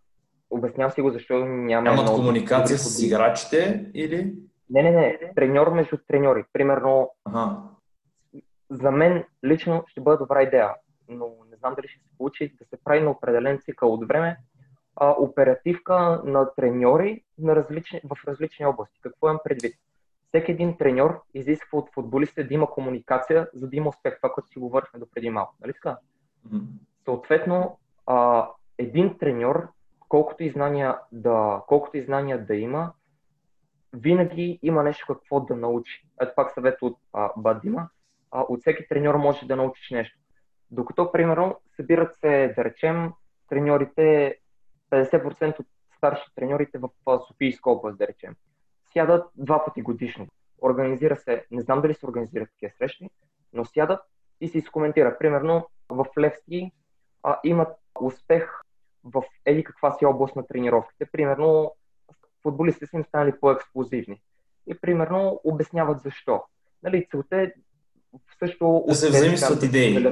[0.53, 1.91] Обяснявам си го, защо няма.
[1.91, 4.35] Нямат комуникация с играчите или?
[4.71, 5.33] Не, не, не.
[5.35, 6.45] Треньор между треньори.
[6.53, 7.57] Примерно, ага.
[8.71, 10.71] за мен лично ще бъде добра идея,
[11.09, 14.37] но не знам дали ще се получи да се прави на определен цикъл от време
[14.97, 19.01] а, оперативка на треньори на различни, в различни области.
[19.01, 19.75] Какво имам предвид?
[20.29, 24.17] Всеки един треньор изисква от футболистите да има комуникация, за да има успех.
[24.17, 25.55] Това, което си говорихме до преди малко.
[25.61, 25.99] Нали така?
[26.49, 26.63] Mm-hmm.
[27.05, 28.49] Съответно, а,
[28.79, 29.69] един треньор,
[30.13, 32.93] колкото и знания да, колкото и знания да има,
[33.93, 36.07] винаги има нещо какво да научи.
[36.23, 37.89] Ето пак съвет от а, Бадима.
[38.31, 40.19] А, от всеки треньор може да научиш нещо.
[40.71, 43.13] Докато, примерно, събират се, да речем,
[43.49, 44.37] треньорите,
[44.91, 45.67] 50% от
[45.97, 46.89] старши треньорите в
[47.27, 48.37] Софийска област, да речем.
[48.93, 50.27] Сядат два пъти годишно.
[50.63, 53.11] Организира се, не знам дали се организират такива срещи,
[53.53, 54.01] но сядат
[54.41, 55.19] и се изкоментира.
[55.19, 56.73] Примерно в Левски
[57.23, 58.63] а, имат успех
[59.05, 61.07] в еди каква си област на тренировките.
[61.07, 61.75] Примерно
[62.43, 64.23] футболистите са им станали по-експлозивни.
[64.67, 66.45] И примерно обясняват защо.
[66.83, 67.53] Нали, целта е
[68.39, 68.85] също...
[68.89, 70.03] Да се взаимстват идеи.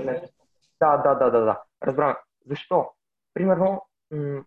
[0.81, 1.63] Да, да, да, да, да.
[1.83, 2.15] Разбраме.
[2.47, 2.91] Защо?
[3.35, 4.45] Примерно, м-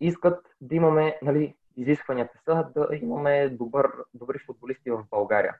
[0.00, 5.54] искат да имаме, нали, изискванията са да имаме добър, добри футболисти в България.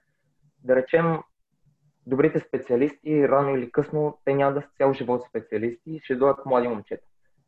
[0.64, 1.18] Да речем,
[2.06, 6.68] добрите специалисти, рано или късно, те няма да са цял живот специалисти, ще дойдат млади
[6.68, 7.06] момчета.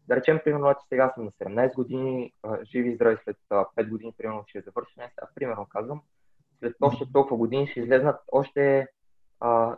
[0.09, 4.15] Да речем, примерно, че сега съм на 17 години, живи и здрави след 5 години,
[4.19, 6.03] примерно, ще завърши а примерно казвам,
[6.59, 8.89] след още толкова години ще излезнат още,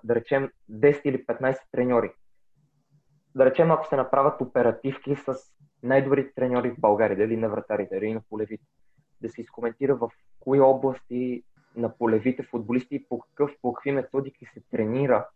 [0.04, 2.12] да речем, 10 или 15 треньори.
[3.34, 5.34] Да речем, ако се направят оперативки с
[5.82, 8.64] най-добрите треньори в България, дали на вратарите, дали на полевите,
[9.20, 10.10] да се изкоментира в
[10.40, 11.42] кои области
[11.76, 15.28] на полевите футболисти по какъв, по какви методики се тренира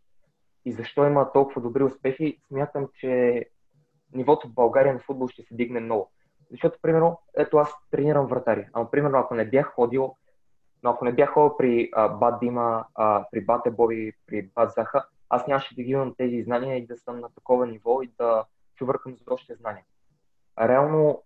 [0.65, 3.45] и защо има толкова добри успехи, смятам, че
[4.15, 6.11] нивото в България на футбол ще се дигне много.
[6.51, 8.69] Защото, примерно, ето аз тренирам вратари.
[8.73, 10.17] Ама, примерно, ако не бях ходил,
[10.83, 14.71] но ако не бях ходил при а, Бат Дима, а, при Бате Боби, при Бат
[14.71, 18.11] Заха, аз нямаше да ги имам тези знания и да съм на такова ниво и
[18.19, 18.45] да
[18.77, 19.85] чувъркам за още знания.
[20.57, 21.23] А реално,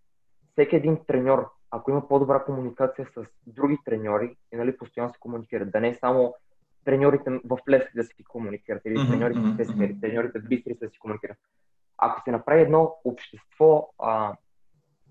[0.53, 5.71] всеки един треньор, ако има по-добра комуникация с други треньори и нали, постоянно се комуникират,
[5.71, 6.35] да не е само
[6.85, 10.91] треньорите в Плески да си комуникират, или треньорите в Тески, или треньорите в Бистри да
[10.91, 11.37] си комуникират.
[11.99, 14.37] Ако се направи едно общество а,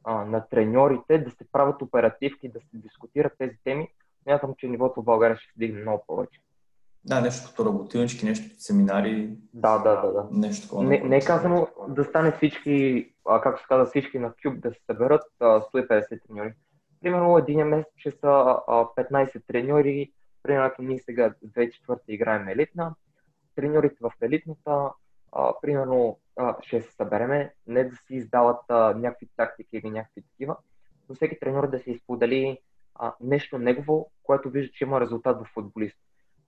[0.03, 3.87] а, на треньорите, да се правят оперативки, да се дискутират тези теми,
[4.23, 6.39] смятам, че нивото в България ще се дигне много повече.
[7.05, 9.29] Да, нещо като работилнички, нещо като семинари.
[9.53, 10.11] Да, да, да.
[10.11, 10.27] да.
[10.31, 10.83] Нещо такова.
[10.83, 14.71] Не, не е казано да стане всички, а, както се казва, всички на Кюб да
[14.71, 16.53] се съберат а, 150 треньори.
[17.01, 18.17] Примерно един месец ще са
[18.67, 20.11] а, 15 треньори,
[20.43, 22.95] примерно ние сега 2004 играем елитна,
[23.55, 24.89] треньорите в елитната,
[25.31, 30.21] а, примерно а, ще се събереме, не да си издават а, някакви тактики или някакви
[30.21, 30.57] такива,
[31.09, 32.57] но всеки треньор да се изподели
[32.95, 35.97] а, нещо негово, което вижда, че има резултат в футболист.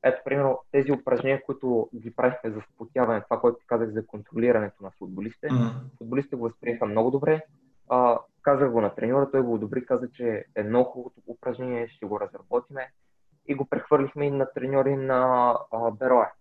[0.03, 4.91] Ето, примерно, тези упражнения, които ги правихме за спотяване, това, което казах за контролирането на
[4.91, 5.97] футболистите, mm-hmm.
[5.97, 7.41] футболистите го възприеха много добре.
[7.89, 12.05] А, казах го на треньора, той го одобри, каза, че е много хубаво упражнение, ще
[12.05, 12.91] го разработиме
[13.47, 16.31] и го прехвърлихме и на треньори на а, Бероя.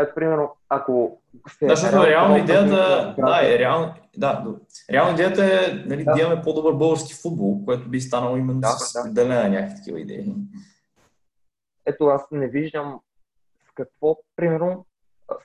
[0.00, 1.66] Ето, примерно, ако се...
[1.66, 4.44] Да, защото реално идеята, да, е, реално, да,
[4.92, 6.12] реално идеята е нали, да.
[6.12, 9.24] да имаме по-добър български футбол, което би станало именно да, с да.
[9.24, 10.34] на някакви такива идеи
[11.86, 13.00] ето аз не виждам
[13.68, 14.86] с какво, примерно,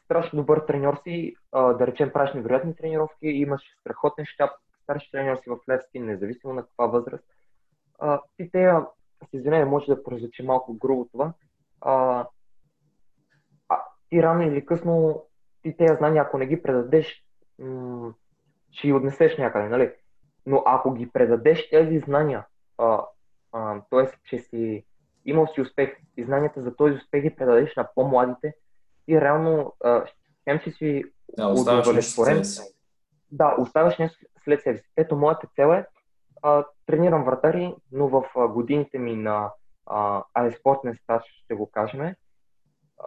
[0.03, 4.51] страшно добър треньор си, да речем, правиш невероятни тренировки, имаш страхотен щаб,
[4.83, 7.25] старши треньор си в Левски, независимо на каква възраст.
[8.37, 8.71] ти те,
[9.29, 11.33] се извинявай, може да прозвучи малко грубо това,
[14.09, 15.23] ти рано или късно,
[15.63, 17.23] ти тези знания, ако не ги предадеш,
[17.59, 18.13] м-
[18.71, 19.91] ще ги отнесеш някъде, нали?
[20.45, 22.45] Но ако ги предадеш тези знания
[22.77, 23.05] а,
[23.51, 24.05] а, т.е.
[24.29, 24.85] че си
[25.25, 28.53] имал си успех и знанията за този успех ги предадеш на по-младите
[29.07, 29.73] и реално
[30.43, 31.03] хем си си
[31.37, 32.43] да, удовлетворен.
[33.31, 34.89] Да, оставаш нещо след себе си.
[34.97, 35.85] Ето, моята цел е
[36.41, 39.51] а, тренирам вратари, но в а, годините ми на
[39.85, 40.23] а,
[40.59, 42.15] спортен стаж, ще го кажем,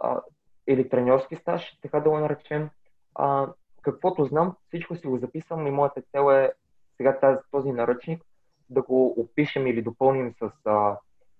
[0.03, 0.21] а,
[0.67, 2.69] или треньорски стаж, така да го наречем,
[3.15, 3.47] а,
[3.81, 6.51] каквото знам, всичко си го записвам и моята цел е
[6.97, 8.23] сега тази, този наръчник
[8.69, 10.97] да го опишем или допълним с, а,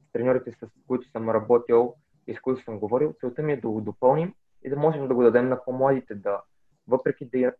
[0.07, 1.95] с треньорите, с които съм работил
[2.27, 3.13] и с които съм говорил.
[3.19, 4.33] Целта ми е да го допълним
[4.63, 6.41] и да можем да го дадем на по-младите, да,
[6.87, 7.53] въпреки, да,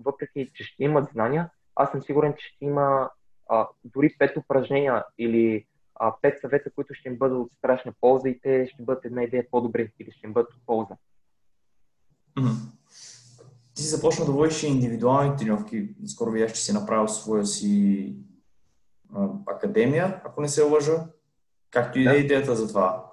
[0.00, 3.10] въпреки че ще имат знания, аз съм сигурен, че ще има
[3.48, 8.28] а, дори пет упражнения или а, пет съвета, които ще им бъдат от страшна полза
[8.28, 10.96] и те ще бъдат една идея по-добри или ще им бъдат от полза.
[13.74, 15.88] Ти си започна да водиш индивидуални тренировки.
[16.06, 18.16] Скоро видях, че си направил своя си
[19.14, 21.06] а, академия, ако не се лъжа.
[21.70, 22.16] Както и да.
[22.16, 23.04] е идеята за това?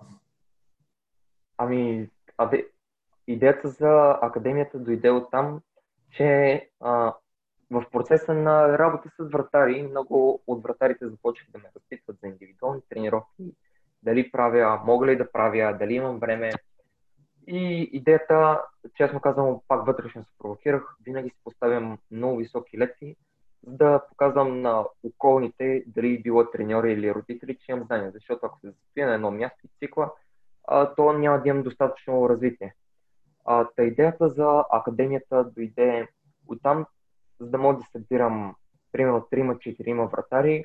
[1.58, 2.66] Ами, абе,
[3.28, 5.62] идеята за академията дойде от там,
[6.12, 7.14] че а,
[7.72, 12.82] в процеса на работа с вратари, много от вратарите започнаха да ме разпитват за индивидуални
[12.90, 13.54] тренировки,
[14.04, 16.52] дали правя, мога ли да правя, дали имам време.
[17.48, 18.62] И идеята,
[18.96, 23.16] честно казвам, пак вътрешно се провокирах, винаги си поставям много високи лекции,
[23.68, 28.12] за да показвам на околните, дали било треньори или родители, че имам знания.
[28.12, 30.12] Защото ако се застоя на едно място и цикла,
[30.96, 32.76] то няма да имам достатъчно развитие.
[33.76, 36.08] Та идеята за академията дойде
[36.48, 36.86] оттам,
[37.40, 38.56] за да мога да събирам
[38.92, 40.64] примерно 3-4 вратари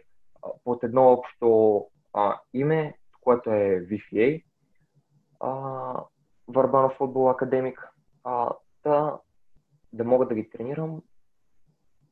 [0.64, 4.44] под едно общо а, име, което е VFA,
[5.40, 6.04] а,
[6.52, 7.88] Върбанов футбол академик,
[8.24, 8.50] а,
[8.84, 9.18] да,
[9.92, 11.02] да мога да ги тренирам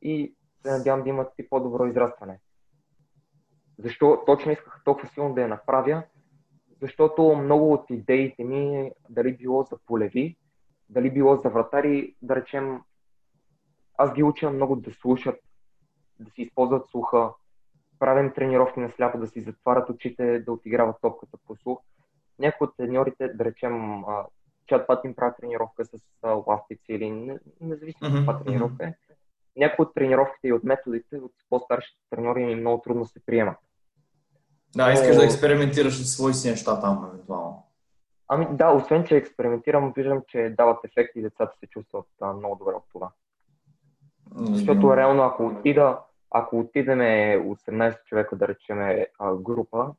[0.02, 2.40] и се надявам да имат и по-добро израстване.
[3.78, 6.02] Защо точно исках толкова силно да я направя?
[6.82, 10.36] Защото много от идеите ми, дали било за полеви,
[10.88, 12.82] дали било за вратари, да речем,
[13.98, 15.40] аз ги уча много да слушат,
[16.20, 17.30] да си използват слуха,
[17.98, 21.78] правим тренировки на сляпо, да си затварят очите, да отиграват топката по слух.
[22.38, 24.04] Някои от треньорите, да речем,
[24.66, 25.98] чат път им правят тренировка с
[26.46, 28.26] ластици или независимо mm-hmm.
[28.26, 28.94] каква тренировка е.
[29.56, 33.56] Някои от тренировките и от методите от по-старшите треньори ми много трудно се приемат.
[34.76, 35.20] Да, искаш Но...
[35.20, 37.66] да експериментираш с свои си неща там, евентуално.
[38.28, 42.56] Ами да, освен че експериментирам, виждам, че дават ефекти и децата се чувстват а, много
[42.56, 43.10] добре от това.
[44.36, 45.98] Защото реално, ако отида,
[46.30, 49.94] ако отидеме 18 човека, да речеме група,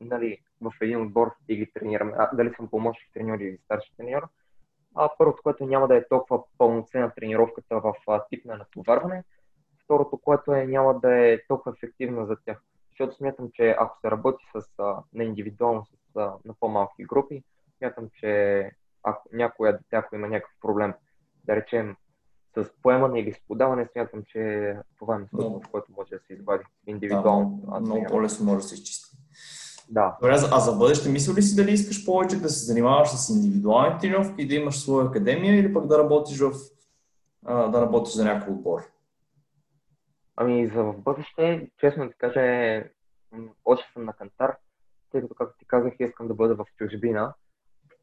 [0.00, 4.28] нали, в един отбор и ги тренираме, а, дали съм помощник треньор или старши треньор,
[4.94, 9.24] а първото, което няма да е толкова пълноценна тренировката в а, тип на натоварване,
[9.84, 12.62] второто, което е няма да е толкова ефективно за тях.
[12.90, 17.42] Защото смятам, че ако се работи с, а, на индивидуално с, а, на по-малки групи,
[17.78, 18.70] смятам, че
[19.02, 20.94] ако някоя дете, ако има някакъв проблем,
[21.44, 21.96] да речем
[22.56, 26.32] с поемане или с подаване, смятам, че това е местото, в което може да се
[26.32, 27.62] извади индивидуално.
[27.64, 29.16] Да, много по-лесно може да се изчисти.
[29.88, 30.16] Да.
[30.20, 33.98] Добре, а за бъдеще мисля ли си дали искаш повече да се занимаваш с индивидуални
[33.98, 36.52] тренировки и да имаш своя академия или пък да работиш в
[37.46, 38.80] да работиш за някой отбор?
[40.36, 42.84] Ами за в бъдеще, честно да ти кажа,
[43.64, 44.56] още съм на кантар,
[45.12, 47.34] тъй като, както ти казах, искам да бъда в чужбина.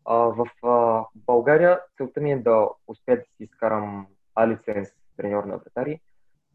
[0.06, 5.44] А, в а, България целта ми е да успея да си изкарам а лиценз треньор
[5.44, 6.00] на вратари,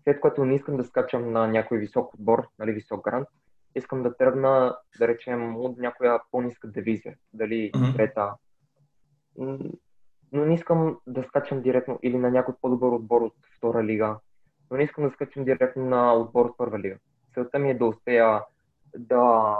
[0.02, 3.28] след което не искам да скачам на някой висок отбор, нали, висок грант,
[3.78, 7.96] искам да тръгна, да речем, от някоя по-ниска дивизия, дали mm-hmm.
[7.96, 8.34] трета.
[10.32, 14.18] Но не искам да скачам директно или на някой по-добър отбор от втора лига,
[14.70, 16.98] но не искам да скачам директно на отбор от първа лига.
[17.34, 18.44] Целта ми е да успея
[18.96, 19.54] да,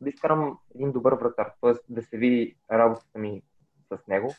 [0.00, 1.72] да изкарам един добър вратар, т.е.
[1.88, 3.42] да се види работата ми
[3.92, 4.34] с него,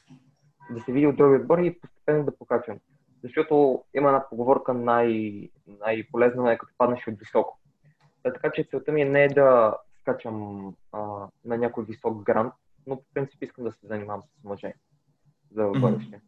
[0.72, 2.80] да се види от други отбори и постепенно да покачвам.
[3.23, 7.60] Защото има една поговорка, най- най-полезна е като паднеш от високо.
[8.25, 10.99] Да, така че целта ми е не е да скачам а,
[11.45, 12.53] на някой висок грант,
[12.87, 14.73] но по принцип искам да се занимавам с мъже
[15.51, 16.21] за бъдеще.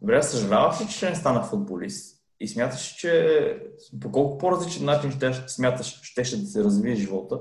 [0.00, 2.16] Добре, съжаляваш ли, че не стана футболист?
[2.40, 3.62] И смяташ, че
[4.02, 7.40] по колко по-различен начин ще смяташ, ще, ще да се развие живота,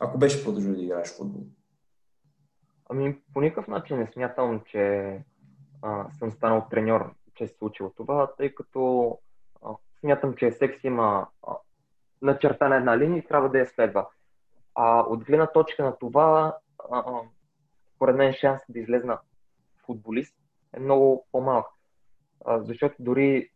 [0.00, 1.42] ако беше продължил да играеш футбол?
[2.90, 5.14] Ами, по никакъв начин не смятам, че
[5.82, 9.18] а, съм станал треньор, че се случило това, тъй като
[9.62, 9.70] а,
[10.00, 11.52] смятам, че всеки има а,
[12.22, 14.06] начертана една линия и трябва да я следва.
[14.74, 16.56] А от гледна точка на това,
[17.94, 19.18] според мен шанс да излезна
[19.86, 20.36] футболист
[20.76, 21.66] е много по-малък.
[22.46, 23.50] Защото дори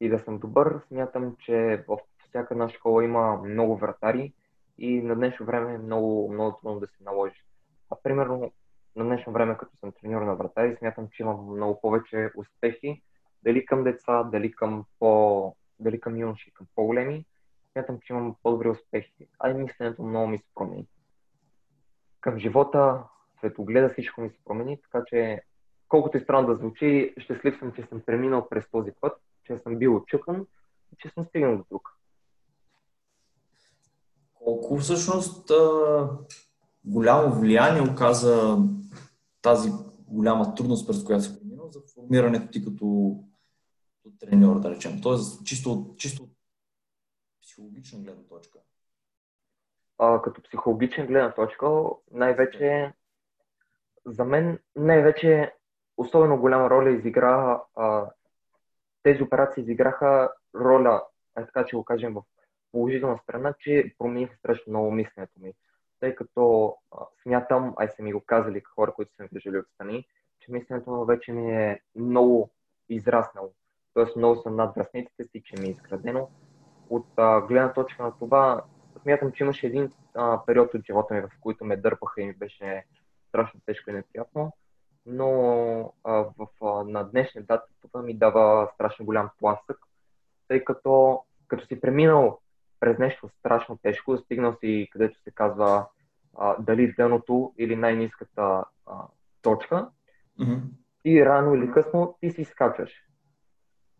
[0.00, 1.98] и да съм добър, смятам, че в
[2.28, 4.32] всяка една школа има много вратари
[4.78, 7.42] и на днешно време е много, много трудно да се наложи.
[7.90, 8.52] А примерно
[8.96, 13.02] на днешно време, като съм треньор на вратари, смятам, че имам много повече успехи,
[13.42, 17.26] дали към деца, дали към, по, дали към юноши, към по-големи.
[17.74, 19.28] Смятам, че имам по-добри успехи.
[19.38, 20.86] А и мисленето много ми се промени.
[22.20, 23.04] Към живота,
[23.38, 25.42] светогледа всичко ми се промени, така че
[25.88, 29.12] колкото и странно да звучи, щастлив съм, че съм преминал през този път,
[29.44, 30.46] че съм бил отчукан
[30.92, 31.88] и че съм стигнал до тук.
[34.34, 35.50] Колко всъщност
[36.84, 38.58] голямо влияние оказа
[39.42, 39.70] тази
[40.08, 43.18] голяма трудност, през която се преминал за формирането ти като,
[43.92, 45.00] като треньор, да речем.
[45.02, 46.28] Тоест, чисто, чисто
[47.54, 48.58] психологична гледна точка.
[49.98, 51.66] А, като психологична гледна точка,
[52.10, 52.92] най-вече
[54.06, 55.54] за мен най-вече
[55.96, 58.10] особено голяма роля изигра а,
[59.02, 61.02] тези операции изиграха роля,
[61.34, 62.22] така че го кажем в
[62.72, 65.54] положителна страна, че промениха страшно много мисленето ми.
[66.00, 70.06] Тъй като а, смятам, ай са ми го казали хора, които са ми държали отстрани,
[70.40, 72.50] че мисленето вече ми е много
[72.88, 73.52] израснало.
[73.94, 76.30] Тоест много съм над връзниците си, че ми е изградено.
[76.90, 78.62] От а, гледна точка на това,
[79.02, 82.34] смятам, че имаше един а, период от живота ми, в който ме дърпаха и ми
[82.34, 82.84] беше
[83.28, 84.52] страшно тежко и неприятно
[85.06, 89.78] но а, в, а, на днешна дата това ми дава страшно голям тласък,
[90.48, 92.40] тъй като като си преминал
[92.80, 95.86] през нещо страшно тежко, стигнал си където се казва
[96.38, 98.94] а, дали дъното или най-низката а,
[99.42, 99.88] точка,
[100.40, 100.60] mm-hmm.
[101.04, 102.92] и рано или късно ти си скачаш.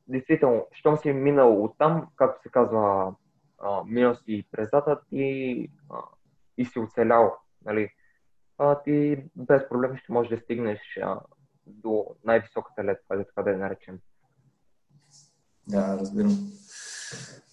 [0.08, 3.14] Действително, щом си минал оттам, както се казва,
[3.58, 5.98] а, минал си през дата и, а,
[6.58, 7.36] и си оцелял.
[7.64, 7.90] Нали?
[8.58, 11.20] а, ти без проблем ще можеш да стигнеш а,
[11.66, 13.98] до най-високата летва, така да я наречем.
[15.68, 16.52] Да, разбирам.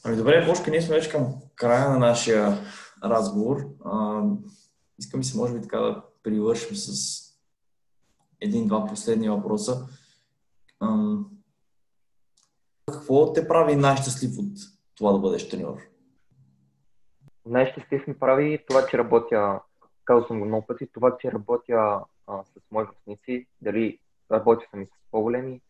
[0.05, 2.57] Ами добре, Бошка, ние сме вече към края на нашия
[3.03, 3.57] разговор.
[3.85, 4.23] А,
[4.99, 7.21] искам ми се, може би, така да привършим с
[8.41, 9.87] един-два последни въпроса.
[10.79, 11.15] А,
[12.91, 14.57] какво те прави най-щастлив от
[14.95, 15.77] това да бъдеш треньор?
[17.45, 19.59] Най-щастлив ми прави това, че работя
[20.05, 23.99] казал съм го много пъти, това, че работя а, с мои връзници, дали
[24.31, 25.61] работя съм и с по-големи,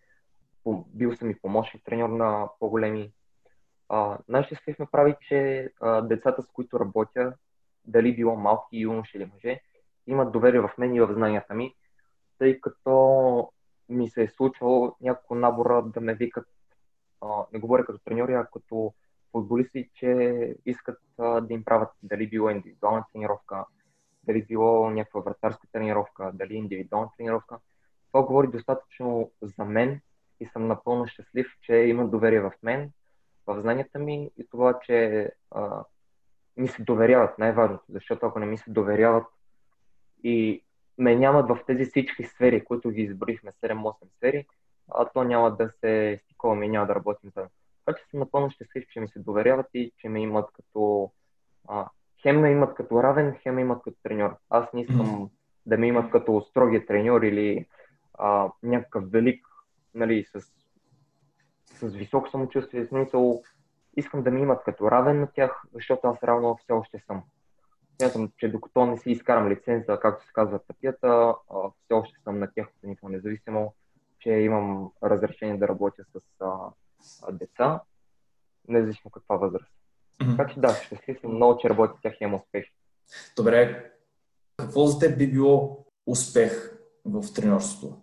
[0.87, 3.11] бил съм и помощник треньор на по-големи.
[4.27, 7.33] Най-щастлив ме прави, че а, децата, с които работя,
[7.85, 9.61] дали било малки, юноши или мъже,
[10.07, 11.75] имат доверие в мен и в знанията ми,
[12.37, 13.51] тъй като
[13.89, 16.47] ми се е случвало няколко набора да ме викат,
[17.21, 18.93] а, не говоря като треньори, а като
[19.31, 23.65] футболисти, че искат а, да им правят дали било индивидуална тренировка,
[24.23, 27.57] дали било някаква вратарска тренировка, дали индивидуална тренировка.
[28.11, 30.01] Това говори достатъчно за мен
[30.39, 32.91] и съм напълно щастлив, че има доверие в мен,
[33.47, 35.83] в знанията ми и това, че а,
[36.57, 39.27] ми се доверяват, най-важното, защото ако не ми се доверяват
[40.23, 40.63] и
[40.97, 44.45] ме нямат в тези всички сфери, които ги изборихме, 7-8 сфери,
[44.95, 47.51] а то няма да се стикуваме и няма да работим заедно.
[47.85, 51.11] Така че съм напълно щастлив, че ми се доверяват и че ме имат като
[51.67, 51.89] а,
[52.21, 54.37] хем ме имат като равен, хем ме имат като треньор.
[54.49, 55.29] Аз не искам mm.
[55.65, 57.65] да ме имат като строгия треньор или
[58.13, 59.47] а, някакъв велик,
[59.93, 60.41] нали, с,
[61.65, 63.41] с високо самочувствие, смисъл.
[63.97, 67.23] Искам да ме имат като равен на тях, защото аз равно все още съм.
[68.01, 71.35] Смятам, че докато не си изкарам лиценза, както се казва статията,
[71.83, 73.73] все още съм на тяхното ниво, независимо,
[74.21, 76.47] че имам разрешение да работя с а,
[77.23, 77.81] а, деца,
[78.67, 79.71] независимо каква възраст.
[80.19, 80.37] Mm-hmm.
[80.37, 82.65] Така че да, щастлив съм много, че работя тях и имам успех.
[83.35, 83.91] Добре,
[84.57, 88.01] какво за теб би било успех в тренерството?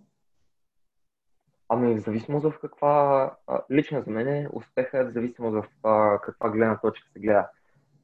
[1.68, 3.36] Ами, в зависимост в каква,
[3.70, 7.48] лично за мен е успеха е в зависимост в каква гледна точка се гледа.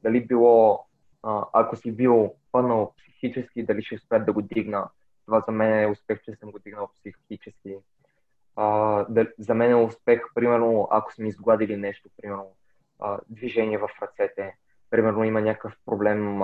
[0.02, 0.86] Дали било,
[1.52, 4.88] ако си бил пънал психически, дали ще успеят да го дигна.
[5.26, 7.76] Това за мен е успех, че съм го дигнал психически.
[9.38, 12.56] За мен е успех, примерно, ако сме изгладили нещо, примерно,
[13.00, 14.56] а, движение в ръцете.
[14.90, 16.40] Примерно има някакъв проблем,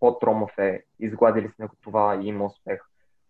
[0.00, 2.80] по-тромов е, изгладили с него това и има успех.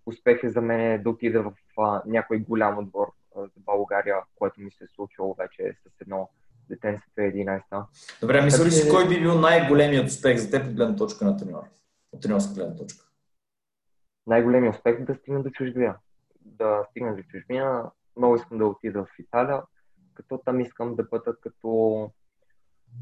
[0.07, 4.61] Успех е за мен да отида в а, някой голям отбор а, за България, което
[4.61, 6.29] ми се е случило вече с едно
[6.69, 7.85] детенце 2011.
[8.21, 11.37] Добре, мисля ли си, кой би бил най-големият успех за теб от гледна точка на
[11.37, 11.63] треньор?
[12.13, 13.05] От треньорска гледна точка.
[14.27, 15.97] Най-големият успех е да стигна до чужбина.
[16.41, 17.91] Да стигна до чужбина.
[18.21, 19.63] Много искам да отида в Италия,
[20.15, 22.11] като там искам да бъда като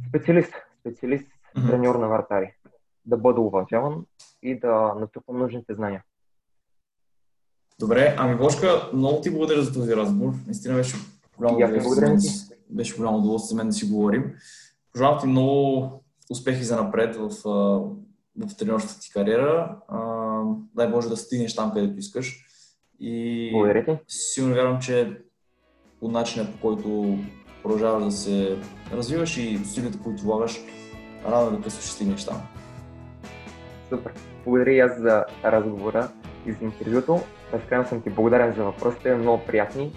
[0.08, 0.52] Специалист.
[0.80, 1.70] Специалист, mm-hmm.
[1.70, 2.54] треньор на вратари.
[3.04, 4.04] Да бъда уважаван
[4.42, 6.04] и да натрупам нужните знания.
[7.80, 10.32] Добре, ами Бошка, много ти благодаря за този разговор.
[10.46, 10.96] Наистина беше
[11.38, 12.56] голямо удоволствие.
[12.70, 14.34] Беше голямо удоволствие мен да си говорим.
[14.92, 17.30] Пожелавам ти много успехи за напред в,
[18.36, 19.76] в тренерската ти кариера.
[20.74, 22.44] Дай Боже да стигнеш там, където искаш.
[23.00, 25.12] И Благодаря сигурно вярвам, че
[26.00, 27.18] по начина по който
[27.62, 28.58] продължаваш да се
[28.92, 30.60] развиваш и усилията, които влагаш,
[31.26, 32.42] рано или късно ще стигнеш там.
[33.88, 34.12] Супер.
[34.44, 36.08] Благодаря и аз за разговора
[36.46, 37.20] и за интервюто.
[37.52, 39.92] Безкрайно съм ти благодарен за въпросите, много приятни.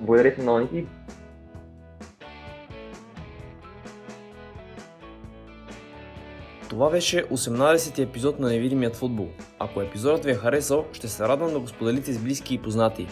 [0.00, 0.86] Благодаря ти много, Ники.
[6.72, 9.28] Това беше 18-ти епизод на Невидимият футбол.
[9.58, 13.06] Ако епизодът ви е харесал, ще се радвам да го споделите с близки и познати.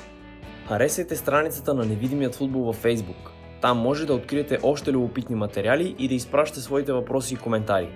[0.68, 3.30] Харесайте страницата на Невидимият футбол във Facebook.
[3.60, 7.88] Там може да откриете още любопитни материали и да изпращате своите въпроси и коментари.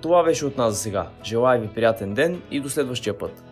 [0.00, 1.08] Това беше от нас за сега.
[1.24, 3.47] Желая ви приятен ден и до следващия път.